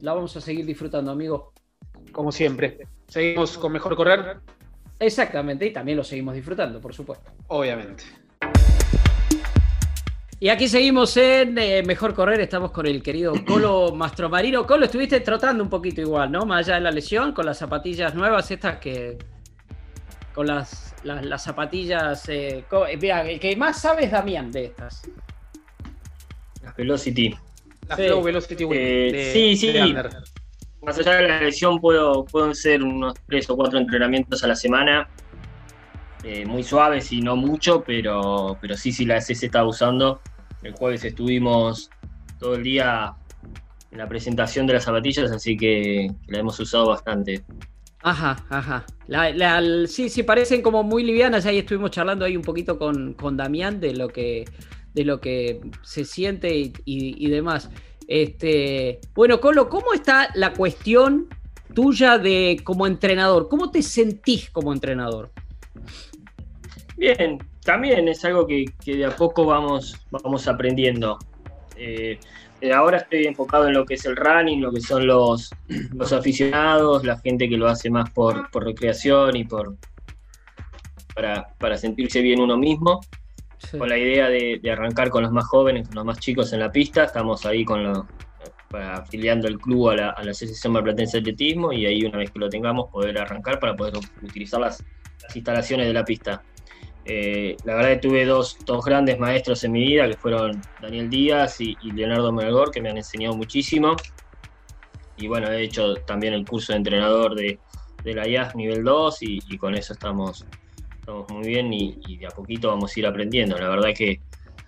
la 0.00 0.14
vamos 0.14 0.36
a 0.36 0.40
seguir 0.40 0.66
disfrutando, 0.66 1.10
amigo. 1.12 1.52
Como 2.10 2.32
siempre. 2.32 2.86
Seguimos 3.06 3.56
con 3.56 3.72
Mejor 3.72 3.94
Correr. 3.94 4.38
Exactamente, 4.98 5.66
y 5.66 5.72
también 5.72 5.96
lo 5.96 6.04
seguimos 6.04 6.34
disfrutando, 6.34 6.80
por 6.80 6.94
supuesto. 6.94 7.30
Obviamente. 7.48 8.04
Y 10.38 10.48
aquí 10.48 10.66
seguimos 10.66 11.16
en 11.16 11.56
eh, 11.56 11.84
Mejor 11.84 12.14
Correr, 12.14 12.40
estamos 12.40 12.72
con 12.72 12.86
el 12.86 13.00
querido 13.00 13.32
Colo 13.46 13.92
Mastromarino. 13.94 14.66
Colo, 14.66 14.86
estuviste 14.86 15.20
trotando 15.20 15.62
un 15.62 15.70
poquito 15.70 16.00
igual, 16.00 16.32
¿no? 16.32 16.44
Más 16.46 16.66
allá 16.66 16.74
de 16.76 16.80
la 16.80 16.90
lesión, 16.90 17.32
con 17.32 17.46
las 17.46 17.58
zapatillas 17.58 18.14
nuevas, 18.16 18.50
estas 18.50 18.78
que 18.78 19.18
con 20.34 20.48
las, 20.48 20.91
las, 21.04 21.42
zapatillas. 21.42 22.28
Eh, 22.28 22.64
mira, 23.00 23.22
el 23.28 23.40
que 23.40 23.56
más 23.56 23.80
sabe 23.80 24.04
es 24.04 24.10
Damián 24.10 24.50
de 24.50 24.66
estas. 24.66 25.02
Las 26.62 26.76
Velocity. 26.76 27.34
Las 27.88 27.98
Flow 27.98 28.22
Velocity 28.22 28.66
eh, 28.72 29.30
Sí, 29.32 29.56
sí. 29.56 29.94
más 30.82 30.98
allá 30.98 31.16
de 31.16 31.28
la 31.28 31.40
lesión, 31.40 31.80
puedo, 31.80 32.24
pueden 32.24 32.54
ser 32.54 32.82
unos 32.82 33.14
tres 33.26 33.50
o 33.50 33.56
cuatro 33.56 33.78
entrenamientos 33.78 34.42
a 34.44 34.48
la 34.48 34.54
semana. 34.54 35.08
Eh, 36.24 36.46
muy 36.46 36.62
suaves 36.62 37.10
y 37.12 37.20
no 37.20 37.34
mucho, 37.34 37.82
pero, 37.82 38.56
pero 38.60 38.76
sí, 38.76 38.92
sí, 38.92 39.04
la 39.04 39.20
se 39.20 39.32
está 39.32 39.64
usando. 39.64 40.20
El 40.62 40.72
jueves 40.74 41.04
estuvimos 41.04 41.90
todo 42.38 42.54
el 42.54 42.62
día 42.62 43.14
en 43.90 43.98
la 43.98 44.08
presentación 44.08 44.66
de 44.66 44.74
las 44.74 44.84
zapatillas, 44.84 45.32
así 45.32 45.56
que 45.56 46.10
la 46.28 46.38
hemos 46.38 46.58
usado 46.60 46.88
bastante. 46.88 47.44
Ajá, 48.02 48.44
ajá. 48.48 48.84
sí, 49.86 50.08
sí, 50.08 50.22
parecen 50.22 50.60
como 50.60 50.82
muy 50.82 51.04
livianas. 51.04 51.46
Ahí 51.46 51.58
estuvimos 51.58 51.90
charlando 51.90 52.24
ahí 52.24 52.36
un 52.36 52.42
poquito 52.42 52.78
con, 52.78 53.14
con 53.14 53.36
Damián 53.36 53.80
de 53.80 53.94
lo 53.94 54.08
que, 54.08 54.44
de 54.92 55.04
lo 55.04 55.20
que 55.20 55.60
se 55.82 56.04
siente 56.04 56.72
y, 56.84 57.28
demás. 57.28 57.70
Este, 58.08 59.00
bueno, 59.14 59.40
Colo, 59.40 59.68
¿cómo 59.68 59.94
está 59.94 60.30
la 60.34 60.52
cuestión 60.52 61.28
tuya 61.74 62.18
de 62.18 62.60
como 62.64 62.86
entrenador? 62.86 63.48
¿Cómo 63.48 63.70
te 63.70 63.82
sentís 63.82 64.50
como 64.50 64.72
entrenador? 64.72 65.30
Bien, 66.96 67.38
también 67.64 68.08
es 68.08 68.24
algo 68.24 68.46
que, 68.46 68.64
de 68.84 69.04
a 69.04 69.14
poco 69.14 69.46
vamos, 69.46 69.96
vamos 70.10 70.48
aprendiendo. 70.48 71.18
Eh, 71.76 72.18
ahora 72.70 72.98
estoy 72.98 73.26
enfocado 73.26 73.66
en 73.66 73.74
lo 73.74 73.84
que 73.84 73.94
es 73.94 74.04
el 74.04 74.16
running, 74.16 74.60
lo 74.60 74.72
que 74.72 74.80
son 74.80 75.06
los, 75.06 75.50
los 75.94 76.12
aficionados, 76.12 77.04
la 77.04 77.18
gente 77.18 77.48
que 77.48 77.56
lo 77.56 77.68
hace 77.68 77.90
más 77.90 78.10
por, 78.10 78.48
recreación 78.52 79.36
y 79.36 79.44
por 79.44 79.76
para, 81.14 81.76
sentirse 81.76 82.20
bien 82.20 82.40
uno 82.40 82.56
mismo. 82.56 83.00
Con 83.78 83.88
la 83.88 83.96
idea 83.96 84.28
de, 84.28 84.60
arrancar 84.70 85.10
con 85.10 85.22
los 85.22 85.30
más 85.30 85.46
jóvenes, 85.46 85.86
con 85.86 85.96
los 85.96 86.04
más 86.04 86.18
chicos 86.18 86.52
en 86.52 86.60
la 86.60 86.72
pista. 86.72 87.04
Estamos 87.04 87.46
ahí 87.46 87.64
con 87.64 87.84
los, 87.84 88.04
afiliando 88.72 89.46
el 89.46 89.58
club 89.58 89.90
a 89.90 89.96
la, 89.96 90.10
a 90.10 90.24
la 90.24 90.32
Asociación 90.32 90.72
Marplatense 90.72 91.18
de 91.18 91.20
Atletismo 91.20 91.72
y 91.72 91.86
ahí 91.86 92.04
una 92.04 92.18
vez 92.18 92.30
que 92.30 92.40
lo 92.40 92.48
tengamos 92.48 92.90
poder 92.90 93.18
arrancar 93.18 93.60
para 93.60 93.76
poder 93.76 93.94
utilizar 94.22 94.60
las 94.60 94.84
instalaciones 95.34 95.86
de 95.86 95.92
la 95.92 96.04
pista. 96.04 96.42
Eh, 97.04 97.56
la 97.64 97.74
verdad 97.74 97.90
que 97.90 97.96
tuve 97.96 98.24
dos, 98.24 98.56
dos, 98.64 98.84
grandes 98.84 99.18
maestros 99.18 99.64
en 99.64 99.72
mi 99.72 99.84
vida, 99.84 100.08
que 100.08 100.16
fueron 100.16 100.62
Daniel 100.80 101.10
Díaz 101.10 101.60
y, 101.60 101.76
Leonardo 101.82 102.32
Melgor, 102.32 102.70
que 102.70 102.80
me 102.80 102.90
han 102.90 102.96
enseñado 102.96 103.34
muchísimo. 103.34 103.96
Y 105.16 105.26
bueno, 105.26 105.50
he 105.50 105.62
hecho 105.62 105.94
también 105.94 106.32
el 106.34 106.44
curso 106.44 106.72
de 106.72 106.78
entrenador 106.78 107.34
de, 107.34 107.58
la 108.04 108.26
IAS 108.26 108.54
nivel 108.56 108.82
2 108.84 109.18
y, 109.20 109.58
con 109.58 109.74
eso 109.74 109.92
estamos, 109.92 110.44
estamos 111.00 111.28
muy 111.30 111.46
bien 111.46 111.72
y, 111.72 112.16
de 112.16 112.26
a 112.26 112.30
poquito 112.30 112.68
vamos 112.68 112.96
a 112.96 113.00
ir 113.00 113.06
aprendiendo. 113.06 113.56
La 113.58 113.68
verdad 113.68 113.90
que 113.96 114.20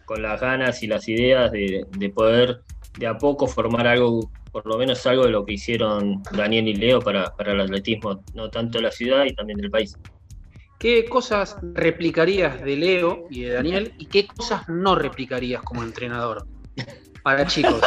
con 0.04 0.22
las 0.22 0.40
ganas 0.40 0.82
y 0.82 0.86
las 0.86 1.08
ideas 1.08 1.50
de, 1.50 1.86
de 1.90 2.08
poder 2.10 2.62
de 2.98 3.06
a 3.06 3.18
poco 3.18 3.46
formar 3.46 3.86
algo, 3.86 4.30
por 4.52 4.66
lo 4.66 4.78
menos 4.78 5.04
algo 5.06 5.24
de 5.24 5.30
lo 5.30 5.44
que 5.44 5.54
hicieron 5.54 6.22
Daniel 6.32 6.68
y 6.68 6.74
Leo 6.74 7.00
para, 7.00 7.34
para 7.34 7.52
el 7.52 7.60
atletismo, 7.60 8.22
no 8.34 8.50
tanto 8.50 8.78
de 8.78 8.84
la 8.84 8.90
ciudad 8.90 9.24
y 9.24 9.34
también 9.34 9.58
del 9.58 9.70
país. 9.70 9.96
¿Qué 10.84 11.06
cosas 11.06 11.56
replicarías 11.72 12.62
de 12.62 12.76
Leo 12.76 13.26
y 13.30 13.44
de 13.44 13.54
Daniel 13.54 13.94
y 13.96 14.04
qué 14.04 14.26
cosas 14.26 14.68
no 14.68 14.94
replicarías 14.94 15.62
como 15.62 15.82
entrenador 15.82 16.46
para 17.22 17.46
chicos? 17.46 17.80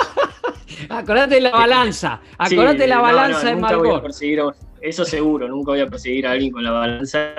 acordate 0.89 1.35
de 1.35 1.41
la 1.41 1.51
balanza, 1.51 2.21
acordate 2.39 2.79
de 2.79 2.87
la 2.87 2.99
balanza 2.99 3.49
de 3.49 3.55
Margot. 3.55 4.03
Eso 4.81 5.05
seguro, 5.05 5.47
nunca 5.47 5.73
voy 5.73 5.81
a 5.81 5.85
perseguir 5.85 6.25
a 6.25 6.31
alguien 6.31 6.51
con 6.51 6.63
la 6.63 6.71
balanza. 6.71 7.35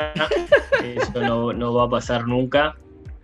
Eso 0.84 1.52
no, 1.52 1.74
va 1.74 1.86
a 1.86 1.90
pasar 1.90 2.28
nunca. 2.28 2.76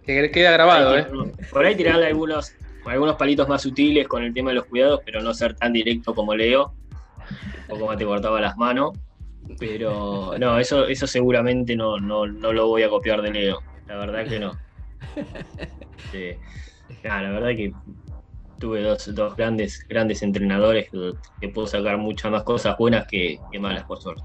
Que 0.05 0.29
queda 0.33 0.51
grabado, 0.51 0.99
¿eh? 0.99 1.07
Por 1.53 1.65
ahí 1.65 1.77
tirarle 1.77 2.07
algunos, 2.07 2.53
algunos 2.85 3.15
palitos 3.15 3.49
más 3.49 3.63
sutiles 3.63 4.09
con 4.09 4.25
el 4.25 4.35
tema 4.35 4.51
de 4.51 4.57
los 4.57 4.65
cuidados, 4.65 5.03
pero 5.05 5.23
no 5.23 5.33
ser 5.35 5.55
tan 5.55 5.73
directo 5.73 6.13
como 6.13 6.35
Leo. 6.35 6.75
O 7.69 7.79
como 7.79 7.97
te 7.97 8.05
cortaba 8.05 8.41
las 8.41 8.57
manos. 8.57 8.91
Pero 9.59 10.35
no, 10.39 10.59
eso, 10.59 10.87
eso 10.87 11.07
seguramente 11.07 11.77
no, 11.77 11.99
no, 11.99 12.27
no 12.27 12.53
lo 12.53 12.69
voy 12.69 12.83
a 12.83 12.89
copiar 12.89 13.23
de 13.23 13.31
Leo. 13.31 13.61
La 13.87 13.97
verdad 13.97 14.27
que 14.27 14.39
no. 14.39 14.53
la 17.03 17.31
verdad 17.31 17.49
que 17.49 17.73
tuve 18.59 18.83
dos, 18.83 19.15
dos 19.15 19.37
grandes, 19.37 19.87
grandes 19.89 20.23
entrenadores 20.23 20.89
que, 21.41 21.49
puedo 21.49 21.67
sacar 21.67 21.99
muchas 21.99 22.33
más 22.33 22.43
cosas 22.45 22.77
buenas 22.79 23.07
que, 23.07 23.39
malas, 23.61 23.85
por 23.85 24.01
suerte. 24.01 24.23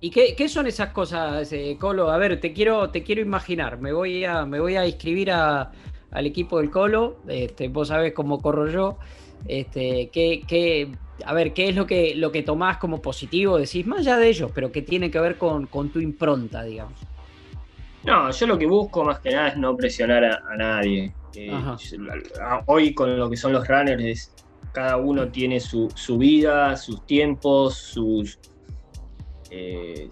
¿Y 0.00 0.10
qué, 0.10 0.48
son 0.48 0.66
esas 0.66 0.90
cosas, 0.90 1.50
eh, 1.52 1.76
Colo? 1.80 2.10
A 2.10 2.18
ver, 2.18 2.38
te 2.38 2.52
quiero, 2.52 2.90
te 2.90 3.02
quiero 3.02 3.22
imaginar. 3.22 3.80
Me 3.80 3.92
voy 3.92 4.24
a, 4.24 4.44
me 4.44 4.60
voy 4.60 4.76
a 4.76 4.86
inscribir 4.86 5.30
al 5.30 5.70
equipo 6.12 6.58
del 6.58 6.70
Colo. 6.70 7.16
Este, 7.26 7.68
vos 7.68 7.88
sabés 7.88 8.12
cómo 8.12 8.40
corro 8.40 8.68
yo. 8.68 8.98
Este, 9.46 10.10
¿qué, 10.12 10.42
qué, 10.46 10.92
a 11.24 11.32
ver, 11.34 11.52
¿qué 11.52 11.68
es 11.68 11.76
lo 11.76 11.86
que, 11.86 12.14
lo 12.14 12.32
que 12.32 12.42
tomás 12.42 12.78
como 12.78 13.00
positivo? 13.00 13.58
Decís, 13.58 13.86
más 13.86 14.00
allá 14.00 14.16
de 14.16 14.28
ellos, 14.28 14.50
pero 14.54 14.72
que 14.72 14.82
tiene 14.82 15.10
que 15.10 15.20
ver 15.20 15.38
con, 15.38 15.68
tu 15.68 16.00
impronta, 16.00 16.62
digamos. 16.62 16.98
No, 18.04 18.30
yo 18.30 18.46
lo 18.46 18.58
que 18.58 18.66
busco 18.66 19.04
más 19.04 19.20
que 19.20 19.30
nada 19.30 19.48
es 19.48 19.56
no 19.56 19.76
presionar 19.76 20.24
a, 20.24 20.56
nadie. 20.56 21.14
Eh, 21.34 21.52
hoy 22.66 22.94
con 22.94 23.18
lo 23.18 23.30
que 23.30 23.36
son 23.36 23.52
los 23.52 23.66
runners, 23.66 24.32
cada 24.72 24.96
uno 24.96 25.28
tiene 25.28 25.60
su, 25.60 25.88
vida, 26.18 26.76
sus 26.76 27.04
tiempos, 27.06 27.74
sus, 27.76 28.38
eh, 29.50 30.10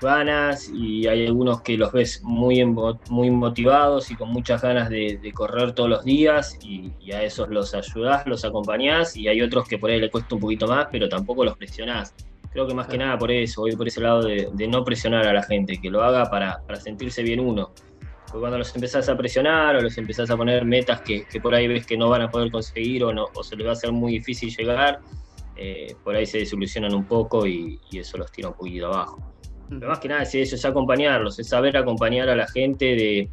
ganas 0.00 0.70
y 0.72 1.06
hay 1.06 1.26
algunos 1.26 1.62
que 1.62 1.76
los 1.76 1.92
ves 1.92 2.22
muy, 2.22 2.64
muy 2.64 3.30
motivados 3.30 4.10
y 4.10 4.14
con 4.14 4.30
muchas 4.30 4.62
ganas 4.62 4.88
de, 4.88 5.18
correr 5.34 5.72
todos 5.72 5.90
los 5.90 6.04
días 6.04 6.58
y, 6.62 6.92
a 7.12 7.22
esos 7.22 7.48
los 7.48 7.74
ayudás, 7.74 8.26
los 8.26 8.44
acompañás 8.44 9.16
y 9.16 9.28
hay 9.28 9.40
otros 9.40 9.66
que 9.68 9.78
por 9.78 9.90
ahí 9.90 10.00
le 10.00 10.10
cuesta 10.10 10.34
un 10.34 10.40
poquito 10.40 10.66
más, 10.66 10.88
pero 10.90 11.08
tampoco 11.08 11.44
los 11.44 11.56
presionás. 11.56 12.14
Creo 12.52 12.66
que 12.66 12.74
más 12.74 12.86
que 12.86 12.98
nada 12.98 13.18
por 13.18 13.30
eso, 13.30 13.62
voy 13.62 13.76
por 13.76 13.88
ese 13.88 14.00
lado 14.00 14.22
de, 14.22 14.68
no 14.68 14.84
presionar 14.84 15.26
a 15.26 15.32
la 15.32 15.42
gente, 15.42 15.78
que 15.80 15.90
lo 15.90 16.02
haga 16.02 16.30
para, 16.30 16.62
sentirse 16.80 17.22
bien 17.22 17.40
uno. 17.40 17.72
Porque 18.26 18.40
cuando 18.40 18.58
los 18.58 18.74
empezás 18.74 19.08
a 19.08 19.16
presionar 19.16 19.76
o 19.76 19.80
los 19.80 19.96
empezás 19.96 20.30
a 20.30 20.36
poner 20.36 20.64
metas 20.64 21.00
que, 21.00 21.24
por 21.40 21.54
ahí 21.54 21.66
ves 21.66 21.86
que 21.86 21.96
no 21.96 22.08
van 22.08 22.22
a 22.22 22.30
poder 22.30 22.50
conseguir 22.50 23.04
o, 23.04 23.12
no, 23.12 23.26
o 23.34 23.42
se 23.42 23.56
les 23.56 23.66
va 23.66 23.70
a 23.70 23.72
hacer 23.72 23.92
muy 23.92 24.12
difícil 24.12 24.54
llegar, 24.54 25.00
eh, 25.56 25.94
por 26.04 26.14
ahí 26.14 26.26
se 26.26 26.38
desilusionan 26.38 26.94
un 26.94 27.04
poco 27.04 27.46
y, 27.46 27.80
y 27.90 27.98
eso 27.98 28.18
los 28.18 28.30
tira 28.30 28.48
un 28.48 28.54
poquito 28.54 28.86
abajo. 28.86 29.37
Pero 29.68 29.88
más 29.88 29.98
que 29.98 30.08
nada 30.08 30.22
es 30.22 30.34
eso, 30.34 30.56
es 30.56 30.64
acompañarlos, 30.64 31.38
es 31.38 31.48
saber 31.48 31.76
acompañar 31.76 32.28
a 32.28 32.36
la 32.36 32.46
gente 32.46 32.84
de 32.84 33.30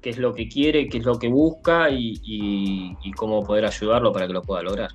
qué 0.00 0.10
es 0.10 0.18
lo 0.18 0.34
que 0.34 0.48
quiere, 0.48 0.88
qué 0.88 0.98
es 0.98 1.04
lo 1.04 1.18
que 1.18 1.28
busca 1.28 1.88
y, 1.90 2.96
cómo 3.16 3.42
poder 3.42 3.66
ayudarlo 3.66 4.12
para 4.12 4.26
que 4.26 4.32
lo 4.32 4.42
pueda 4.42 4.62
lograr. 4.62 4.90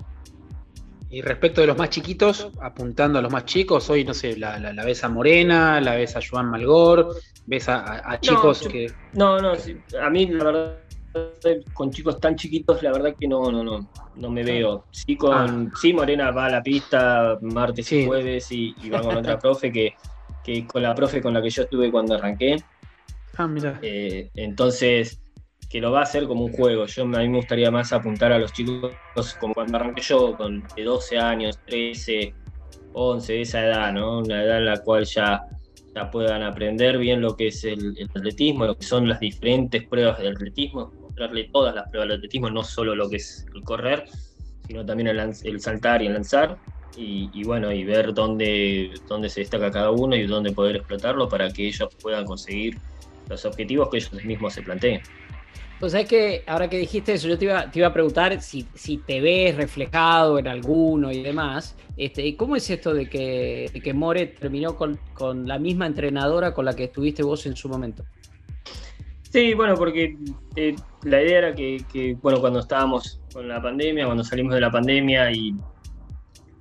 Y 1.08 1.22
respecto 1.22 1.60
de 1.60 1.68
los 1.68 1.78
más 1.78 1.90
chiquitos, 1.90 2.50
apuntando 2.60 3.18
a 3.18 3.22
los 3.22 3.32
más 3.32 3.44
chicos, 3.44 3.88
hoy 3.90 4.04
no 4.04 4.12
sé, 4.12 4.36
la, 4.36 4.58
la, 4.58 4.84
ves 4.84 5.04
a 5.04 5.08
Morena, 5.08 5.80
la 5.80 5.94
ves 5.94 6.16
a 6.16 6.20
Joan 6.28 6.50
Malgor, 6.50 7.14
ves 7.46 7.68
a, 7.68 8.18
chicos 8.20 8.66
que. 8.68 8.92
No, 9.12 9.38
no, 9.38 9.52
a 9.52 10.10
mí 10.10 10.26
la 10.26 10.44
verdad 10.44 10.76
con 11.72 11.90
chicos 11.90 12.20
tan 12.20 12.36
chiquitos, 12.36 12.82
la 12.82 12.92
verdad 12.92 13.14
que 13.18 13.26
no, 13.26 13.50
no, 13.50 13.62
no, 13.62 13.88
no 14.16 14.30
me 14.30 14.42
veo. 14.42 14.84
Sí, 14.90 15.16
con, 15.16 15.32
ah. 15.32 15.70
sí, 15.80 15.92
Morena 15.92 16.30
va 16.30 16.46
a 16.46 16.50
la 16.50 16.62
pista 16.62 17.38
martes 17.40 17.90
y 17.92 18.06
jueves 18.06 18.50
y, 18.50 18.74
va 18.90 19.00
con 19.00 19.16
otra 19.16 19.38
profe 19.40 19.72
que, 19.72 19.94
que, 20.46 20.66
con 20.66 20.82
la 20.82 20.94
profe 20.94 21.20
con 21.20 21.34
la 21.34 21.42
que 21.42 21.50
yo 21.50 21.64
estuve 21.64 21.90
cuando 21.90 22.14
arranqué. 22.14 22.56
Ah, 23.36 23.48
mira. 23.48 23.78
Eh, 23.82 24.30
entonces, 24.36 25.20
que 25.68 25.80
lo 25.80 25.90
va 25.90 26.00
a 26.00 26.02
hacer 26.04 26.26
como 26.26 26.44
un 26.44 26.52
juego. 26.52 26.86
Yo 26.86 27.02
a 27.02 27.06
mí 27.06 27.28
me 27.28 27.38
gustaría 27.38 27.70
más 27.70 27.92
apuntar 27.92 28.32
a 28.32 28.38
los 28.38 28.52
chicos 28.52 28.92
como 29.40 29.54
cuando 29.54 29.76
arranqué 29.76 30.02
yo, 30.02 30.36
con 30.36 30.62
de 30.76 30.84
12 30.84 31.18
años, 31.18 31.58
13, 31.66 32.32
11, 32.92 33.40
esa 33.40 33.66
edad, 33.66 33.92
¿no? 33.92 34.20
Una 34.20 34.42
edad 34.42 34.58
en 34.58 34.66
la 34.66 34.78
cual 34.78 35.04
ya 35.04 35.42
puedan 36.12 36.42
aprender 36.42 36.98
bien 36.98 37.20
lo 37.20 37.36
que 37.36 37.48
es 37.48 37.64
el, 37.64 37.96
atletismo, 38.14 38.66
lo 38.66 38.76
que 38.76 38.84
son 38.84 39.08
las 39.08 39.18
diferentes 39.18 39.86
pruebas 39.86 40.18
de 40.18 40.28
atletismo, 40.28 40.92
mostrarle 41.00 41.44
todas 41.44 41.74
las 41.74 41.88
pruebas 41.88 42.08
del 42.08 42.18
atletismo, 42.18 42.50
no 42.50 42.62
solo 42.62 42.94
lo 42.94 43.08
que 43.08 43.16
es 43.16 43.46
el 43.54 43.62
correr, 43.62 44.04
sino 44.66 44.84
también 44.84 45.08
el, 45.08 45.60
saltar 45.60 46.02
y 46.02 46.06
el 46.06 46.12
lanzar, 46.12 46.58
y, 46.96 47.44
bueno, 47.44 47.70
y 47.72 47.84
ver 47.84 48.14
dónde, 48.14 48.90
dónde 49.06 49.28
se 49.28 49.40
destaca 49.40 49.70
cada 49.70 49.90
uno 49.90 50.16
y 50.16 50.26
dónde 50.26 50.52
poder 50.52 50.76
explotarlo 50.76 51.28
para 51.28 51.50
que 51.50 51.66
ellos 51.66 51.88
puedan 52.00 52.24
conseguir 52.24 52.78
los 53.28 53.44
objetivos 53.44 53.90
que 53.90 53.98
ellos 53.98 54.24
mismos 54.24 54.54
se 54.54 54.62
planteen. 54.62 55.02
Pues 55.78 55.92
es 55.92 56.08
que 56.08 56.42
ahora 56.46 56.70
que 56.70 56.78
dijiste 56.78 57.12
eso, 57.12 57.28
yo 57.28 57.36
te 57.36 57.44
iba, 57.44 57.70
te 57.70 57.80
iba 57.80 57.88
a 57.88 57.92
preguntar 57.92 58.40
si, 58.40 58.66
si, 58.74 58.96
te 58.96 59.20
ves 59.20 59.56
reflejado 59.56 60.38
en 60.38 60.48
alguno 60.48 61.12
y 61.12 61.22
demás. 61.22 61.76
Este, 61.98 62.34
¿Cómo 62.34 62.56
es 62.56 62.70
esto 62.70 62.94
de 62.94 63.10
que, 63.10 63.70
que 63.84 63.92
More 63.92 64.26
terminó 64.26 64.74
con, 64.74 64.98
con, 65.12 65.46
la 65.46 65.58
misma 65.58 65.86
entrenadora 65.86 66.54
con 66.54 66.64
la 66.64 66.74
que 66.74 66.84
estuviste 66.84 67.22
vos 67.22 67.44
en 67.44 67.56
su 67.56 67.68
momento? 67.68 68.04
Sí, 69.30 69.52
bueno, 69.52 69.74
porque 69.74 70.16
eh, 70.54 70.74
la 71.02 71.22
idea 71.22 71.38
era 71.38 71.54
que, 71.54 72.16
bueno, 72.22 72.40
cuando 72.40 72.60
estábamos 72.60 73.20
con 73.34 73.46
la 73.46 73.60
pandemia, 73.60 74.06
cuando 74.06 74.24
salimos 74.24 74.54
de 74.54 74.60
la 74.62 74.70
pandemia 74.70 75.30
y, 75.30 75.54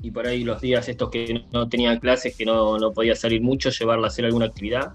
y 0.06 0.12
por 0.12 0.28
ahí 0.28 0.44
los 0.44 0.62
días 0.62 0.88
estos 0.88 1.10
que 1.10 1.44
no 1.52 1.68
tenía 1.68 2.00
clases, 2.00 2.38
que 2.38 2.46
no, 2.46 2.78
no 2.78 2.92
podía 2.92 3.16
salir 3.16 3.42
mucho, 3.42 3.72
llevarla 3.72 4.06
a 4.06 4.10
hacer 4.10 4.26
alguna 4.26 4.46
actividad 4.46 4.94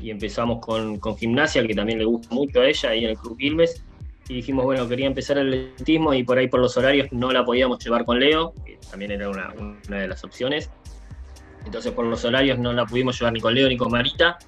y 0.00 0.10
empezamos 0.10 0.58
con, 0.58 0.98
gimnasia, 1.16 1.64
que 1.64 1.76
también 1.76 2.00
le 2.00 2.04
gusta 2.04 2.34
mucho 2.34 2.60
a 2.60 2.66
ella, 2.66 2.90
ahí 2.90 3.04
en 3.04 3.10
el 3.10 3.16
Club 3.16 3.38
Quilmes. 3.38 3.84
Y 4.28 4.34
dijimos, 4.34 4.64
bueno, 4.64 4.88
quería 4.88 5.06
empezar 5.06 5.38
el 5.38 5.70
atletismo 5.72 6.12
y 6.12 6.24
por 6.24 6.38
ahí 6.38 6.48
por 6.48 6.58
los 6.58 6.76
horarios 6.76 7.06
no 7.12 7.30
la 7.30 7.44
podíamos 7.44 7.78
llevar 7.84 8.04
con 8.04 8.18
Leo, 8.18 8.52
que 8.66 8.80
también 8.90 9.12
era 9.12 9.30
una, 9.30 9.54
de 9.88 10.08
las 10.08 10.24
opciones. 10.24 10.70
Entonces 11.64 11.92
por 11.92 12.04
los 12.04 12.24
horarios 12.24 12.58
no 12.58 12.72
la 12.72 12.84
pudimos 12.84 13.16
llevar 13.20 13.34
ni 13.34 13.40
con 13.40 13.54
Leo 13.54 13.68
ni 13.68 13.76
con 13.76 13.92
Marita. 13.92 14.38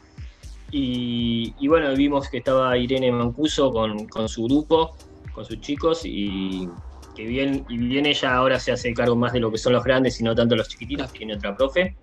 Y, 0.73 1.69
bueno, 1.69 1.95
vimos 1.95 2.29
que 2.29 2.39
estaba 2.39 2.77
Irene 2.77 3.13
Mancuso 3.13 3.71
con, 3.71 4.09
con, 4.09 4.29
su 4.29 4.43
grupo, 4.43 4.97
con 5.33 5.45
sus 5.45 5.61
chicos, 5.61 6.05
y 6.05 6.69
que 7.15 7.25
bien, 7.25 7.65
y 7.69 7.79
bien 7.79 8.07
ella 8.07 8.35
ahora 8.35 8.59
se 8.59 8.73
hace 8.73 8.93
cargo 8.93 9.17
más 9.17 9.33
de 9.33 9.41
lo 9.41 9.51
que 9.51 9.59
son 9.59 9.73
los 9.73 9.85
grandes 9.85 10.21
y 10.21 10.25
no 10.25 10.35
tanto 10.35 10.57
los 10.57 10.69
chiquititos, 10.69 11.13
tiene 11.13 11.35
otra 11.35 11.57
profe. 11.57 11.97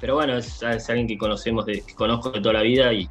Pero 0.00 0.14
bueno, 0.16 0.36
es, 0.36 0.62
alguien 0.62 1.06
que 1.06 1.16
conocemos, 1.16 1.66
de, 1.66 1.82
que 1.82 1.94
conozco 1.94 2.30
de 2.30 2.40
toda 2.40 2.54
la 2.54 2.62
vida 2.62 2.92
y, 2.92 3.08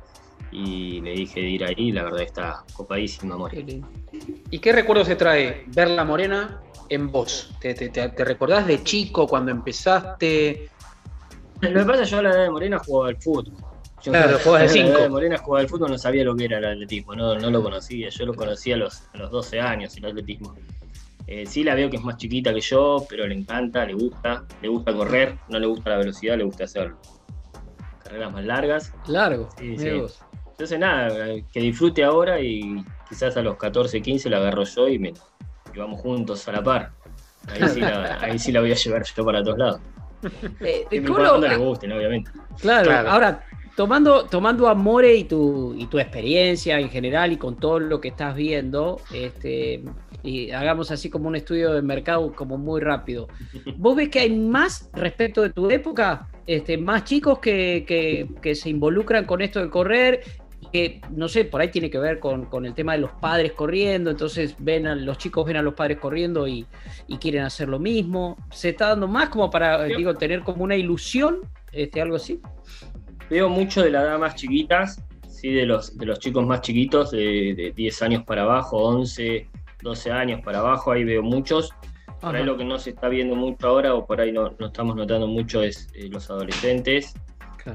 le 0.51 1.11
dije 1.13 1.39
de 1.39 1.49
ir 1.49 1.63
ahí, 1.63 1.91
la 1.91 2.03
verdad 2.03 2.21
está 2.21 2.63
copadísima 2.73 3.35
Morena. 3.35 3.87
¿Y 4.51 4.59
qué 4.59 4.71
recuerdos 4.71 5.07
te 5.07 5.15
trae 5.15 5.63
verla 5.67 6.03
Morena 6.03 6.61
en 6.89 7.11
vos? 7.11 7.51
¿Te, 7.59 7.73
te, 7.73 8.23
recordás 8.23 8.67
de 8.67 8.83
chico 8.83 9.27
cuando 9.27 9.51
empezaste? 9.51 10.69
Lo 11.61 11.79
que 11.79 11.85
pasa 11.85 12.03
es 12.03 12.09
que 12.09 12.11
yo 12.11 12.19
a 12.19 12.21
la 12.21 12.29
edad 12.31 12.43
de 12.43 12.49
Morena 12.51 12.77
jugaba 12.77 13.09
al 13.09 13.17
fútbol. 13.17 13.53
Yo 14.03 14.11
claro, 14.11 14.37
jugaba 14.43 14.63
de 14.63 14.69
5. 14.69 15.09
Morena 15.09 15.37
jugaba 15.37 15.61
al 15.61 15.69
fútbol, 15.69 15.91
no 15.91 15.97
sabía 15.97 16.25
lo 16.25 16.35
que 16.35 16.45
era 16.45 16.57
el 16.57 16.65
atletismo, 16.65 17.15
no, 17.15 17.39
no 17.39 17.49
lo 17.49 17.63
conocía. 17.63 18.09
Yo 18.09 18.25
lo 18.25 18.35
conocía 18.35 18.75
a 18.75 18.77
los, 18.79 19.03
a 19.13 19.17
los 19.17 19.31
12 19.31 19.61
años, 19.61 19.95
el 19.97 20.05
atletismo. 20.05 20.53
Eh, 21.27 21.45
sí 21.45 21.63
la 21.63 21.75
veo 21.75 21.89
que 21.89 21.97
es 21.97 22.03
más 22.03 22.17
chiquita 22.17 22.53
que 22.53 22.61
yo, 22.61 23.05
pero 23.09 23.25
le 23.27 23.35
encanta, 23.35 23.85
le 23.85 23.93
gusta, 23.93 24.45
le 24.61 24.67
gusta 24.67 24.93
correr, 24.93 25.37
no 25.49 25.57
le 25.59 25.67
gusta 25.67 25.91
la 25.91 25.97
velocidad, 25.97 26.37
le 26.37 26.43
gusta 26.43 26.65
hacer 26.65 26.93
carreras 28.03 28.31
más 28.31 28.43
largas. 28.43 28.93
Largo. 29.07 29.49
Sí, 29.57 29.77
sí. 29.77 29.89
Entonces 30.51 30.79
nada, 30.79 31.09
que 31.51 31.59
disfrute 31.59 32.03
ahora 32.03 32.39
y 32.39 32.83
quizás 33.07 33.35
a 33.37 33.41
los 33.41 33.57
14, 33.57 34.01
15 34.01 34.29
la 34.29 34.37
agarro 34.37 34.63
yo 34.63 34.87
y, 34.87 34.99
me, 34.99 35.13
vamos 35.75 36.01
juntos 36.01 36.47
a 36.47 36.51
la 36.51 36.63
par. 36.63 36.91
Ahí 37.47 37.69
sí, 37.69 37.79
la, 37.79 38.17
ahí 38.21 38.37
sí 38.37 38.51
la 38.51 38.59
voy 38.59 38.71
a 38.71 38.75
llevar 38.75 39.03
yo 39.03 39.25
para 39.25 39.43
todos 39.43 39.57
lados. 39.57 39.81
Eh, 40.61 40.85
le 40.91 41.57
gusten, 41.57 41.91
obviamente. 41.91 42.31
Claro, 42.61 43.09
ahora 43.09 43.43
tomando, 43.75 44.25
tomando 44.25 44.67
a 44.67 44.75
More 44.75 45.15
y 45.15 45.23
tu, 45.23 45.73
y 45.77 45.87
tu 45.87 45.99
experiencia 45.99 46.79
en 46.79 46.89
general 46.89 47.31
y 47.31 47.37
con 47.37 47.57
todo 47.57 47.79
lo 47.79 47.99
que 47.99 48.09
estás 48.09 48.35
viendo, 48.35 48.99
este, 49.13 49.83
y 50.23 50.51
hagamos 50.51 50.91
así 50.91 51.09
como 51.09 51.27
un 51.27 51.35
estudio 51.35 51.73
de 51.73 51.81
mercado 51.81 52.33
como 52.33 52.57
muy 52.57 52.81
rápido. 52.81 53.27
¿Vos 53.77 53.95
ves 53.95 54.09
que 54.09 54.19
hay 54.19 54.35
más 54.35 54.89
respecto 54.93 55.41
de 55.41 55.49
tu 55.49 55.69
época? 55.69 56.27
Este, 56.45 56.77
más 56.77 57.03
chicos 57.03 57.39
que, 57.39 58.27
se 58.55 58.69
involucran 58.69 59.25
con 59.25 59.41
esto 59.41 59.59
de 59.61 59.69
correr 59.69 60.21
que 60.71 61.01
no 61.11 61.27
sé, 61.27 61.45
por 61.45 61.61
ahí 61.61 61.67
tiene 61.67 61.91
que 61.91 61.99
ver 61.99 62.19
con, 62.19 62.47
el 62.65 62.73
tema 62.73 62.93
de 62.93 62.99
los 62.99 63.11
padres 63.11 63.51
corriendo, 63.51 64.09
entonces 64.09 64.55
ven 64.57 64.87
a, 64.87 64.95
los 64.95 65.19
chicos 65.19 65.45
ven 65.45 65.57
a 65.57 65.61
los 65.61 65.75
padres 65.75 65.99
corriendo 65.99 66.47
y, 66.47 66.65
quieren 67.19 67.43
hacer 67.43 67.69
lo 67.69 67.77
mismo. 67.77 68.37
¿Se 68.49 68.69
está 68.69 68.89
dando 68.89 69.07
más 69.07 69.29
como 69.29 69.51
para, 69.51 69.83
digo, 69.83 70.15
tener 70.15 70.41
como 70.41 70.63
una 70.63 70.75
ilusión, 70.75 71.41
este, 71.71 72.01
algo 72.01 72.15
así? 72.15 72.41
Veo 73.29 73.49
mucho 73.49 73.81
de 73.83 73.91
la 73.91 74.01
edad 74.01 74.19
más 74.19 74.35
chiquitas, 74.35 75.03
sí, 75.27 75.51
de 75.51 75.65
los, 75.65 75.97
de 75.97 76.05
los 76.05 76.19
chicos 76.19 76.45
más 76.45 76.61
chiquitos, 76.61 77.11
de, 77.11 77.53
de 77.55 77.73
10 77.75 78.01
años 78.01 78.23
para 78.23 78.43
abajo, 78.43 78.77
11, 78.77 79.49
12 79.81 80.11
años 80.11 80.41
para 80.43 80.59
abajo, 80.59 80.91
ahí 80.91 81.03
veo 81.03 81.21
muchos. 81.21 81.71
Por 82.21 82.35
ahí 82.35 82.45
lo 82.45 82.55
que 82.55 82.63
no 82.63 82.79
se 82.79 82.91
está 82.91 83.09
viendo 83.09 83.35
mucho 83.35 83.67
ahora, 83.67 83.93
o 83.93 84.05
por 84.05 84.21
ahí 84.21 84.31
no, 84.31 84.55
no 84.57 84.67
estamos 84.67 84.95
notando 84.95 85.27
mucho, 85.27 85.61
es 85.61 85.89
eh, 85.93 86.07
los 86.09 86.29
adolescentes. 86.29 87.13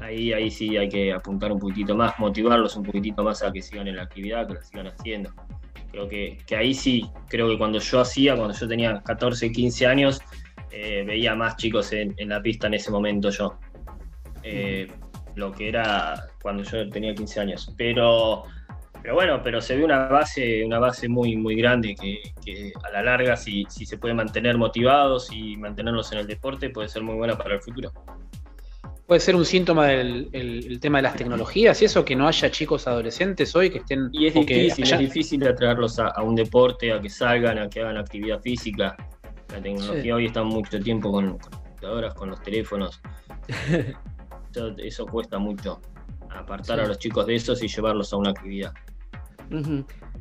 Ahí, 0.01 0.33
ahí 0.33 0.51
sí 0.51 0.77
hay 0.77 0.89
que 0.89 1.13
apuntar 1.13 1.51
un 1.51 1.59
poquitito 1.59 1.95
más, 1.95 2.13
motivarlos 2.19 2.75
un 2.75 2.83
poquitito 2.83 3.23
más 3.23 3.41
a 3.43 3.51
que 3.51 3.61
sigan 3.61 3.87
en 3.87 3.95
la 3.95 4.03
actividad, 4.03 4.47
que 4.47 4.55
lo 4.55 4.61
sigan 4.61 4.87
haciendo. 4.87 5.31
Creo 5.91 6.07
que, 6.07 6.37
que 6.45 6.55
ahí 6.55 6.73
sí, 6.73 7.09
creo 7.27 7.47
que 7.47 7.57
cuando 7.57 7.79
yo 7.79 7.99
hacía, 7.99 8.35
cuando 8.35 8.53
yo 8.53 8.67
tenía 8.67 9.01
14, 9.01 9.51
15 9.51 9.87
años, 9.87 10.19
eh, 10.71 11.03
veía 11.05 11.35
más 11.35 11.55
chicos 11.57 11.91
en, 11.93 12.13
en, 12.17 12.29
la 12.29 12.41
pista 12.41 12.67
en 12.67 12.75
ese 12.75 12.91
momento 12.91 13.29
yo. 13.31 13.57
Eh, 14.43 14.87
lo 15.39 15.51
que 15.51 15.69
era 15.69 16.27
cuando 16.41 16.63
yo 16.63 16.89
tenía 16.89 17.15
15 17.15 17.39
años. 17.39 17.73
Pero 17.77 18.45
pero 19.01 19.15
bueno, 19.15 19.41
pero 19.41 19.61
se 19.61 19.77
ve 19.77 19.83
una 19.85 20.07
base, 20.07 20.63
una 20.65 20.79
base 20.79 21.07
muy, 21.07 21.35
muy 21.37 21.55
grande 21.55 21.95
que, 21.95 22.73
a 22.83 22.91
la 22.91 23.01
larga, 23.01 23.37
si, 23.37 23.65
si, 23.69 23.85
se 23.85 23.97
puede 23.97 24.13
mantener 24.13 24.57
motivados 24.57 25.31
y 25.31 25.55
mantenerlos 25.55 26.11
en 26.11 26.19
el 26.19 26.27
deporte, 26.27 26.69
puede 26.69 26.89
ser 26.89 27.03
muy 27.03 27.15
buena 27.15 27.37
para 27.37 27.55
el 27.55 27.61
futuro. 27.61 27.91
Puede 29.07 29.21
ser 29.21 29.35
un 29.35 29.45
síntoma 29.45 29.87
del 29.87 30.29
el, 30.33 30.79
tema 30.79 30.99
de 30.99 31.03
las 31.03 31.15
tecnologías 31.15 31.81
y 31.81 31.85
eso, 31.85 32.05
que 32.05 32.15
no 32.15 32.27
haya 32.27 32.51
chicos 32.51 32.87
adolescentes 32.87 33.55
hoy 33.55 33.69
que 33.69 33.79
estén... 33.79 34.09
Y 34.11 34.27
es 34.27 34.33
difícil, 34.33 34.83
es 34.83 34.99
difícil 34.99 35.47
atraerlos 35.47 35.97
a, 35.97 36.21
un 36.21 36.35
deporte, 36.35 36.91
a 36.91 37.01
que 37.01 37.09
salgan, 37.09 37.57
a 37.57 37.69
que 37.69 37.79
hagan 37.79 37.97
actividad 37.97 38.39
física. 38.41 38.95
La 39.51 39.61
tecnología 39.61 40.15
hoy 40.15 40.25
está 40.25 40.43
mucho 40.43 40.79
tiempo 40.79 41.11
con, 41.11 41.39
computadoras, 41.39 42.13
con 42.13 42.29
los 42.29 42.41
teléfonos. 42.43 43.01
eso 44.77 45.05
cuesta 45.05 45.37
mucho 45.39 45.81
apartar 46.29 46.79
a 46.79 46.85
los 46.85 46.99
chicos 46.99 47.25
de 47.25 47.35
esos 47.35 47.61
y 47.63 47.67
llevarlos 47.67 48.13
a 48.13 48.17
una 48.17 48.31
actividad. 48.31 48.73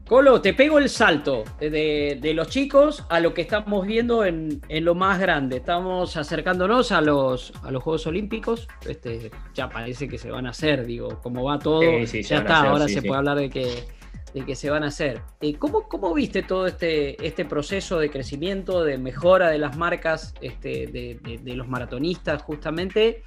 Colo, 0.09 0.41
te 0.41 0.55
pego 0.55 0.79
el 0.79 0.89
salto 0.89 1.45
de, 1.61 2.33
los 2.35 2.49
chicos 2.49 3.05
a 3.11 3.21
lo 3.21 3.35
que 3.35 3.43
estamos 3.43 3.87
viendo 3.87 4.25
en, 4.25 4.61
lo 4.69 4.95
más 4.95 5.21
grande. 5.21 5.59
Estamos 5.59 6.17
acercándonos 6.17 6.93
a 6.93 7.03
los, 7.03 7.53
a 7.63 7.71
los 7.71 7.83
Juegos 7.83 8.07
Olímpicos. 8.07 8.69
Este, 8.87 9.31
ya 9.55 9.69
parece 9.69 10.09
que 10.09 10.17
se 10.17 10.31
van 10.31 10.47
a 10.47 10.51
hacer, 10.51 10.87
digo, 10.87 11.21
como 11.23 11.45
va 11.45 11.59
todo. 11.59 11.83
ya 11.83 12.39
está, 12.39 12.71
ahora 12.71 12.89
se 12.89 13.03
puede 13.03 13.19
hablar 13.19 13.37
de 13.37 13.51
que, 13.51 13.85
de 14.33 14.45
que 14.45 14.55
se 14.55 14.71
van 14.71 14.85
a 14.85 14.89
hacer. 14.89 15.23
Eh, 15.41 15.55
¿Cómo, 15.55 15.89
¿Cómo, 15.89 16.13
viste 16.15 16.43
todo 16.43 16.67
este, 16.67 17.25
este 17.27 17.45
proceso 17.45 17.99
de 17.99 18.11
crecimiento, 18.11 18.85
de 18.85 18.99
mejora 18.99 19.51
de 19.51 19.59
las 19.59 19.77
marcas 19.77 20.35
este, 20.41 20.87
de, 20.87 21.55
los 21.55 21.69
maratonistas, 21.69 22.43
justamente? 22.43 23.23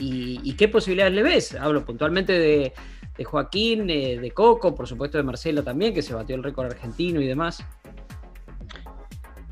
y, 0.00 0.52
qué 0.54 0.68
posibilidades 0.68 1.14
le 1.14 1.22
ves? 1.22 1.54
Hablo 1.54 1.84
puntualmente 1.84 2.32
de 2.32 2.72
de 3.18 3.24
Joaquín, 3.24 3.90
eh, 3.90 4.18
de 4.18 4.30
Coco, 4.30 4.74
por 4.74 4.86
supuesto 4.86 5.18
de 5.18 5.24
Marcelo 5.24 5.62
también, 5.62 5.92
que 5.92 6.02
se 6.02 6.14
batió 6.14 6.36
el 6.36 6.42
récord 6.44 6.66
argentino 6.66 7.20
y 7.20 7.26
demás. 7.26 7.64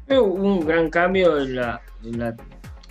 Hubo 0.09 0.23
un 0.23 0.65
gran 0.65 0.89
cambio 0.89 1.37
en 1.37 1.57
la, 1.57 1.83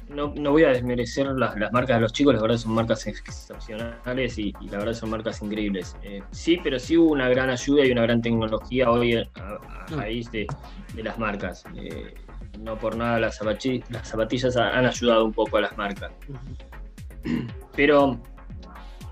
no, 0.09 0.51
voy 0.51 0.63
a 0.63 0.69
desmerecer 0.69 1.27
las, 1.27 1.55
marcas 1.71 1.97
de 1.97 2.01
los 2.01 2.13
chicos, 2.13 2.35
la 2.35 2.41
verdad 2.41 2.57
son 2.57 2.73
marcas 2.73 3.07
excepcionales 3.07 4.37
y, 4.37 4.53
la 4.69 4.77
verdad 4.77 4.93
son 4.93 5.09
marcas 5.09 5.41
increíbles. 5.41 5.95
Eh, 6.03 6.21
sí, 6.31 6.59
pero 6.63 6.79
sí 6.79 6.97
hubo 6.97 7.11
una 7.11 7.27
gran 7.29 7.49
ayuda 7.49 7.85
y 7.85 7.91
una 7.91 8.03
gran 8.03 8.21
tecnología 8.21 8.89
hoy 8.89 9.15
a, 9.15 9.25
mm. 9.89 9.95
raíz 9.97 10.31
de, 10.31 10.47
las 10.95 11.17
marcas. 11.17 11.63
Eh, 11.75 12.13
no 12.59 12.77
por 12.77 12.95
nada 12.95 13.19
las, 13.19 13.39
las 13.41 14.07
zapatillas 14.07 14.55
han 14.55 14.85
ayudado 14.85 15.25
un 15.25 15.33
poco 15.33 15.57
a 15.57 15.61
las 15.61 15.77
marcas. 15.77 16.11
Pero 17.75 18.19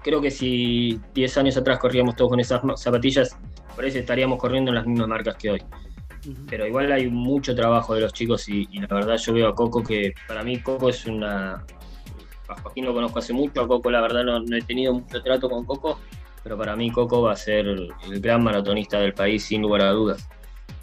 creo 0.03 0.21
que 0.21 0.31
si 0.31 0.99
10 1.13 1.37
años 1.37 1.57
atrás 1.57 1.79
corríamos 1.79 2.15
todos 2.15 2.29
con 2.29 2.39
esas 2.39 2.61
zapatillas, 2.77 3.37
por 3.75 3.85
eso 3.85 3.97
estaríamos 3.97 4.39
corriendo 4.39 4.69
en 4.69 4.75
las 4.75 4.85
mismas 4.85 5.07
marcas 5.07 5.35
que 5.37 5.49
hoy. 5.49 5.63
Pero 6.49 6.65
igual 6.67 6.91
hay 6.91 7.07
mucho 7.07 7.55
trabajo 7.55 7.95
de 7.95 8.01
los 8.01 8.13
chicos 8.13 8.47
y, 8.47 8.67
la 8.79 8.87
verdad 8.87 9.17
yo 9.17 9.33
veo 9.33 9.47
a 9.49 9.55
Coco 9.55 9.83
que 9.83 10.13
para 10.27 10.43
mí 10.43 10.59
Coco 10.59 10.89
es 10.89 11.05
una... 11.05 11.65
A 12.47 12.61
Joaquín 12.61 12.85
lo 12.85 12.93
conozco 12.93 13.19
hace 13.19 13.33
mucho, 13.33 13.61
a 13.61 13.67
Coco 13.67 13.89
la 13.89 14.01
verdad 14.01 14.23
no, 14.23 14.55
he 14.55 14.61
tenido 14.61 14.93
mucho 14.93 15.21
trato 15.21 15.49
con 15.49 15.65
Coco, 15.65 15.99
pero 16.43 16.57
para 16.57 16.75
mí 16.75 16.91
Coco 16.91 17.21
va 17.21 17.33
a 17.33 17.35
ser 17.35 17.67
el 17.67 17.91
gran 18.19 18.43
maratonista 18.43 18.99
del 18.99 19.13
país 19.13 19.43
sin 19.43 19.61
lugar 19.61 19.81
a 19.81 19.91
dudas. 19.91 20.27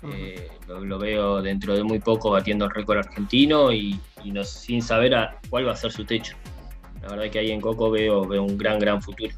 Eh, 0.03 0.49
lo, 0.67 0.99
veo 0.99 1.43
dentro 1.43 1.75
de 1.75 1.83
muy 1.83 1.99
poco 1.99 2.31
batiendo 2.31 2.65
el 2.65 2.71
récord 2.71 2.99
argentino 2.99 3.71
y, 3.73 4.01
no, 4.25 4.45
sin 4.45 4.81
saber 4.81 5.15
a 5.15 5.39
cuál 5.51 5.69
va 5.69 5.73
a 5.73 5.77
ser 5.77 5.93
su 5.93 6.05
techo. 6.05 6.37
La 7.03 7.09
verdad 7.09 7.31
que 7.31 7.39
ahí 7.39 7.51
en 7.51 7.61
Coco 7.61 7.91
veo, 7.91 8.27
veo 8.27 8.43
un 8.43 8.57
gran, 8.57 8.79
gran 8.79 9.03
futuro. 9.03 9.35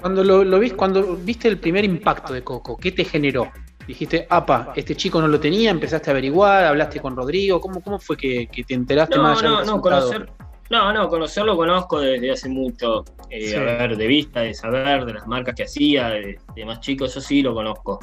Cuando 0.00 0.22
lo, 0.22 0.44
lo 0.44 0.60
cuando 0.76 1.16
viste 1.16 1.48
el 1.48 1.58
primer 1.58 1.84
impacto 1.84 2.32
de 2.32 2.44
Coco, 2.44 2.76
¿qué 2.76 2.92
te 2.92 3.04
generó? 3.04 3.50
Dijiste, 3.86 4.26
apa, 4.28 4.72
este 4.76 4.94
chico 4.94 5.20
no 5.20 5.28
lo 5.28 5.38
tenía, 5.38 5.70
empezaste 5.70 6.10
a 6.10 6.12
averiguar, 6.12 6.64
hablaste 6.64 7.00
con 7.00 7.16
Rodrigo, 7.16 7.60
¿cómo, 7.60 7.80
cómo 7.82 7.98
fue 7.98 8.16
que, 8.16 8.48
te 8.66 8.74
enteraste 8.74 9.18
más 9.18 9.42
allá 9.42 9.50
no, 9.50 9.64
no, 9.64 9.80
conocer, 9.80 10.30
no, 10.70 10.92
no, 10.92 11.08
conocerlo 11.08 11.56
conozco 11.56 12.00
desde 12.00 12.30
hace 12.30 12.48
mucho, 12.48 13.04
eh, 13.30 13.56
a 13.56 13.60
ver, 13.60 13.96
de 13.96 14.06
vista, 14.06 14.40
de 14.40 14.54
saber, 14.54 15.04
de 15.04 15.14
las 15.14 15.26
marcas 15.26 15.54
que 15.54 15.64
hacía, 15.64 16.08
de, 16.08 16.38
más 16.64 16.80
chicos, 16.80 17.10
eso 17.10 17.20
sí 17.20 17.42
lo 17.42 17.54
conozco. 17.54 18.00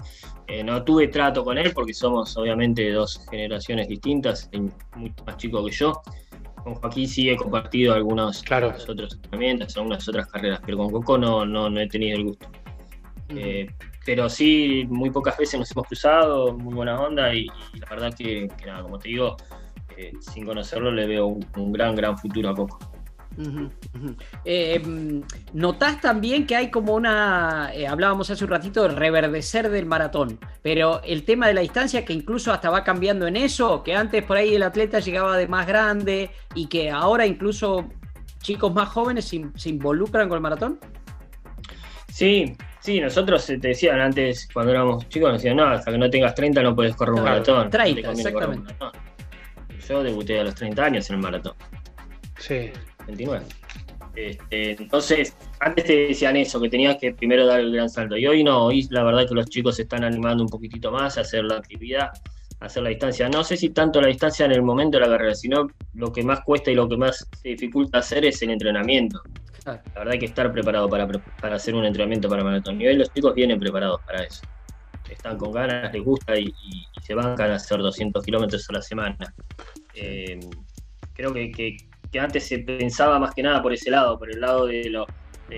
Eh, 0.47 0.63
no 0.63 0.83
tuve 0.83 1.07
trato 1.07 1.43
con 1.43 1.57
él 1.57 1.71
porque 1.73 1.93
somos 1.93 2.35
obviamente 2.37 2.91
dos 2.91 3.25
generaciones 3.29 3.87
distintas, 3.87 4.49
mucho 4.95 5.23
más 5.25 5.37
chico 5.37 5.63
que 5.65 5.71
yo. 5.71 6.01
Con 6.63 6.75
Joaquín 6.75 7.07
sí 7.07 7.29
he 7.29 7.35
compartido 7.35 7.95
algunos 7.95 8.43
claro. 8.43 8.73
otros 8.87 9.15
entrenamientos, 9.15 9.75
algunas 9.77 10.07
otras 10.07 10.27
carreras, 10.27 10.61
pero 10.63 10.77
con 10.77 10.91
Coco 10.91 11.17
no, 11.17 11.43
no, 11.43 11.69
no 11.69 11.79
he 11.79 11.87
tenido 11.87 12.17
el 12.17 12.23
gusto 12.25 12.47
pero 14.05 14.29
sí, 14.29 14.85
muy 14.89 15.11
pocas 15.11 15.37
veces 15.37 15.59
nos 15.59 15.71
hemos 15.71 15.87
cruzado, 15.87 16.57
muy 16.57 16.73
buena 16.73 16.99
onda 16.99 17.33
y, 17.33 17.45
la 17.45 17.87
verdad 17.89 18.13
que, 18.13 18.47
nada, 18.65 18.81
como 18.81 18.97
te 18.97 19.09
digo, 19.09 19.37
eh, 19.95 20.13
sin 20.19 20.45
conocerlo 20.45 20.91
le 20.91 21.05
veo 21.05 21.27
un, 21.27 21.71
gran, 21.71 21.95
gran 21.95 22.17
futuro 22.17 22.49
a 22.49 22.55
poco. 22.55 22.79
Eh, 24.43 25.23
notás 25.53 26.01
también 26.01 26.45
que 26.45 26.55
hay 26.55 26.69
como 26.69 26.93
una, 26.93 27.71
eh, 27.73 27.87
hablábamos 27.87 28.29
hace 28.29 28.43
un 28.43 28.49
ratito 28.49 28.83
del 28.83 28.97
reverdecer 28.97 29.69
del 29.69 29.85
maratón, 29.85 30.37
pero 30.61 31.01
el 31.03 31.23
tema 31.23 31.47
de 31.47 31.53
la 31.53 31.61
distancia 31.61 32.03
que 32.03 32.11
incluso 32.11 32.51
hasta 32.51 32.69
va 32.69 32.83
cambiando 32.83 33.27
en 33.27 33.37
eso, 33.37 33.83
que 33.83 33.95
antes 33.95 34.23
por 34.23 34.35
ahí 34.35 34.55
el 34.55 34.63
atleta 34.63 34.99
llegaba 34.99 35.37
de 35.37 35.47
más 35.47 35.65
grande 35.65 36.31
y 36.55 36.67
que 36.67 36.91
ahora 36.91 37.25
incluso 37.25 37.87
chicos 38.39 38.73
más 38.73 38.89
jóvenes 38.89 39.25
se 39.55 39.69
involucran 39.69 40.27
con 40.27 40.37
el 40.37 40.41
maratón. 40.41 40.79
Sí, 42.09 42.57
Sí, 42.81 42.99
nosotros 42.99 43.45
te 43.45 43.57
decían 43.57 44.01
antes, 44.01 44.49
cuando 44.51 44.71
éramos 44.71 45.07
chicos, 45.07 45.31
nos 45.31 45.41
decían, 45.41 45.57
no, 45.57 45.65
hasta 45.65 45.91
que 45.91 45.97
no 45.99 46.09
tengas 46.09 46.33
30 46.33 46.63
no 46.63 46.75
puedes 46.75 46.95
correr 46.95 47.13
un 47.13 47.23
maratón. 47.23 47.69
30, 47.69 48.11
exactamente. 48.11 48.73
Yo 49.87 50.03
debuté 50.03 50.39
a 50.39 50.43
los 50.45 50.55
30 50.55 50.83
años 50.83 51.09
en 51.09 51.17
el 51.17 51.21
maratón. 51.21 51.53
Sí. 52.39 52.71
29. 53.05 53.45
Este, 54.15 54.71
entonces, 54.71 55.35
antes 55.59 55.85
te 55.85 56.07
decían 56.07 56.35
eso, 56.37 56.59
que 56.59 56.69
tenías 56.69 56.97
que 56.97 57.13
primero 57.13 57.45
dar 57.45 57.59
el 57.59 57.71
gran 57.71 57.89
salto. 57.89 58.17
Y 58.17 58.25
hoy 58.25 58.43
no, 58.43 58.65
hoy 58.65 58.87
la 58.89 59.03
verdad 59.03 59.27
que 59.27 59.35
los 59.35 59.45
chicos 59.47 59.75
se 59.75 59.83
están 59.83 60.03
animando 60.03 60.43
un 60.43 60.49
poquitito 60.49 60.91
más 60.91 61.17
a 61.17 61.21
hacer 61.21 61.45
la 61.45 61.57
actividad, 61.57 62.09
a 62.59 62.65
hacer 62.65 62.81
la 62.81 62.89
distancia. 62.89 63.29
No 63.29 63.43
sé 63.43 63.57
si 63.57 63.69
tanto 63.69 64.01
la 64.01 64.07
distancia 64.07 64.45
en 64.45 64.53
el 64.53 64.63
momento 64.63 64.97
de 64.97 65.05
la 65.05 65.11
carrera, 65.11 65.35
sino 65.35 65.67
lo 65.93 66.11
que 66.11 66.23
más 66.23 66.41
cuesta 66.41 66.71
y 66.71 66.75
lo 66.75 66.89
que 66.89 66.97
más 66.97 67.27
se 67.41 67.49
dificulta 67.49 67.99
hacer 67.99 68.25
es 68.25 68.41
el 68.41 68.49
entrenamiento. 68.49 69.21
La 69.65 69.81
verdad 69.95 70.13
hay 70.13 70.19
que 70.19 70.25
estar 70.25 70.51
preparado 70.51 70.89
para, 70.89 71.07
para 71.07 71.55
hacer 71.55 71.75
un 71.75 71.85
entrenamiento 71.85 72.27
para 72.27 72.43
maratón. 72.43 72.81
Y 72.81 72.87
hoy 72.87 72.95
los 72.95 73.13
chicos 73.13 73.35
vienen 73.35 73.59
preparados 73.59 74.01
para 74.05 74.23
eso. 74.23 74.41
Están 75.09 75.37
con 75.37 75.51
ganas, 75.51 75.93
les 75.93 76.03
gusta 76.03 76.37
y, 76.37 76.53
se 77.01 77.13
bancan 77.13 77.51
a 77.51 77.55
hacer 77.55 77.79
200 77.79 78.23
kilómetros 78.23 78.69
a 78.69 78.73
la 78.73 78.81
semana. 78.81 79.33
Eh, 79.93 80.39
creo 81.13 81.33
que, 81.33 81.51
que, 81.51 82.19
antes 82.19 82.47
se 82.47 82.59
pensaba 82.59 83.19
más 83.19 83.33
que 83.33 83.43
nada 83.43 83.61
por 83.61 83.73
ese 83.73 83.91
lado, 83.91 84.17
por 84.17 84.31
el 84.31 84.39
lado 84.39 84.67
de 84.67 84.89
lo, 84.89 85.05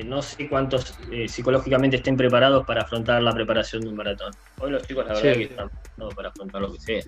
no 0.04 0.22
sé 0.22 0.50
cuántos 0.50 0.98
eh, 1.12 1.28
psicológicamente 1.28 1.98
estén 1.98 2.18
preparados 2.18 2.66
para 2.66 2.82
afrontar 2.82 3.22
la 3.22 3.32
preparación 3.32 3.84
de 3.84 3.90
un 3.90 3.96
maratón. 3.96 4.34
Hoy 4.60 4.72
los 4.72 4.88
chicos, 4.88 5.06
la 5.06 5.14
verdad, 5.14 5.34
que 5.34 5.44
están 5.44 5.70
preparados 5.70 6.16
para 6.16 6.30
afrontar 6.30 6.62
lo 6.62 6.74
que 6.74 6.80
sea. 6.80 7.04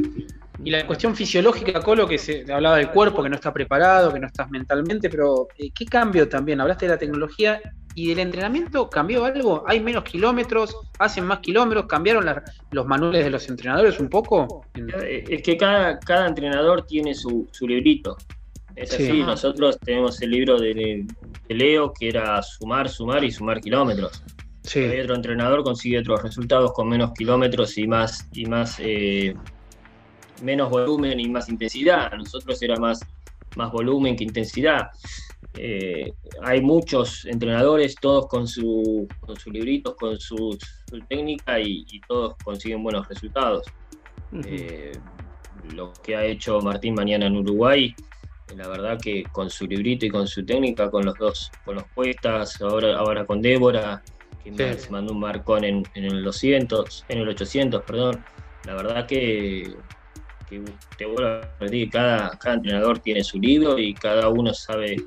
Y 0.64 0.70
la 0.70 0.86
cuestión 0.86 1.16
fisiológica, 1.16 1.80
Colo, 1.80 2.08
que 2.08 2.18
se 2.18 2.52
hablaba 2.54 2.78
del 2.78 2.92
cuerpo, 2.92 3.24
que 3.24 3.30
no 3.30 3.36
está 3.36 3.52
preparado, 3.52 4.14
que 4.14 4.20
no 4.20 4.28
estás 4.28 4.50
mentalmente, 4.52 5.10
pero 5.10 5.48
eh, 5.58 5.72
¿qué 5.74 5.86
cambio 5.86 6.30
también? 6.30 6.62
Hablaste 6.62 6.86
de 6.86 6.92
la 6.92 7.00
tecnología 7.00 7.60
y 7.96 8.10
del 8.10 8.20
entrenamiento, 8.20 8.90
¿cambió 8.90 9.24
algo? 9.24 9.64
¿Hay 9.66 9.80
menos 9.80 10.04
kilómetros? 10.04 10.76
¿Hacen 11.00 11.26
más 11.26 11.40
kilómetros? 11.40 11.86
¿Cambiaron 11.88 12.26
los 12.72 12.86
manuales 12.86 13.24
de 13.24 13.32
los 13.32 13.48
entrenadores 13.48 14.00
un 14.00 14.10
poco? 14.10 14.66
Eh, 14.76 15.24
es 15.30 15.42
que 15.42 15.56
cada, 15.56 15.98
cada 16.00 16.28
entrenador 16.28 16.86
tiene 16.86 17.16
su, 17.16 17.48
su 17.52 17.68
librito. 17.68 18.18
Es 18.76 18.94
así, 18.94 19.24
nosotros 19.24 19.80
tenemos 19.80 20.22
el 20.22 20.32
libro 20.32 20.60
de, 20.60 21.06
Leo 21.50 21.94
que 21.94 22.10
era 22.10 22.42
sumar, 22.42 22.90
sumar 22.90 23.24
y 23.24 23.32
sumar 23.32 23.62
kilómetros. 23.62 24.24
Sí. 24.64 24.80
Hay 24.80 25.00
otro 25.00 25.16
entrenador 25.16 25.64
consigue 25.64 26.00
otros 26.00 26.24
resultados 26.24 26.74
con 26.74 26.90
menos 26.90 27.12
kilómetros 27.14 27.78
y 27.78 27.88
más 27.88 28.28
y 28.34 28.46
más 28.46 28.78
eh, 28.80 29.36
menos 30.42 30.70
volumen 30.70 31.20
y 31.20 31.30
más 31.30 31.50
intensidad. 31.50 32.12
nosotros 32.14 32.62
era 32.62 32.76
más, 32.78 33.00
más 33.56 33.72
volumen 33.72 34.16
que 34.16 34.24
intensidad. 34.24 34.90
Eh, 35.58 36.12
hay 36.42 36.62
muchos 36.62 37.26
entrenadores, 37.26 37.96
todos 37.96 38.28
con 38.28 38.48
su, 38.48 39.08
con 39.22 39.38
sus 39.38 39.54
libritos, 39.54 39.96
con 39.96 40.20
su, 40.20 40.58
técnica 41.08 41.60
y, 41.60 41.86
todos 42.08 42.36
consiguen 42.44 42.84
buenos 42.84 43.08
resultados. 43.08 43.66
Eh, 44.46 44.92
lo 45.74 45.94
que 46.04 46.16
ha 46.16 46.26
hecho 46.26 46.60
Martín 46.60 46.94
mañana 46.94 47.28
en 47.28 47.38
Uruguay 47.38 47.96
la 48.54 48.68
verdad 48.68 49.00
que 49.02 49.24
con 49.32 49.50
su 49.50 49.66
librito 49.66 50.06
y 50.06 50.10
con 50.10 50.28
su 50.28 50.46
técnica, 50.46 50.90
con 50.90 51.06
los 51.06 51.16
dos, 51.18 51.52
con 51.64 51.76
los 51.76 51.86
puestas, 51.96 52.62
ahora, 52.62 52.98
ahora 52.98 53.26
con 53.26 53.42
Débora, 53.42 54.04
que 54.44 54.78
se 54.78 54.90
mandó 54.92 55.14
un 55.14 55.20
marcón 55.20 55.64
en, 55.64 55.84
el 55.96 56.24
200, 56.24 57.06
en 57.10 57.18
el 57.18 57.30
800, 57.30 57.84
perdón. 57.84 58.24
La 58.66 58.76
verdad 58.76 59.08
que, 59.08 59.76
te 60.98 61.06
vuelvo 61.06 61.28
a 61.28 61.42
repetir, 61.42 61.90
cada, 61.90 62.38
cada 62.38 62.56
entrenador 62.56 63.00
tiene 63.00 63.24
su 63.24 63.40
libro 63.40 63.80
y 63.80 63.94
cada 63.94 64.30
uno 64.30 64.54
sabe 64.54 64.98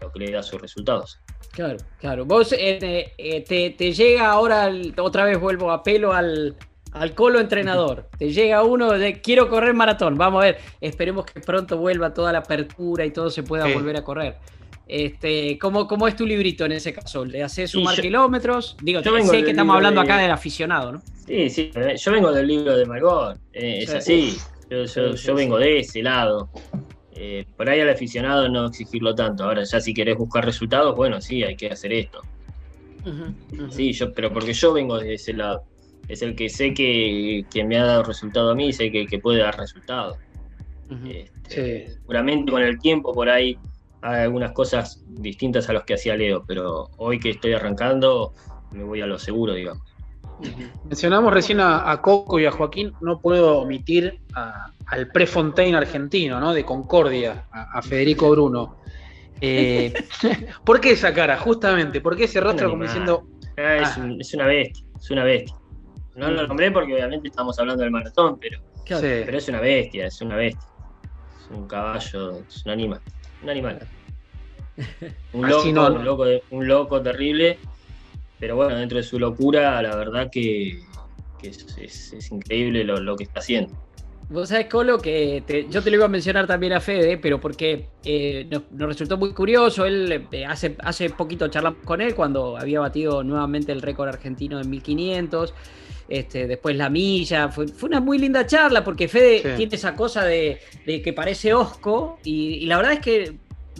lo 0.00 0.12
que 0.12 0.18
le 0.18 0.32
da 0.32 0.42
sus 0.42 0.60
resultados. 0.60 1.20
Claro, 1.52 1.78
claro. 1.98 2.24
Vos 2.24 2.52
eh, 2.52 3.14
eh, 3.16 3.44
te, 3.44 3.70
te, 3.70 3.92
llega 3.92 4.30
ahora, 4.30 4.70
otra 4.98 5.24
vez 5.24 5.40
vuelvo 5.40 5.70
a 5.70 5.82
pelo 5.82 6.12
al, 6.12 6.56
al 6.98 7.14
colo 7.14 7.40
entrenador. 7.40 8.08
Te 8.18 8.32
llega 8.32 8.62
uno 8.62 8.92
de 8.92 9.20
quiero 9.20 9.48
correr 9.48 9.74
maratón. 9.74 10.16
Vamos 10.16 10.42
a 10.42 10.46
ver, 10.46 10.58
esperemos 10.80 11.24
que 11.26 11.40
pronto 11.40 11.78
vuelva 11.78 12.12
toda 12.12 12.32
la 12.32 12.40
apertura 12.40 13.06
y 13.06 13.10
todo 13.10 13.30
se 13.30 13.42
pueda 13.42 13.72
volver 13.72 13.96
a 13.96 14.04
correr. 14.04 14.36
Este, 14.86 15.58
¿cómo, 15.58 15.86
¿Cómo 15.86 16.08
es 16.08 16.16
tu 16.16 16.26
librito 16.26 16.64
en 16.64 16.72
ese 16.72 16.94
caso? 16.94 17.24
¿Le 17.24 17.42
haces 17.42 17.70
sumar 17.72 18.00
kilómetros? 18.00 18.74
Digo, 18.82 19.00
yo 19.02 19.18
sé 19.20 19.44
que 19.44 19.50
estamos 19.50 19.76
hablando 19.76 20.00
acá 20.00 20.16
del 20.16 20.30
aficionado, 20.30 20.92
¿no? 20.92 21.02
Sí, 21.26 21.50
sí, 21.50 21.70
yo 21.96 22.12
vengo 22.12 22.32
del 22.32 22.46
libro 22.46 22.74
de 22.74 22.86
Margot, 22.86 23.36
eh, 23.52 23.80
es 23.82 23.90
así, 23.90 24.38
yo, 24.70 25.34
vengo 25.34 25.58
de 25.58 25.80
ese 25.80 26.02
lado. 26.02 26.48
Eh, 27.14 27.44
por 27.56 27.68
ahí 27.68 27.80
al 27.80 27.90
aficionado 27.90 28.48
no 28.48 28.66
exigirlo 28.66 29.14
tanto. 29.14 29.44
Ahora, 29.44 29.64
ya 29.64 29.80
si 29.80 29.92
querés 29.92 30.16
buscar 30.16 30.44
resultados, 30.44 30.96
bueno, 30.96 31.20
sí, 31.20 31.42
hay 31.42 31.56
que 31.56 31.68
hacer 31.68 31.92
esto. 31.92 32.22
Sí, 33.70 33.92
yo, 33.92 34.12
pero 34.12 34.32
porque 34.32 34.52
yo 34.52 34.72
vengo 34.72 34.98
de 34.98 35.14
ese 35.14 35.32
lado 35.32 35.64
es 36.06 36.22
el 36.22 36.34
que 36.34 36.48
sé 36.48 36.72
que, 36.74 37.44
me 37.66 37.78
ha 37.78 37.84
dado 37.84 38.02
resultado 38.02 38.50
a 38.50 38.54
mí 38.54 38.68
y 38.68 38.72
sé 38.72 38.90
que, 38.90 39.18
puede 39.18 39.40
dar 39.40 39.56
resultado. 39.58 40.16
Este, 41.06 41.90
seguramente 41.90 42.50
con 42.50 42.62
el 42.62 42.78
tiempo 42.78 43.12
por 43.12 43.28
ahí 43.28 43.58
hay 44.00 44.22
algunas 44.22 44.52
cosas 44.52 45.04
distintas 45.06 45.68
a 45.68 45.72
los 45.72 45.84
que 45.84 45.94
hacía 45.94 46.16
Leo, 46.16 46.44
pero 46.46 46.88
hoy 46.96 47.18
que 47.18 47.30
estoy 47.30 47.52
arrancando 47.52 48.32
me 48.72 48.84
voy 48.84 49.00
a 49.00 49.06
lo 49.06 49.18
seguro, 49.18 49.54
digamos. 49.54 49.82
Mencionamos 50.84 51.32
recién 51.32 51.58
a, 51.60 52.00
Coco 52.00 52.38
y 52.38 52.46
a 52.46 52.52
Joaquín, 52.52 52.92
no 53.00 53.20
puedo 53.20 53.58
omitir 53.58 54.20
al 54.86 55.08
Prefontaine 55.08 55.76
argentino, 55.76 56.38
¿no? 56.38 56.54
De 56.54 56.64
Concordia, 56.64 57.46
a, 57.50 57.82
Federico 57.82 58.30
Bruno. 58.30 58.76
Eh, 59.40 59.92
¿Por 60.64 60.80
qué 60.80 60.92
esa 60.92 61.12
cara? 61.12 61.38
Justamente, 61.38 62.00
¿por 62.00 62.16
qué 62.16 62.24
ese 62.24 62.40
rostro 62.40 62.70
como 62.70 62.84
diciendo... 62.84 63.26
Ah, 63.56 63.76
es, 63.76 63.98
ah. 63.98 64.08
es 64.18 64.34
una 64.34 64.46
bestia, 64.46 64.84
es 64.96 65.10
una 65.10 65.24
bestia. 65.24 65.56
No 66.18 66.32
lo 66.32 66.48
nombré 66.48 66.72
porque 66.72 66.94
obviamente 66.94 67.28
estamos 67.28 67.56
hablando 67.60 67.84
del 67.84 67.92
maratón, 67.92 68.40
pero, 68.40 68.58
pero 68.88 69.38
es 69.38 69.48
una 69.48 69.60
bestia, 69.60 70.06
es 70.06 70.20
una 70.20 70.34
bestia. 70.34 70.68
Es 71.38 71.56
un 71.56 71.68
caballo, 71.68 72.40
es 72.40 72.66
un 72.66 72.72
animal. 72.72 73.00
un 73.42 73.50
animal. 73.50 73.78
Un 75.32 75.48
loco, 75.48 75.68
un 75.68 76.04
loco, 76.04 76.24
un 76.50 76.68
loco 76.68 77.02
terrible, 77.02 77.58
pero 78.38 78.54
bueno, 78.54 78.76
dentro 78.76 78.98
de 78.98 79.02
su 79.02 79.18
locura, 79.18 79.82
la 79.82 79.96
verdad 79.96 80.30
que, 80.30 80.80
es, 81.42 82.30
increíble 82.30 82.84
lo, 82.84 83.16
que 83.16 83.24
está 83.24 83.40
haciendo. 83.40 83.74
Vos 84.30 84.50
sabés, 84.50 84.66
Colo, 84.66 84.98
que 84.98 85.42
yo 85.68 85.82
te 85.82 85.90
lo 85.90 85.96
iba 85.96 86.04
a 86.04 86.08
mencionar 86.08 86.46
también 86.46 86.74
a 86.74 86.80
Fede, 86.80 87.18
pero 87.18 87.40
porque 87.40 87.88
eh, 88.04 88.48
nos, 88.48 88.62
resultó 88.88 89.16
muy 89.16 89.32
curioso. 89.32 89.84
Él 89.84 90.28
eh, 90.30 90.46
hace, 90.46 90.76
hace 90.78 91.10
poquito 91.10 91.48
charlamos 91.48 91.82
con 91.84 92.00
él 92.00 92.14
cuando 92.14 92.56
había 92.56 92.78
batido 92.78 93.24
nuevamente 93.24 93.72
el 93.72 93.82
récord 93.82 94.08
argentino 94.08 94.60
en 94.60 94.70
1500. 94.70 95.54
Este, 96.08 96.46
después 96.46 96.74
la 96.74 96.88
milla, 96.88 97.50
fue, 97.50 97.66
una 97.82 98.00
muy 98.00 98.18
linda 98.18 98.46
charla 98.46 98.82
porque 98.82 99.08
Fede 99.08 99.56
tiene 99.56 99.74
esa 99.74 99.94
cosa 99.94 100.24
de, 100.24 100.58
que 100.86 101.12
parece 101.12 101.52
osco 101.52 102.18
y, 102.24 102.64
la 102.66 102.78
verdad 102.78 102.94
es 102.94 103.00
que 103.00 103.36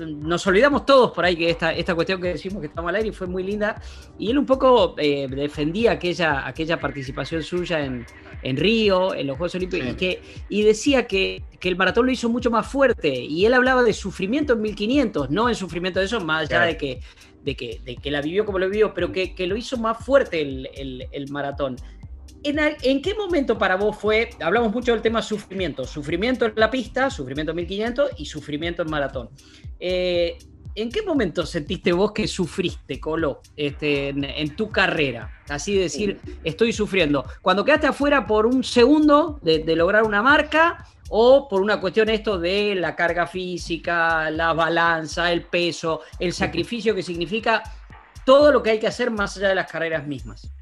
nos 0.07 0.47
olvidamos 0.47 0.87
todos 0.87 1.11
por 1.11 1.25
ahí 1.25 1.35
que 1.35 1.51
esta, 1.51 1.73
esta 1.73 1.95
cuestión 1.95 2.21
que 2.21 2.29
decimos 2.29 2.61
que 2.61 2.69
estamos 2.69 2.89
al 2.89 2.97
aire 2.97 3.13
fue 3.13 3.27
muy 3.27 3.43
linda. 3.43 3.81
Y 4.19 4.31
él 4.31 4.39
un 4.39 4.47
poco 4.47 4.95
eh, 4.99 5.27
defendía 5.29 5.93
aquella, 5.93 6.47
aquella 6.47 6.79
participación 6.79 7.43
suya 7.43 7.85
en, 7.85 8.07
Río, 8.57 9.15
en 9.15 9.27
los 9.27 9.37
Juegos 9.37 9.57
Olímpicos, 9.57 9.89
y, 9.89 9.95
que, 9.95 10.23
y 10.49 10.63
decía 10.63 11.07
que, 11.07 11.43
el 11.61 11.77
maratón 11.77 12.07
lo 12.07 12.13
hizo 12.13 12.29
mucho 12.29 12.51
más 12.51 12.67
fuerte. 12.67 13.09
Y 13.09 13.45
él 13.45 13.55
hablaba 13.55 13.83
de 13.83 13.93
sufrimiento 13.93 14.53
en 14.53 14.63
1500, 14.63 15.31
no 15.31 15.49
en 15.49 15.55
sufrimiento 15.55 15.99
de 15.99 16.07
eso, 16.07 16.21
más 16.21 16.49
allá 16.49 16.63
de, 16.63 16.77
que, 16.77 17.01
de, 17.43 17.57
que, 17.57 17.81
de 17.85 17.97
que 17.97 18.11
la 18.11 18.21
vivió 18.21 18.45
como 18.45 18.59
lo 18.59 18.69
vivió, 18.69 18.95
pero 18.95 19.13
que, 19.13 19.35
lo 19.47 19.57
hizo 19.57 19.77
más 19.77 20.05
fuerte 20.05 20.41
el, 20.41 21.27
maratón. 21.31 21.77
¿En, 22.49 23.03
qué 23.03 23.15
momento 23.15 23.59
para 23.59 23.77
vos 23.77 23.97
fue, 23.97 24.31
hablamos 24.41 24.73
mucho 24.73 24.93
del 24.93 25.03
tema 25.03 25.23
sufrimiento, 25.23 25.85
sufrimiento 25.85 26.47
en 26.47 26.53
la 26.57 26.71
pista, 26.71 27.11
sufrimiento 27.11 27.53
en 27.53 27.57
1500 27.57 28.11
y 28.17 28.27
sufrimiento 28.27 28.83
en 28.83 28.91
maratón? 28.91 29.31
Eh, 29.79 30.39
¿En 30.75 30.91
qué 30.91 31.03
momento 31.03 31.45
sentiste 31.45 31.93
vos 31.93 32.13
que 32.13 32.29
sufriste, 32.29 33.01
Colo, 33.01 33.41
este, 33.57 34.11
en, 34.11 34.55
tu 34.55 34.71
carrera? 34.71 35.41
Así 35.49 35.77
decir, 35.77 36.21
estoy 36.45 36.73
sufriendo. 36.73 37.25
Cuando 37.43 37.65
quedaste 37.65 37.89
afuera 37.89 38.27
por 38.27 38.47
un 38.47 38.63
segundo 38.63 39.41
de, 39.43 39.65
lograr 39.75 40.05
una 40.05 40.23
marca 40.23 40.87
o 41.09 41.49
por 41.49 41.63
una 41.63 41.81
cuestión 41.81 42.09
esto 42.11 42.39
de 42.39 42.77
la 42.77 42.95
carga 42.95 43.27
física, 43.27 44.31
la 44.31 44.53
balanza, 44.53 45.33
el 45.33 45.43
peso, 45.43 46.03
el 46.21 46.33
sacrificio 46.33 46.95
que 46.95 47.03
significa 47.03 47.63
todo 48.25 48.53
lo 48.53 48.63
que 48.63 48.71
hay 48.71 48.79
que 48.79 48.87
hacer 48.87 49.11
más 49.11 49.37
allá 49.37 49.49
de 49.49 49.57
las 49.57 49.71
carreras 49.71 50.07
mismas. 50.07 50.53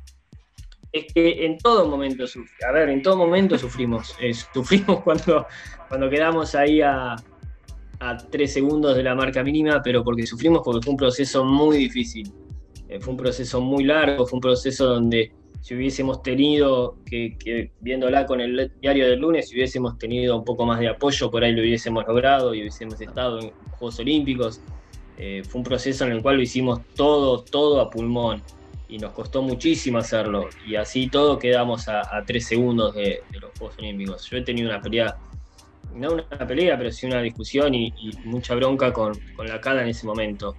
Es 0.97 1.13
que 1.13 1.45
en 1.45 1.59
todo 1.59 1.87
momento, 1.87 2.25
a 2.67 2.73
ver, 2.73 2.89
en 2.89 3.03
todo 3.03 3.19
momento 3.19 3.59
sufrimos. 3.67 4.17
Eh, 4.19 4.33
sufrimos 4.33 5.03
cuando, 5.03 5.47
cuando 5.89 6.09
quedamos 6.09 6.55
ahí 6.55 6.81
a, 6.81 7.17
a 8.01 8.17
tres 8.31 8.55
segundos 8.55 8.97
de 8.97 9.03
la 9.03 9.15
marca 9.15 9.43
mínima, 9.43 9.83
pero 9.83 10.03
porque 10.03 10.27
sufrimos 10.27 10.63
porque 10.65 10.83
fue 10.83 10.93
un 10.93 10.97
proceso 10.97 11.45
muy 11.45 11.77
difícil. 11.77 12.33
Eh, 12.89 12.99
fue 12.99 13.13
un 13.13 13.19
proceso 13.19 13.61
muy 13.61 13.85
largo, 13.85 14.27
fue 14.27 14.39
un 14.39 14.41
proceso 14.41 14.87
donde 14.87 15.33
si 15.61 15.75
hubiésemos 15.75 16.23
tenido, 16.23 16.97
que, 17.05 17.73
viéndola 17.81 18.25
con 18.25 18.41
el 18.41 18.73
diario 18.81 19.09
del 19.11 19.21
lunes, 19.21 19.51
si 19.51 19.57
hubiésemos 19.57 19.99
tenido 19.99 20.39
un 20.39 20.45
poco 20.45 20.65
más 20.65 20.81
de 20.81 20.89
apoyo, 20.89 21.31
por 21.31 21.45
ahí 21.45 21.53
lo 21.53 21.61
hubiésemos 21.61 22.07
logrado 22.07 22.55
y 22.55 22.61
hubiésemos 22.61 22.99
estado 23.03 23.41
en 23.41 23.51
Juegos 23.73 23.99
Olímpicos. 23.99 24.63
Eh, 25.19 25.43
fue 25.45 25.59
un 25.59 25.65
proceso 25.65 26.07
en 26.07 26.13
el 26.13 26.23
cual 26.23 26.37
lo 26.37 26.43
hicimos 26.43 26.81
todo, 26.95 27.43
todo 27.43 27.81
a 27.83 27.91
pulmón 27.91 28.43
y 28.89 28.99
nos 28.99 29.13
costó 29.13 29.43
muchísimo 29.43 29.99
hacerlo. 29.99 30.49
Y 30.67 30.77
así 30.77 31.09
todo 31.09 31.39
quedamos 31.39 31.89
a, 31.89 32.03
tres 32.27 32.47
segundos 32.47 32.95
de, 32.95 33.23
de, 33.31 33.41
los 33.41 33.51
Juegos 33.59 33.79
Olímpicos. 33.79 34.29
Yo 34.31 34.39
he 34.39 34.43
tenido 34.43 34.69
una 34.69 34.81
pelea 34.81 35.17
no 35.97 36.13
una 36.13 36.47
pelea, 36.47 36.77
pero 36.77 36.93
sí 36.93 37.07
una 37.07 37.23
discusión 37.23 37.75
y, 37.75 37.93
mucha 38.25 38.55
bronca 38.55 38.93
con, 38.93 39.13
la 39.39 39.61
cara 39.61 39.83
en 39.83 39.89
ese 39.89 40.07
momento, 40.07 40.57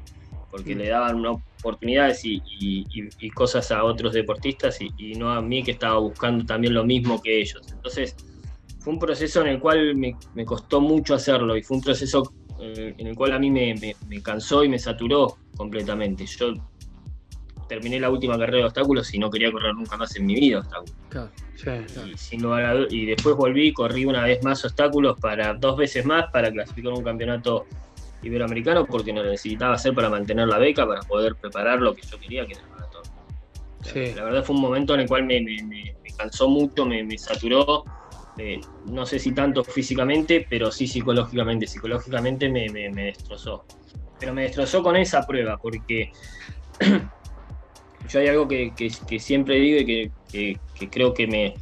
porque 0.51 0.75
mm. 0.75 0.78
le 0.80 0.89
daban 0.89 1.25
oportunidades 1.25 2.21
y, 2.23 3.30
cosas 3.34 3.71
a 3.71 3.84
otros 3.84 4.13
deportistas 4.13 4.80
y, 4.82 5.13
no 5.13 5.32
a 5.32 5.41
mí 5.41 5.63
que 5.63 5.71
estaba 5.71 5.99
buscando 5.99 6.45
también 6.45 6.73
lo 6.73 6.84
mismo 6.84 7.21
que 7.21 7.41
ellos. 7.41 7.61
Entonces, 7.71 8.15
fue 8.80 8.93
un 8.93 8.99
proceso 8.99 9.41
en 9.41 9.47
el 9.47 9.59
cual 9.59 9.95
me, 9.95 10.15
costó 10.45 10.82
mucho 10.82 11.13
hacerlo 11.13 11.55
y 11.55 11.63
fue 11.63 11.78
un 11.78 11.84
proceso 11.84 12.34
eh, 12.59 12.95
en 12.97 13.07
el 13.07 13.15
cual 13.15 13.34
a 13.34 13.39
mí 13.39 13.51
me, 13.51 13.75
me, 14.07 14.21
cansó 14.21 14.63
y 14.63 14.69
me 14.69 14.80
saturó 14.80 15.38
completamente. 15.55 16.25
Yo 16.25 16.53
terminé 17.68 17.99
la 17.99 18.09
última 18.09 18.38
carrera 18.38 18.59
de 18.59 18.63
obstáculos 18.65 19.13
y 19.13 19.20
no 19.20 19.30
quería 19.30 19.51
correr 19.51 19.74
nunca 19.76 19.97
más 19.97 20.15
en 20.15 20.26
mi 20.26 20.36
vida 20.36 20.59
obstáculos. 20.59 20.95
Y, 22.91 23.05
después 23.05 23.36
volví, 23.36 23.74
corrí 23.74 24.05
una 24.05 24.24
vez 24.24 24.43
más 24.43 24.63
obstáculos 24.63 25.20
para 25.20 25.53
dos 25.53 25.78
veces 25.78 26.05
más 26.05 26.32
para 26.32 26.51
clasificar 26.51 26.93
un 26.93 27.03
campeonato 27.03 27.65
iberoamericano 28.24 28.86
porque 28.86 29.13
lo 29.13 29.24
necesitaba 29.24 29.76
hacer 29.76 29.93
para 29.93 30.09
mantener 30.09 30.47
la 30.47 30.57
beca, 30.57 30.86
para 30.86 31.01
poder 31.01 31.36
preparar 31.36 31.80
lo 31.80 31.93
que 31.93 32.01
yo 32.01 32.20
quería, 32.20 32.45
que 32.45 32.53
era 32.53 32.61
el 32.61 32.70
maratón. 32.70 33.03
La 34.15 34.24
verdad 34.24 34.43
fue 34.43 34.55
un 34.55 34.61
momento 34.61 34.93
en 34.93 35.01
el 35.01 35.07
cual 35.07 35.26
me, 35.26 35.43
cansó 36.18 36.49
mucho, 36.49 36.86
me, 36.86 37.18
saturó. 37.18 37.86
Eh, 38.38 38.59
no 38.86 39.05
sé 39.05 39.18
si 39.18 39.32
tanto 39.32 39.63
físicamente, 39.63 40.45
pero 40.47 40.72
sí 40.72 40.88
psicológicamente. 40.88 41.65
Psicológicamente 41.68 42.49
me, 42.49 42.70
destrozó. 42.91 43.65
Pero 44.20 44.34
me 44.34 44.43
destrozó 44.43 44.84
con 44.84 44.95
esa 44.95 45.26
prueba, 45.26 45.57
porque 45.57 46.11
yo 48.08 48.20
hay 48.20 48.28
algo 48.28 48.47
que, 48.47 48.72
siempre 49.20 49.55
digo 49.55 49.80
y 49.80 50.12
que, 50.30 50.60
creo 50.89 51.14
que 51.14 51.28
me, 51.28 51.53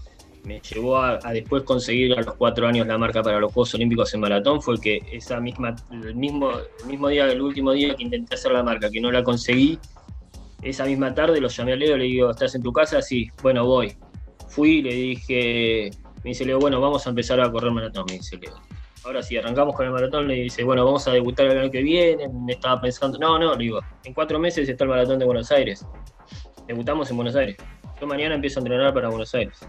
llevó 0.62 0.98
a, 0.98 1.18
después 1.34 1.64
conseguir 1.64 2.14
a 2.14 2.22
los 2.22 2.36
cuatro 2.36 2.68
años 2.68 2.86
la 2.88 2.98
marca 2.98 3.24
para 3.24 3.40
los 3.40 3.52
Juegos 3.52 3.74
Olímpicos 3.74 4.14
en 4.14 4.20
maratón 4.20 4.62
fue 4.62 4.80
que 4.80 5.02
esa 5.12 5.40
misma, 5.40 5.76
el 5.92 6.16
mismo, 6.16 6.52
el 6.52 6.86
mismo 6.86 7.08
día, 7.08 7.32
el 7.32 7.42
último 7.42 7.72
día 7.72 7.96
que 7.96 8.04
intenté 8.04 8.36
hacer 8.36 8.52
la 8.52 8.64
marca, 8.64 8.90
que 8.90 9.02
no 9.02 9.12
la 9.12 9.24
conseguí, 9.24 9.80
esa 10.62 10.86
misma 10.86 11.14
tarde 11.14 11.40
lo 11.40 11.48
llamé 11.48 11.74
a 11.74 11.76
Leo, 11.76 11.98
le 11.98 12.06
digo, 12.06 12.32
¿estás 12.32 12.56
en 12.56 12.64
tu 12.64 12.74
casa? 12.74 13.02
Sí, 13.02 13.30
bueno, 13.42 13.66
voy. 13.66 13.94
Fui, 14.48 14.82
le 14.82 14.94
dije, 14.94 15.92
me 16.24 16.32
dice 16.32 16.46
Leo, 16.46 16.60
bueno, 16.60 16.80
vamos 16.80 17.06
a 17.06 17.10
empezar 17.10 17.40
a 17.40 17.52
correr 17.52 17.72
maratón, 17.72 18.06
me 18.08 18.14
dice 18.14 18.38
Leo. 18.38 18.54
Ahora 19.06 19.22
sí, 19.22 19.38
arrancamos 19.38 19.76
con 19.76 19.86
el 19.86 19.92
maratón, 19.92 20.28
le 20.28 20.34
dice, 20.34 20.64
bueno, 20.64 20.84
vamos 20.84 21.08
a 21.08 21.12
debutar 21.12 21.46
el 21.46 21.60
año 21.60 21.72
que 21.72 21.84
viene, 21.84 22.28
estaba 22.48 22.82
pensando, 22.82 23.20
no, 23.20 23.38
no, 23.38 23.54
le 23.54 23.64
digo, 23.64 23.80
en 24.04 24.14
cuatro 24.14 24.40
meses 24.40 24.68
está 24.68 24.84
el 24.84 24.90
maratón 24.90 25.20
de 25.20 25.26
Buenos 25.26 25.52
Aires 25.52 25.86
debutamos 26.68 27.10
en 27.10 27.16
Buenos 27.16 27.36
Aires. 27.36 27.58
Yo 28.00 28.08
mañana 28.08 28.36
empiezo 28.36 28.60
a 28.60 28.62
entrenar 28.62 28.94
para 28.94 29.10
Buenos 29.10 29.34
Aires. 29.34 29.60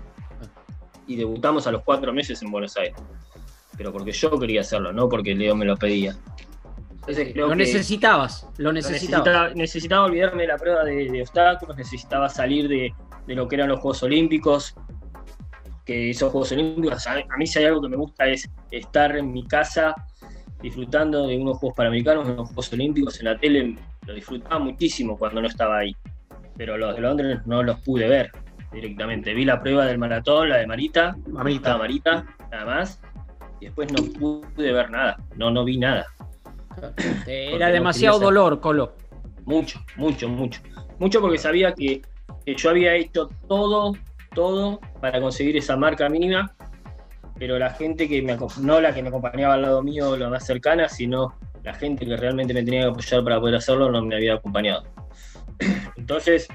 Y 1.07 1.17
debutamos 1.17 1.67
a 1.67 1.73
los 1.73 1.83
cuatro 1.83 2.13
meses 2.13 2.43
en 2.43 2.51
Buenos 2.51 2.77
Aires. 2.77 2.97
Pero 3.77 3.93
porque 3.93 4.13
yo 4.13 4.39
quería 4.39 4.63
hacerlo, 4.63 4.93
no 4.93 5.09
porque 5.09 5.35
Leo 5.35 5.55
me 5.55 5.65
lo 5.65 5.77
pedía. 5.77 6.17
lo 7.35 7.55
necesitabas, 7.55 8.49
lo 8.57 8.73
necesitaba. 8.73 9.51
necesitaba. 9.51 10.07
olvidarme 10.07 10.43
de 10.43 10.49
la 10.49 10.57
prueba 10.57 10.83
de, 10.85 11.21
obstáculos, 11.21 11.77
necesitaba 11.77 12.29
salir 12.29 12.69
de, 12.69 12.95
lo 13.27 13.47
que 13.47 13.57
eran 13.57 13.69
los 13.69 13.81
Juegos 13.81 14.03
Olímpicos. 14.03 14.75
Que 15.87 16.11
esos 16.11 16.31
Juegos 16.31 16.53
Olímpicos, 16.53 17.07
a, 17.07 17.23
mí 17.39 17.47
si 17.47 17.61
hay 17.61 17.65
algo 17.67 17.81
que 17.81 17.89
me 17.89 17.97
gusta 17.97 18.27
es 18.27 18.47
estar 18.71 19.17
en 19.17 19.33
mi 19.33 19.47
casa 19.47 19.95
disfrutando 20.61 21.27
de 21.27 21.39
unos 21.39 21.57
Juegos 21.59 21.77
Panamericanos, 21.77 22.29
unos 22.29 22.49
Juegos 22.49 22.73
Olímpicos 22.75 23.19
en 23.21 23.25
la 23.25 23.39
tele. 23.39 23.79
Lo 24.07 24.13
disfrutaba 24.13 24.59
muchísimo 24.59 25.17
cuando 25.17 25.41
no 25.41 25.49
estaba 25.49 25.79
ahí 25.79 25.97
pero 26.57 26.77
los 26.79 26.95
de 26.95 27.03
Londres 27.03 27.41
no 27.47 27.63
los 27.63 27.81
pude 27.81 28.09
ver 28.09 28.31
directamente. 28.73 29.35
Vi 29.35 29.45
la 29.45 29.61
prueba 29.61 29.87
del 29.87 29.99
maratón, 29.99 30.49
la 30.49 30.59
de 30.59 30.67
Marita, 30.67 31.17
Marita, 31.29 31.79
Marita 31.79 32.27
nada 32.51 32.65
más, 32.65 33.01
y 33.61 33.67
después 33.67 33.93
no 33.93 34.03
pude 34.19 34.73
ver 34.73 34.91
nada, 34.91 35.17
no, 35.37 35.51
no 35.51 35.65
vi 35.65 35.79
nada. 35.79 36.07
Era 37.27 37.69
demasiado 37.69 38.19
dolor, 38.19 38.61
Colo. 38.61 38.95
Mucho, 39.45 39.81
mucho, 39.97 40.29
mucho. 40.29 40.61
Mucho 40.99 41.21
porque 41.21 41.39
sabía 41.39 41.73
que, 41.73 42.03
yo 42.47 42.71
había 42.71 42.95
hecho 42.95 43.29
todo, 43.49 43.93
todo 44.37 44.79
para 45.01 45.19
conseguir 45.21 45.57
esa 45.57 45.77
marca 45.77 46.09
mínima, 46.11 46.55
pero 47.39 47.59
la 47.59 47.71
gente 47.71 48.07
que 48.07 48.21
me 48.21 48.37
no 48.61 48.81
la 48.81 48.95
que 48.95 49.03
me 49.03 49.09
acompañaba 49.09 49.55
al 49.55 49.63
lado 49.63 49.83
mío, 49.83 50.15
la 50.17 50.29
más 50.29 50.45
cercana, 50.45 50.89
sino 50.89 51.35
la 51.65 51.73
gente 51.75 52.05
que 52.05 52.17
realmente 52.17 52.53
me 52.53 52.63
tenía 52.63 52.83
que 52.83 52.89
apoyar 52.89 53.25
para 53.25 53.41
poder 53.41 53.57
hacerlo, 53.57 53.91
no 53.91 54.03
me 54.03 54.15
había 54.15 54.35
acompañado. 54.35 54.85
Entonces, 55.97 56.49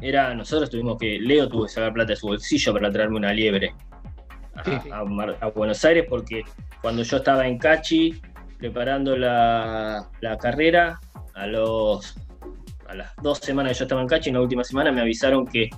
era, 0.00 0.34
nosotros 0.34 0.68
tuvimos 0.68 0.98
que, 0.98 1.18
Leo 1.18 1.48
tuvo 1.48 1.64
que 1.64 1.70
sacar 1.70 1.94
plata 1.94 2.10
de 2.10 2.16
su 2.16 2.26
bolsillo 2.26 2.74
para 2.74 2.92
traerme 2.92 3.16
una 3.16 3.32
liebre 3.32 3.74
a, 4.92 5.48
Buenos 5.48 5.84
Aires, 5.84 6.04
porque 6.08 6.42
cuando 6.82 7.02
yo 7.02 7.16
estaba 7.16 7.46
en 7.48 7.58
Cachi 7.58 8.20
preparando 8.58 9.16
la, 9.16 10.06
carrera, 10.38 11.00
a 11.34 11.46
los 11.46 12.16
a 12.88 12.94
las 12.94 13.16
dos 13.22 13.38
semanas 13.38 13.72
que 13.72 13.78
yo 13.78 13.84
estaba 13.84 14.02
en 14.02 14.08
Cachi, 14.08 14.28
en 14.28 14.36
la 14.36 14.42
última 14.42 14.62
semana 14.62 14.92
me 14.92 15.00
avisaron 15.00 15.46
que, 15.46 15.70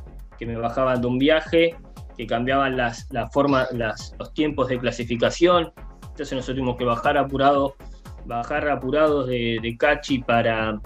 me 0.45 0.57
bajaban 0.57 1.01
de 1.01 1.07
un 1.07 1.19
viaje, 1.19 1.77
que 2.17 2.27
cambiaban 2.27 2.77
las, 2.77 3.07
la 3.11 3.27
forma, 3.29 3.67
las, 3.73 4.15
los 4.19 4.35
tiempos 4.35 4.69
de 4.69 4.79
clasificación. 4.79 5.73
Entonces 6.03 6.33
nosotros 6.33 6.57
tuvimos 6.57 6.77
que 6.77 6.85
bajar 6.85 7.17
apurados, 7.17 7.75
bajar 8.25 8.69
apurados 8.69 9.27
de, 9.29 9.59
de 9.63 9.77
Cachi 9.77 10.19
para, 10.19 10.81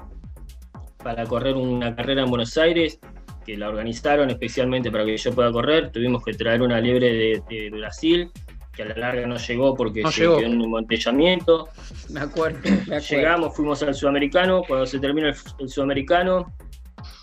para 1.03 1.25
correr 1.25 1.55
una 1.57 1.95
carrera 1.95 2.23
en 2.23 2.31
Buenos 2.31 2.57
Aires, 2.59 2.99
que 3.47 3.57
la 3.57 3.69
organizaron 3.69 4.29
especialmente 4.31 4.91
para 4.91 5.05
que 5.05 5.17
yo 5.17 5.33
pueda 5.33 5.51
correr. 5.53 5.91
Tuvimos 5.91 6.25
que 6.25 6.35
traer 6.35 6.63
una 6.63 6.81
liebre 6.81 7.43
de, 7.49 7.71
Brasil, 7.71 8.31
que 8.73 8.83
a 8.83 8.87
la 8.87 8.97
larga 8.97 9.27
no 9.27 9.37
llegó 9.37 9.75
porque 9.77 10.03
No 10.03 10.11
se 10.11 10.23
llegó. 10.23 10.39
quedó 10.39 10.47
en 10.49 10.57
un 10.57 10.65
embotellamiento. 10.65 11.69
Me 12.11 12.21
acuerdo, 12.21 12.59
me 12.65 12.97
acuerdo. 12.97 13.07
Llegamos, 13.09 13.57
fuimos 13.57 13.83
al 13.83 13.95
sudamericano, 13.95 14.63
cuando 14.67 14.85
se 14.85 14.99
termina 14.99 15.29
el, 15.29 15.37
el 15.59 15.69
sudamericano, 15.69 16.53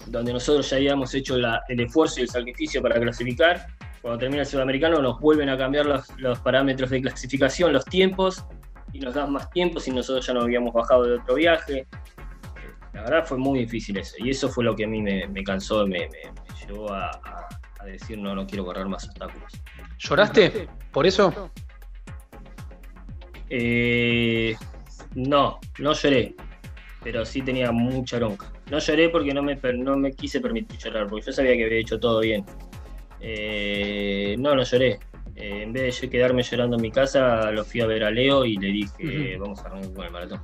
donde 0.10 0.34
nosotros 0.34 0.70
ya 0.70 0.78
habíamos 0.78 1.14
hecho 1.14 1.38
la- 1.38 1.62
el 1.68 1.80
esfuerzo 1.82 2.20
y 2.20 2.24
el 2.24 2.30
sacrificio 2.30 2.82
para 2.82 2.99
clasificar, 2.99 3.68
cuando 4.01 4.20
termina 4.20 4.41
el 4.41 4.47
sudamericano 4.47 5.01
nos 5.01 5.20
vuelven 5.20 5.49
a 5.49 5.58
cambiar 5.58 5.86
los, 5.86 6.08
los 6.18 6.39
parámetros 6.39 6.89
de 6.89 7.01
clasificación, 7.01 7.74
los 7.74 7.86
tiempos, 7.86 8.45
y 8.93 8.99
nos 8.99 9.14
dan 9.14 9.32
más 9.34 9.49
tiempos 9.51 9.88
y 9.88 9.91
nosotros 9.91 10.26
ya 10.26 10.34
nos 10.34 10.45
habíamos 10.45 10.74
bajado 10.74 11.03
de 11.03 11.16
otro 11.18 11.36
viaje. 11.36 11.86
La 12.93 13.01
verdad 13.03 13.26
fue 13.26 13.38
muy 13.38 13.60
difícil 13.60 13.97
eso, 13.97 14.16
y 14.20 14.30
eso 14.30 14.49
fue 14.49 14.64
lo 14.64 14.76
que 14.76 14.86
a 14.86 14.88
mí 14.88 15.01
me, 15.01 15.28
me 15.28 15.43
cansó, 15.43 15.86
me, 15.86 15.99
me- 16.08 16.08
me 16.32 16.66
llevó 16.68 16.91
a, 16.93 17.10
a- 17.12 17.47
a 17.80 17.86
decir 17.86 18.18
no, 18.18 18.34
no 18.34 18.47
quiero 18.47 18.66
correr 18.66 18.88
más 18.88 19.05
obstáculos. 19.05 19.51
¿Lloraste? 19.99 20.68
¿Por 20.91 21.05
eso? 21.05 21.51
Eh, 23.49 24.55
no, 25.16 25.60
no 25.80 25.93
lloré, 25.93 26.36
pero 27.03 27.26
sí 27.26 27.41
tenía 27.41 27.72
mucha 27.72 28.18
bronca. 28.18 28.51
No 28.70 28.80
lloré 28.80 29.09
porque 29.09 29.34
no 29.34 29.41
me, 29.43 29.55
no 29.76 29.95
me 29.97 30.11
quise 30.13 30.41
permitir 30.41 30.78
llorar, 30.80 31.07
porque 31.07 31.26
yo 31.28 31.32
sabía 31.32 31.55
que 31.55 31.65
había 31.65 31.78
hecho 31.80 31.99
todo 31.99 32.20
bien. 32.20 32.43
Eh, 33.22 34.36
no, 34.39 34.55
no 34.55 34.63
lloré. 34.63 34.99
Eh, 35.36 35.63
en 35.63 35.74
vez 35.74 35.84
de 35.84 35.91
yo 36.07 36.11
quedarme 36.11 36.43
llorando 36.43 36.76
en 36.78 36.82
mi 36.82 36.91
casa, 36.91 37.51
lo 37.51 37.63
fui 37.63 37.82
a 37.82 37.86
ver 37.86 38.03
a 38.03 38.11
Leo 38.11 38.43
y 38.45 38.57
le 38.57 38.68
dije, 38.68 39.38
vamos 39.38 39.59
a 39.59 39.68
arrancar 39.68 39.93
con 39.93 40.05
el 40.05 40.11
maratón. 40.11 40.41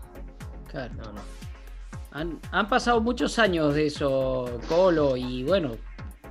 Claro. 0.70 0.94
No, 0.96 1.14
no. 1.14 1.22
Han, 2.12 2.40
han 2.52 2.70
pasado 2.70 3.02
muchos 3.02 3.40
años 3.40 3.74
de 3.74 3.88
eso, 3.88 4.60
Colo, 4.70 5.18
y 5.18 5.44
bueno, 5.44 5.72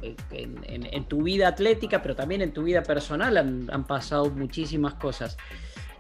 en, 0.00 0.60
en- 0.64 0.86
en 0.94 1.04
tu 1.06 1.22
vida 1.22 1.48
atlética, 1.48 2.00
pero 2.00 2.14
también 2.14 2.40
en 2.40 2.52
tu 2.52 2.62
vida 2.62 2.82
personal 2.84 3.36
han, 3.36 3.68
han 3.72 3.84
pasado 3.84 4.30
muchísimas 4.30 4.94
cosas. 4.94 5.36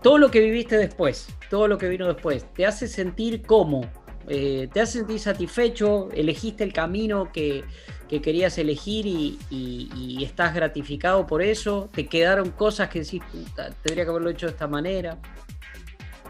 Todo 0.00 0.18
lo 0.18 0.30
que 0.30 0.40
viviste 0.40 0.76
después, 0.76 1.28
todo 1.50 1.66
lo 1.68 1.78
que 1.78 1.88
vino 1.88 2.06
después, 2.06 2.46
¿te 2.54 2.64
hace 2.66 2.86
sentir 2.88 3.42
cómo? 3.42 3.82
Eh, 4.28 4.68
¿Te 4.72 4.80
hace 4.80 4.98
sentir 4.98 5.18
satisfecho? 5.18 6.08
¿Elegiste 6.12 6.62
el 6.64 6.72
camino 6.72 7.30
que, 7.32 7.64
que 8.08 8.20
querías 8.22 8.56
elegir 8.58 9.06
y, 9.06 9.38
y- 9.50 9.88
y 9.94 10.24
estás 10.24 10.54
gratificado 10.54 11.26
por 11.26 11.42
eso? 11.42 11.88
¿Te 11.92 12.06
quedaron 12.06 12.50
cosas 12.50 12.88
que 12.88 13.00
decís, 13.00 13.20
"Puta, 13.32 13.70
tendría 13.82 14.04
que 14.04 14.10
haberlo 14.10 14.30
hecho 14.30 14.46
de 14.46 14.52
esta 14.52 14.68
manera? 14.68 15.18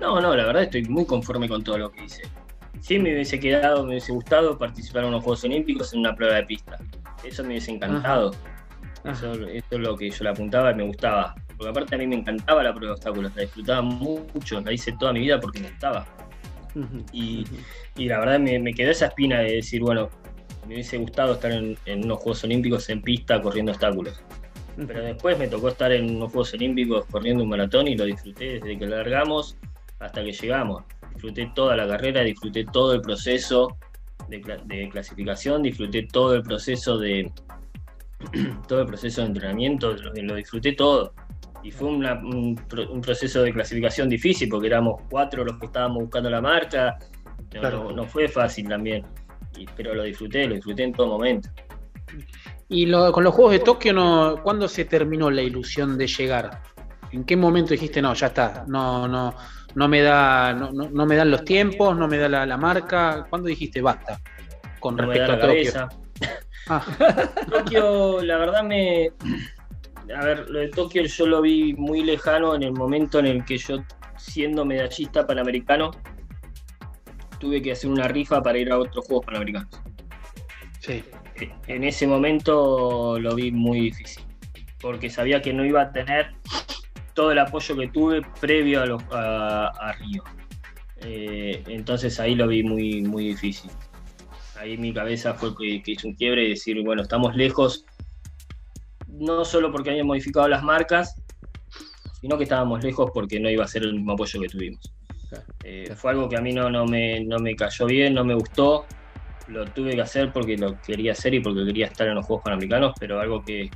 No, 0.00 0.20
no, 0.20 0.34
la 0.34 0.44
verdad 0.46 0.62
estoy 0.64 0.84
muy 0.84 1.04
conforme 1.06 1.48
con 1.48 1.62
todo 1.62 1.78
lo 1.78 1.90
que 1.92 2.04
hice. 2.04 2.22
Sí 2.80 2.98
me 2.98 3.12
hubiese 3.12 3.38
quedado, 3.38 3.84
me 3.84 3.90
hubiese 3.90 4.12
gustado 4.12 4.58
participar 4.58 5.02
en 5.02 5.08
unos 5.10 5.22
Juegos 5.22 5.44
Olímpicos 5.44 5.92
en 5.92 6.00
una 6.00 6.14
prueba 6.16 6.34
de 6.36 6.44
pista. 6.44 6.78
Eso 7.22 7.42
me 7.44 7.50
hubiese 7.50 7.70
encantado. 7.70 8.32
Eso, 9.04 9.32
eso 9.34 9.66
es 9.70 9.78
lo 9.80 9.96
que 9.96 10.10
yo 10.10 10.24
le 10.24 10.30
apuntaba 10.30 10.72
y 10.72 10.74
me 10.74 10.82
gustaba. 10.84 11.34
Porque 11.56 11.70
aparte 11.70 11.94
a 11.94 11.98
mí 11.98 12.06
me 12.06 12.16
encantaba 12.16 12.62
la 12.64 12.70
prueba 12.72 12.88
de 12.88 12.92
obstáculos, 12.94 13.32
la 13.36 13.42
disfrutaba 13.42 13.82
mucho, 13.82 14.60
la 14.60 14.72
hice 14.72 14.92
toda 14.98 15.12
mi 15.12 15.20
vida 15.20 15.38
porque 15.38 15.60
me 15.60 15.68
gustaba. 15.68 16.06
Y, 17.12 17.44
y 17.96 18.06
la 18.08 18.18
verdad 18.20 18.38
me, 18.40 18.58
me 18.58 18.72
quedó 18.72 18.90
esa 18.90 19.06
espina 19.06 19.40
de 19.40 19.56
decir, 19.56 19.82
bueno, 19.82 20.08
me 20.66 20.74
hubiese 20.74 20.96
gustado 20.98 21.34
estar 21.34 21.52
en, 21.52 21.76
en 21.86 22.04
unos 22.04 22.18
Juegos 22.18 22.44
Olímpicos 22.44 22.88
en 22.88 23.02
pista 23.02 23.40
corriendo 23.42 23.72
obstáculos. 23.72 24.22
Pero 24.86 25.02
después 25.02 25.38
me 25.38 25.48
tocó 25.48 25.68
estar 25.68 25.92
en 25.92 26.16
unos 26.16 26.32
Juegos 26.32 26.54
Olímpicos 26.54 27.04
corriendo 27.10 27.42
un 27.44 27.50
maratón 27.50 27.88
y 27.88 27.96
lo 27.96 28.04
disfruté 28.04 28.54
desde 28.60 28.78
que 28.78 28.86
largamos 28.86 29.56
hasta 29.98 30.24
que 30.24 30.32
llegamos. 30.32 30.84
Disfruté 31.12 31.50
toda 31.54 31.76
la 31.76 31.86
carrera, 31.86 32.22
disfruté 32.22 32.64
todo 32.64 32.94
el 32.94 33.02
proceso 33.02 33.76
de, 34.28 34.40
cla- 34.40 34.62
de 34.64 34.88
clasificación, 34.88 35.62
disfruté 35.62 36.04
todo 36.10 36.34
el 36.34 36.42
proceso 36.42 36.96
de 36.98 37.30
todo 38.68 38.80
el 38.82 38.86
proceso 38.86 39.20
de 39.20 39.26
entrenamiento, 39.26 39.92
lo, 39.94 40.12
lo 40.14 40.34
disfruté 40.36 40.72
todo. 40.72 41.12
Y 41.62 41.70
fue 41.70 41.88
una- 41.88 42.14
un, 42.14 42.56
pro- 42.68 42.90
un 42.90 43.00
proceso 43.00 43.42
de 43.42 43.52
clasificación 43.52 44.08
difícil 44.08 44.48
porque 44.48 44.66
éramos 44.66 45.00
cuatro 45.10 45.44
los 45.44 45.58
que 45.58 45.66
estábamos 45.66 46.02
buscando 46.02 46.28
la 46.30 46.40
marca. 46.40 46.96
No, 47.54 47.60
Claro. 47.60 47.84
no- 47.84 47.92
no 47.92 48.04
fue 48.04 48.28
fácil 48.28 48.68
también. 48.68 49.04
Y- 49.56 49.66
pero 49.76 49.94
lo 49.94 50.02
disfruté, 50.02 50.46
lo 50.46 50.54
disfruté 50.54 50.84
en 50.84 50.92
todo 50.92 51.06
momento. 51.08 51.48
Y 52.68 52.86
lo- 52.86 53.12
con 53.12 53.22
los 53.24 53.34
Juegos 53.34 53.52
de 53.52 53.58
Tokio, 53.60 53.92
no, 53.92 54.36
¿cuándo 54.42 54.66
se 54.68 54.84
terminó 54.86 55.30
la 55.30 55.42
ilusión 55.42 55.96
de 55.98 56.06
llegar? 56.06 56.62
¿En 57.12 57.24
qué 57.24 57.36
momento 57.36 57.72
dijiste, 57.72 58.00
no, 58.00 58.14
ya 58.14 58.28
está, 58.28 58.64
no, 58.66 59.06
no, 59.06 59.34
no 59.74 59.88
me 59.88 60.00
da, 60.00 60.54
no, 60.54 60.72
no- 60.72 60.88
no 60.90 61.06
me 61.06 61.14
dan 61.16 61.30
los 61.30 61.44
tiempos, 61.44 61.96
no 61.96 62.08
me 62.08 62.16
da 62.16 62.28
la, 62.28 62.46
la 62.46 62.56
marca? 62.56 63.26
¿Cuándo 63.28 63.48
dijiste 63.48 63.80
basta? 63.82 64.18
Con 64.80 64.96
No 64.96 65.06
me 65.06 65.18
da 65.18 65.26
respecto 65.26 65.76
a 65.76 65.78
Tokio. 65.78 65.88
Ah, 66.68 66.84
Tokio, 67.50 68.22
la 68.22 68.36
verdad 68.38 68.62
me. 68.64 69.10
A 70.16 70.24
ver, 70.24 70.48
lo 70.50 70.58
de 70.60 70.68
Tokio 70.68 71.04
yo 71.04 71.26
lo 71.26 71.40
vi 71.42 71.74
muy 71.74 72.02
lejano 72.02 72.54
en 72.54 72.62
el 72.64 72.72
momento 72.72 73.18
en 73.18 73.26
el 73.26 73.44
que 73.44 73.56
yo, 73.58 73.76
siendo 74.16 74.64
medallista 74.64 75.26
panamericano, 75.26 75.90
tuve 77.38 77.60
que 77.62 77.72
hacer 77.72 77.90
una 77.90 78.08
rifa 78.08 78.42
para 78.42 78.58
ir 78.58 78.70
a 78.72 78.78
otros 78.78 79.06
Juegos 79.06 79.26
Panamericanos. 79.26 79.70
sí. 80.80 81.02
En 81.66 81.82
ese 81.82 82.06
momento 82.06 83.18
lo 83.18 83.34
vi 83.34 83.50
muy 83.50 83.80
difícil, 83.80 84.22
porque 84.80 85.10
sabía 85.10 85.42
que 85.42 85.52
no 85.52 85.64
iba 85.64 85.82
a 85.82 85.92
tener 85.92 86.32
todo 87.14 87.32
el 87.32 87.38
apoyo 87.40 87.76
que 87.76 87.88
tuve 87.88 88.22
previo 88.40 88.82
a, 88.82 88.86
los- 88.86 89.02
a- 89.10 89.68
a 89.68 89.92
Río. 89.94 90.22
Eh, 91.00 91.64
entonces 91.66 92.20
ahí 92.20 92.36
lo 92.36 92.46
vi 92.46 92.62
muy, 92.62 93.02
muy 93.02 93.28
difícil. 93.28 93.70
Ahí 94.60 94.76
mi 94.76 94.92
cabeza 94.94 95.34
fue 95.34 95.50
que, 95.56 95.82
que 95.82 95.92
hizo 95.92 96.06
un 96.06 96.14
quiebre 96.14 96.44
y 96.44 96.50
decir, 96.50 96.80
bueno, 96.84 97.02
estamos 97.02 97.34
lejos, 97.34 97.84
no 99.22 99.44
solo 99.44 99.70
porque 99.70 99.90
habían 99.90 100.06
modificado 100.06 100.48
las 100.48 100.62
marcas, 100.62 101.16
sino 102.20 102.36
que 102.36 102.44
estábamos 102.44 102.82
lejos 102.82 103.10
porque 103.12 103.40
no 103.40 103.50
iba 103.50 103.64
a 103.64 103.68
ser 103.68 103.82
el 103.82 103.94
mismo 103.94 104.12
apoyo 104.12 104.40
que 104.40 104.48
tuvimos. 104.48 104.92
Claro, 105.28 105.44
Eh, 105.64 105.84
claro. 105.86 106.00
Fue 106.00 106.10
algo 106.10 106.28
que 106.28 106.36
a 106.36 106.40
mí 106.40 106.52
no, 106.52 106.70
no, 106.70 106.84
me, 106.86 107.20
no 107.24 107.38
me 107.38 107.56
cayó 107.56 107.86
bien, 107.86 108.14
no 108.14 108.24
me 108.24 108.34
gustó. 108.34 108.84
Lo 109.48 109.64
tuve 109.66 109.94
que 109.94 110.02
hacer 110.02 110.32
porque 110.32 110.56
lo 110.56 110.80
quería 110.80 111.12
hacer 111.12 111.34
y 111.34 111.40
porque 111.40 111.64
quería 111.64 111.86
estar 111.86 112.06
en 112.06 112.14
los 112.14 112.26
Juegos 112.26 112.44
Panamericanos, 112.44 112.92
pero 112.98 113.20
algo 113.20 113.44
que, 113.44 113.70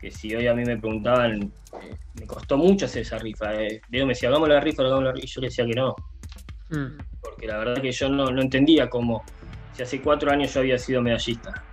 que 0.00 0.10
si 0.10 0.34
hoy 0.34 0.46
a 0.46 0.54
mí 0.54 0.64
me 0.64 0.76
preguntaban, 0.76 1.52
eh, 1.82 1.96
me 2.20 2.26
costó 2.26 2.56
mucho 2.58 2.86
hacer 2.86 3.02
esa 3.02 3.18
rifa. 3.18 3.54
Eh. 3.54 3.80
Leo 3.90 4.06
me 4.06 4.12
decía, 4.12 4.28
hagamos 4.28 4.48
la 4.48 4.60
rifa, 4.60 4.82
hagamos 4.82 5.04
la 5.04 5.12
rifa, 5.12 5.24
y 5.24 5.28
yo 5.28 5.40
le 5.40 5.46
decía 5.48 5.66
que 5.66 5.74
no, 5.74 5.96
Mm, 6.70 6.98
porque 7.22 7.46
la 7.46 7.58
verdad 7.58 7.80
que 7.80 7.92
yo 7.92 8.08
no, 8.08 8.30
no 8.30 8.42
entendía 8.42 8.90
cómo, 8.90 9.24
si 9.72 9.82
hace 9.82 10.00
cuatro 10.02 10.30
años 10.30 10.52
yo 10.52 10.60
había 10.60 10.78
sido 10.78 11.00
medallista. 11.00 11.64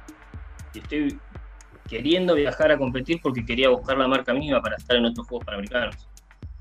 Y 0.74 0.80
estoy 0.80 1.20
queriendo 1.88 2.36
viajar 2.36 2.72
a 2.72 2.78
competir 2.78 3.20
porque 3.22 3.46
quería 3.46 3.70
buscar 3.70 3.98
la 3.98 4.08
marca 4.08 4.34
mínima 4.34 4.62
para 4.62 4.76
estar 4.76 4.98
en 4.98 5.06
otros 5.06 5.28
Juegos 5.28 5.46
Panamericanos. 5.46 6.08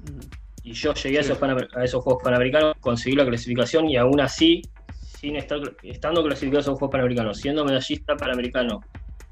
Ujú. 0.03 0.20
Y 0.62 0.72
yo 0.72 0.95
llegué 0.95 1.18
a, 1.18 1.20
esos 1.20 1.39
Panamer- 1.39 1.68
a 1.77 1.85
esos 1.85 2.03
Juegos 2.03 2.22
Panamericanos, 2.22 2.75
conseguí 2.81 3.16
la 3.16 3.27
clasificación 3.27 3.89
y 3.89 3.97
aún 3.97 4.20
así, 4.20 4.62
sin 4.93 5.37
estar, 5.37 5.61
estando 5.83 6.22
clasificado 6.22 6.59
a 6.59 6.61
esos 6.62 6.79
Juegos 6.79 6.93
Panamericanos, 6.93 7.39
siendo 7.39 7.64
medallista 7.64 8.16
panamericano 8.16 8.81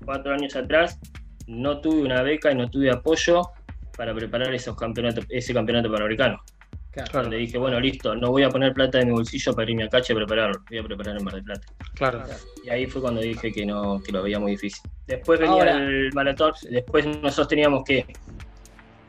cuatro 0.04 0.34
años 0.34 0.56
atrás, 0.56 0.98
no 1.46 1.80
tuve 1.80 2.02
una 2.02 2.22
beca 2.22 2.52
y 2.52 2.54
no 2.54 2.68
tuve 2.70 2.90
apoyo 2.90 3.42
para 3.96 4.14
preparar 4.14 4.54
esos 4.54 4.76
campeonatos, 4.76 5.26
ese 5.28 5.52
campeonato 5.54 5.90
panamericano. 5.90 6.42
Claro. 6.92 7.30
Dije, 7.30 7.56
bueno, 7.56 7.80
listo, 7.80 8.14
no 8.14 8.30
voy 8.30 8.42
a 8.42 8.50
poner 8.50 8.74
plata 8.74 8.98
de 8.98 9.06
mi 9.06 9.12
bolsillo 9.12 9.54
para 9.54 9.70
irme 9.70 9.84
a 9.84 9.88
Cache 9.88 10.12
a 10.12 10.16
prepararlo, 10.16 10.62
voy 10.68 10.78
a 10.78 10.82
preparar 10.84 11.16
en 11.16 11.24
Mar 11.24 11.34
del 11.34 11.44
Plata. 11.44 11.66
claro. 11.94 12.22
Y 12.64 12.68
ahí 12.70 12.86
fue 12.86 13.00
cuando 13.00 13.20
dije 13.22 13.50
que 13.50 13.64
no, 13.64 14.00
que 14.02 14.12
lo 14.12 14.22
veía 14.22 14.38
muy 14.38 14.52
difícil. 14.52 14.82
Después 15.06 15.40
venía 15.40 15.54
Ahora- 15.54 15.76
el 15.76 16.12
maratón, 16.12 16.52
después 16.70 17.06
nosotros 17.06 17.48
teníamos 17.48 17.82
que. 17.84 18.04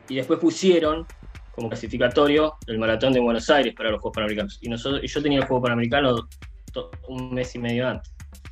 Y 0.08 0.16
después 0.16 0.38
pusieron 0.40 1.06
como 1.52 1.68
clasificatorio 1.68 2.54
el 2.66 2.78
maratón 2.78 3.12
de 3.12 3.20
Buenos 3.20 3.48
Aires 3.50 3.74
para 3.76 3.90
los 3.90 4.00
Juegos 4.00 4.14
Panamericanos. 4.16 4.58
Y 4.62 4.68
nosotros, 4.68 5.02
y 5.04 5.06
yo 5.06 5.22
tenía 5.22 5.38
el 5.40 5.44
Juego 5.44 5.62
Panamericano 5.62 6.28
un 7.08 7.32
mes 7.34 7.54
y 7.54 7.58
medio 7.58 7.86
antes. 7.86 8.10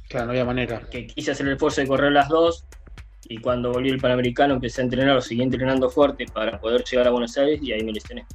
Claro, 0.08 0.26
no 0.26 0.32
había 0.32 0.44
manera. 0.44 0.80
Que 0.90 1.06
quise 1.06 1.32
hacer 1.32 1.46
el 1.46 1.54
esfuerzo 1.54 1.80
de 1.80 1.86
correr 1.88 2.12
las 2.12 2.28
dos. 2.28 2.64
Y 3.28 3.38
cuando 3.38 3.72
volví 3.72 3.88
el 3.88 3.98
Panamericano 3.98 4.54
empecé 4.54 4.82
a 4.82 4.84
entrenar, 4.84 5.16
o 5.16 5.20
seguí 5.22 5.42
entrenando 5.42 5.88
fuerte 5.90 6.26
para 6.32 6.60
poder 6.60 6.84
llegar 6.84 7.08
a 7.08 7.10
Buenos 7.10 7.36
Aires 7.38 7.60
y 7.62 7.72
ahí 7.72 7.82
me 7.82 7.92
lesioné. 7.92 8.26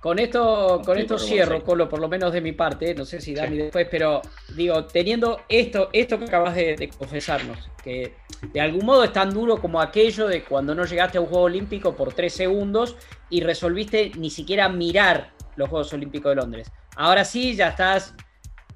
Con 0.00 0.18
esto, 0.20 0.80
con 0.84 0.94
Sí, 0.96 1.02
esto 1.02 1.18
cierro, 1.18 1.50
Buenos 1.50 1.64
Colo, 1.64 1.88
por 1.88 1.98
lo 2.00 2.08
menos 2.08 2.32
de 2.32 2.40
mi 2.40 2.52
parte, 2.52 2.94
no 2.94 3.04
sé 3.04 3.20
si 3.20 3.34
Dani 3.34 3.56
Sí. 3.56 3.62
después, 3.62 3.88
pero 3.90 4.22
digo, 4.54 4.84
teniendo 4.84 5.40
esto, 5.48 5.88
esto 5.92 6.18
que 6.18 6.26
acabas 6.26 6.54
de, 6.54 6.76
de 6.76 6.88
confesarnos, 6.88 7.68
que 7.82 8.14
de 8.52 8.60
algún 8.60 8.86
modo 8.86 9.02
es 9.02 9.12
tan 9.12 9.30
duro 9.34 9.56
como 9.56 9.80
aquello 9.80 10.28
de 10.28 10.44
cuando 10.44 10.72
no 10.74 10.84
llegaste 10.84 11.18
a 11.18 11.20
un 11.20 11.26
Juego 11.26 11.44
Olímpico 11.44 11.96
por 11.96 12.12
tres 12.12 12.32
segundos 12.32 12.96
y 13.28 13.40
resolviste 13.40 14.12
ni 14.16 14.30
siquiera 14.30 14.68
mirar 14.68 15.32
los 15.56 15.68
Juegos 15.68 15.92
Olímpicos 15.92 16.30
de 16.30 16.36
Londres. 16.36 16.70
Ahora 16.94 17.24
sí, 17.24 17.56
ya 17.56 17.70
estás 17.70 18.14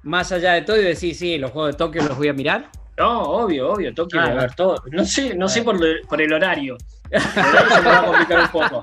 más 0.01 0.33
allá 0.33 0.53
de 0.53 0.63
todo 0.63 0.75
y 0.77 0.83
decís, 0.83 1.17
sí, 1.17 1.37
los 1.37 1.51
Juegos 1.51 1.71
de 1.71 1.77
Tokio 1.77 2.03
los 2.03 2.17
voy 2.17 2.27
a 2.27 2.33
mirar. 2.33 2.69
No, 2.97 3.21
obvio, 3.21 3.71
obvio, 3.71 3.93
Tokio 3.93 4.19
Ah, 4.19 4.25
a 4.25 4.33
ver 4.33 4.53
todo. 4.55 4.75
No 4.91 5.05
sé, 5.05 5.33
no 5.35 5.47
sé 5.47 5.61
Ah. 5.61 5.63
por, 5.63 5.79
por 6.09 6.21
el 6.21 6.33
horario. 6.33 6.77
Va 7.13 7.99
a 7.99 8.05
complicar 8.05 8.39
un 8.41 8.47
poco. 8.49 8.81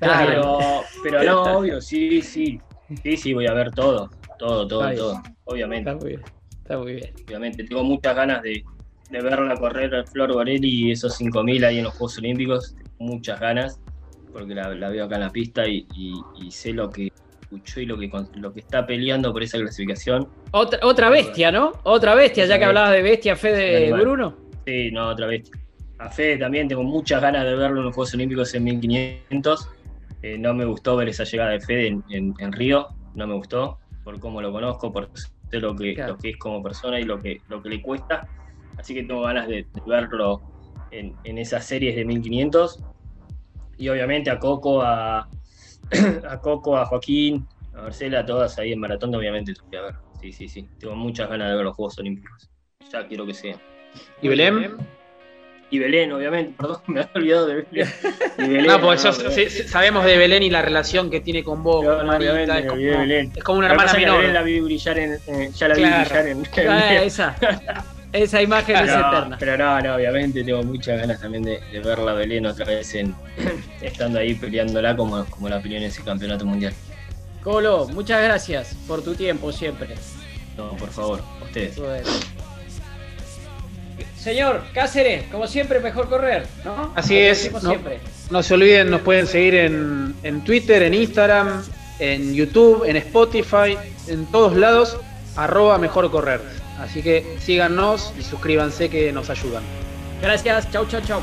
Pero, 0.00 0.82
pero 1.02 1.22
no, 1.22 1.42
obvio, 1.58 1.80
sí, 1.80 2.20
sí. 2.22 2.60
Sí, 3.02 3.16
sí, 3.16 3.32
voy 3.32 3.46
a 3.46 3.54
ver 3.54 3.70
todo. 3.70 4.10
Todo, 4.38 4.66
todo, 4.66 4.88
Está 4.88 4.96
todo. 5.02 5.12
bien. 5.22 5.36
Obviamente, 5.44 5.90
Está 5.90 6.04
muy 6.04 6.08
bien, 6.10 6.22
está 6.62 6.78
muy 6.78 6.92
bien. 6.94 7.14
obviamente. 7.26 7.64
Tengo 7.64 7.84
muchas 7.84 8.16
ganas 8.16 8.42
de, 8.42 8.64
de 9.10 9.20
verla 9.22 9.54
correr 9.56 9.94
a 9.94 10.04
Flor 10.04 10.34
Varelli 10.34 10.68
y 10.68 10.90
esos 10.90 11.20
5.000 11.20 11.64
ahí 11.66 11.78
en 11.78 11.84
los 11.84 11.92
Juegos 11.92 12.18
Olímpicos. 12.18 12.74
Muchas 12.98 13.40
ganas. 13.40 13.80
porque 14.32 14.54
la, 14.54 14.68
veo 14.68 15.04
acá 15.04 15.14
en 15.16 15.20
la 15.22 15.30
pista 15.30 15.66
y, 15.66 15.86
sé 16.50 16.72
lo 16.72 16.90
que 16.90 17.12
escuchó 17.42 17.80
y 17.80 17.86
lo 17.86 17.98
que, 17.98 18.10
lo 18.34 18.52
que 18.52 18.60
está 18.60 18.86
peleando 18.86 19.32
por 19.32 19.42
esa 19.42 19.58
clasificación. 19.58 20.28
Otra, 20.50 20.80
otra 20.82 21.10
bestia, 21.10 21.52
¿no? 21.52 21.72
Otra 21.84 22.14
bestia, 22.14 22.46
ya 22.46 22.58
que 22.58 22.64
hablabas 22.64 22.92
de 22.92 23.02
bestia, 23.02 23.36
Fede 23.36 23.92
Bruno. 23.92 24.36
Sí, 24.66 24.90
no, 24.90 25.08
otra 25.08 25.26
bestia. 25.26 25.61
A 26.02 26.08
Fede 26.08 26.36
también 26.36 26.66
tengo 26.66 26.82
muchas 26.82 27.22
ganas 27.22 27.44
de 27.44 27.54
verlo 27.54 27.78
en 27.78 27.86
los 27.86 27.94
Juegos 27.94 28.12
Olímpicos 28.14 28.52
en 28.54 28.64
1500. 28.64 29.68
Eh, 30.22 30.36
no 30.36 30.52
me 30.52 30.64
gustó 30.64 30.96
ver 30.96 31.08
esa 31.08 31.22
llegada 31.22 31.50
de 31.50 31.60
Fede 31.60 31.96
en, 32.10 32.52
Río, 32.52 32.88
no 33.14 33.28
me 33.28 33.34
gustó, 33.34 33.78
por 34.02 34.18
cómo 34.18 34.42
lo 34.42 34.50
conozco, 34.50 34.92
por 34.92 35.10
lo 35.52 35.76
que, 35.76 35.94
lo 35.94 36.18
que 36.18 36.30
es 36.30 36.36
como 36.38 36.60
persona 36.60 36.98
y 36.98 37.04
lo 37.04 37.20
que, 37.20 37.40
lo 37.48 37.62
que 37.62 37.68
le 37.68 37.80
cuesta. 37.80 38.26
Así 38.76 38.94
que 38.94 39.04
tengo 39.04 39.22
ganas 39.22 39.46
de, 39.46 39.64
verlo 39.86 40.42
en, 40.90 41.38
esas 41.38 41.64
series 41.64 41.94
de 41.94 42.04
1500. 42.04 42.82
Y 43.78 43.88
obviamente 43.88 44.28
a 44.30 44.40
Coco, 44.40 44.82
a, 44.82 45.28
a 46.28 46.40
Coco, 46.40 46.76
a 46.76 46.84
Joaquín, 46.86 47.46
a 47.74 47.82
Marcela, 47.82 48.26
todas 48.26 48.58
ahí 48.58 48.72
en 48.72 48.80
maratón, 48.80 49.14
obviamente 49.14 49.54
voy 49.68 49.78
a 49.78 49.82
ver. 49.82 49.94
Sí, 50.20 50.32
sí, 50.32 50.48
sí. 50.48 50.68
Tengo 50.80 50.96
muchas 50.96 51.28
ganas 51.28 51.48
de 51.48 51.54
ver 51.54 51.64
los 51.64 51.76
Juegos 51.76 51.96
Olímpicos. 52.00 52.50
Ya 52.90 53.06
quiero 53.06 53.24
que 53.24 53.34
sea. 53.34 53.56
¿Y 54.20 54.26
Belén? 54.26 54.76
Y 55.72 55.78
Belén, 55.78 56.12
obviamente, 56.12 56.52
perdón, 56.54 56.82
me 56.86 57.00
había 57.00 57.12
olvidado 57.14 57.46
de 57.46 57.54
Belén. 58.36 58.66
no, 58.66 58.78
porque 58.78 59.48
sabemos 59.66 60.04
de 60.04 60.18
Belén 60.18 60.42
y 60.42 60.50
la 60.50 60.60
relación 60.60 61.10
que 61.10 61.20
tiene 61.20 61.42
con 61.42 61.62
vos. 61.62 61.82
es, 61.82 61.90
como, 61.90 62.12
es, 62.12 63.42
como, 63.42 63.58
una 63.58 63.68
hermana 63.68 63.94
menor. 63.94 64.18
Belén 64.18 64.34
la 64.34 64.42
vi 64.42 64.60
brillar 64.60 64.98
en, 64.98 65.18
ya 65.54 65.68
la 65.68 65.74
vi 65.74 65.84
brillar 65.84 66.26
en, 66.26 66.44
esa. 67.02 67.34
Esa 68.12 68.42
imagen 68.42 68.76
es 68.76 68.90
eterna. 68.90 69.38
Pero 69.40 69.56
no, 69.56 69.80
no, 69.80 69.94
obviamente 69.94 70.44
tengo 70.44 70.62
muchas 70.62 71.00
ganas 71.00 71.18
también 71.18 71.44
de, 71.44 71.60
de 71.72 71.80
verla 71.80 72.12
Belén 72.12 72.44
otra 72.44 72.66
vez 72.66 72.94
en, 72.94 73.14
estando 73.80 74.18
ahí 74.18 74.34
peleándola 74.34 74.94
como, 74.94 75.24
como 75.24 75.48
la 75.48 75.62
peleó 75.62 75.78
en 75.78 75.84
ese 75.84 76.02
campeonato 76.02 76.44
mundial. 76.44 76.74
Colo, 77.42 77.88
muchas 77.88 78.22
gracias 78.22 78.76
por 78.86 79.02
tu 79.02 79.14
tiempo 79.14 79.50
siempre. 79.50 79.94
No, 80.58 80.76
por 80.76 80.90
favor, 80.90 81.22
ustedes. 81.42 81.80
Señor 84.18 84.62
Cáceres, 84.72 85.24
como 85.30 85.46
siempre, 85.46 85.80
mejor 85.80 86.08
correr, 86.08 86.46
¿no? 86.64 86.92
Así 86.94 87.18
es. 87.18 87.50
No, 88.30 88.42
se 88.42 88.54
olviden, 88.54 88.90
nos 88.90 89.00
pueden 89.02 89.26
seguir 89.26 89.54
en, 89.54 90.14
en 90.22 90.42
Twitter, 90.44 90.82
en 90.82 90.94
Instagram, 90.94 91.62
en 91.98 92.34
YouTube, 92.34 92.84
en 92.86 92.96
Spotify, 92.96 93.76
en 94.08 94.26
todos 94.26 94.56
lados, 94.56 94.96
arroba 95.36 95.78
mejor 95.78 96.10
correr. 96.10 96.40
Así 96.78 97.02
que 97.02 97.36
síganos 97.40 98.12
y 98.18 98.22
suscríbanse 98.22 98.88
que 98.88 99.12
nos 99.12 99.30
ayudan. 99.30 99.62
Gracias, 100.20 100.70
chau, 100.70 100.86
chau, 100.86 101.00
chau. 101.02 101.20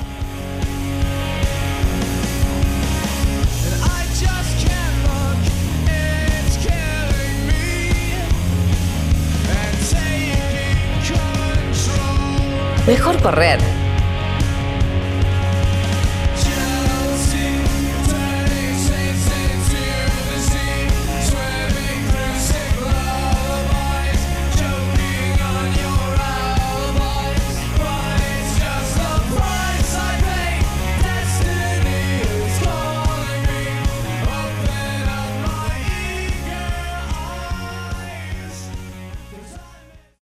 Mejor 12.90 13.22
correr 13.22 13.79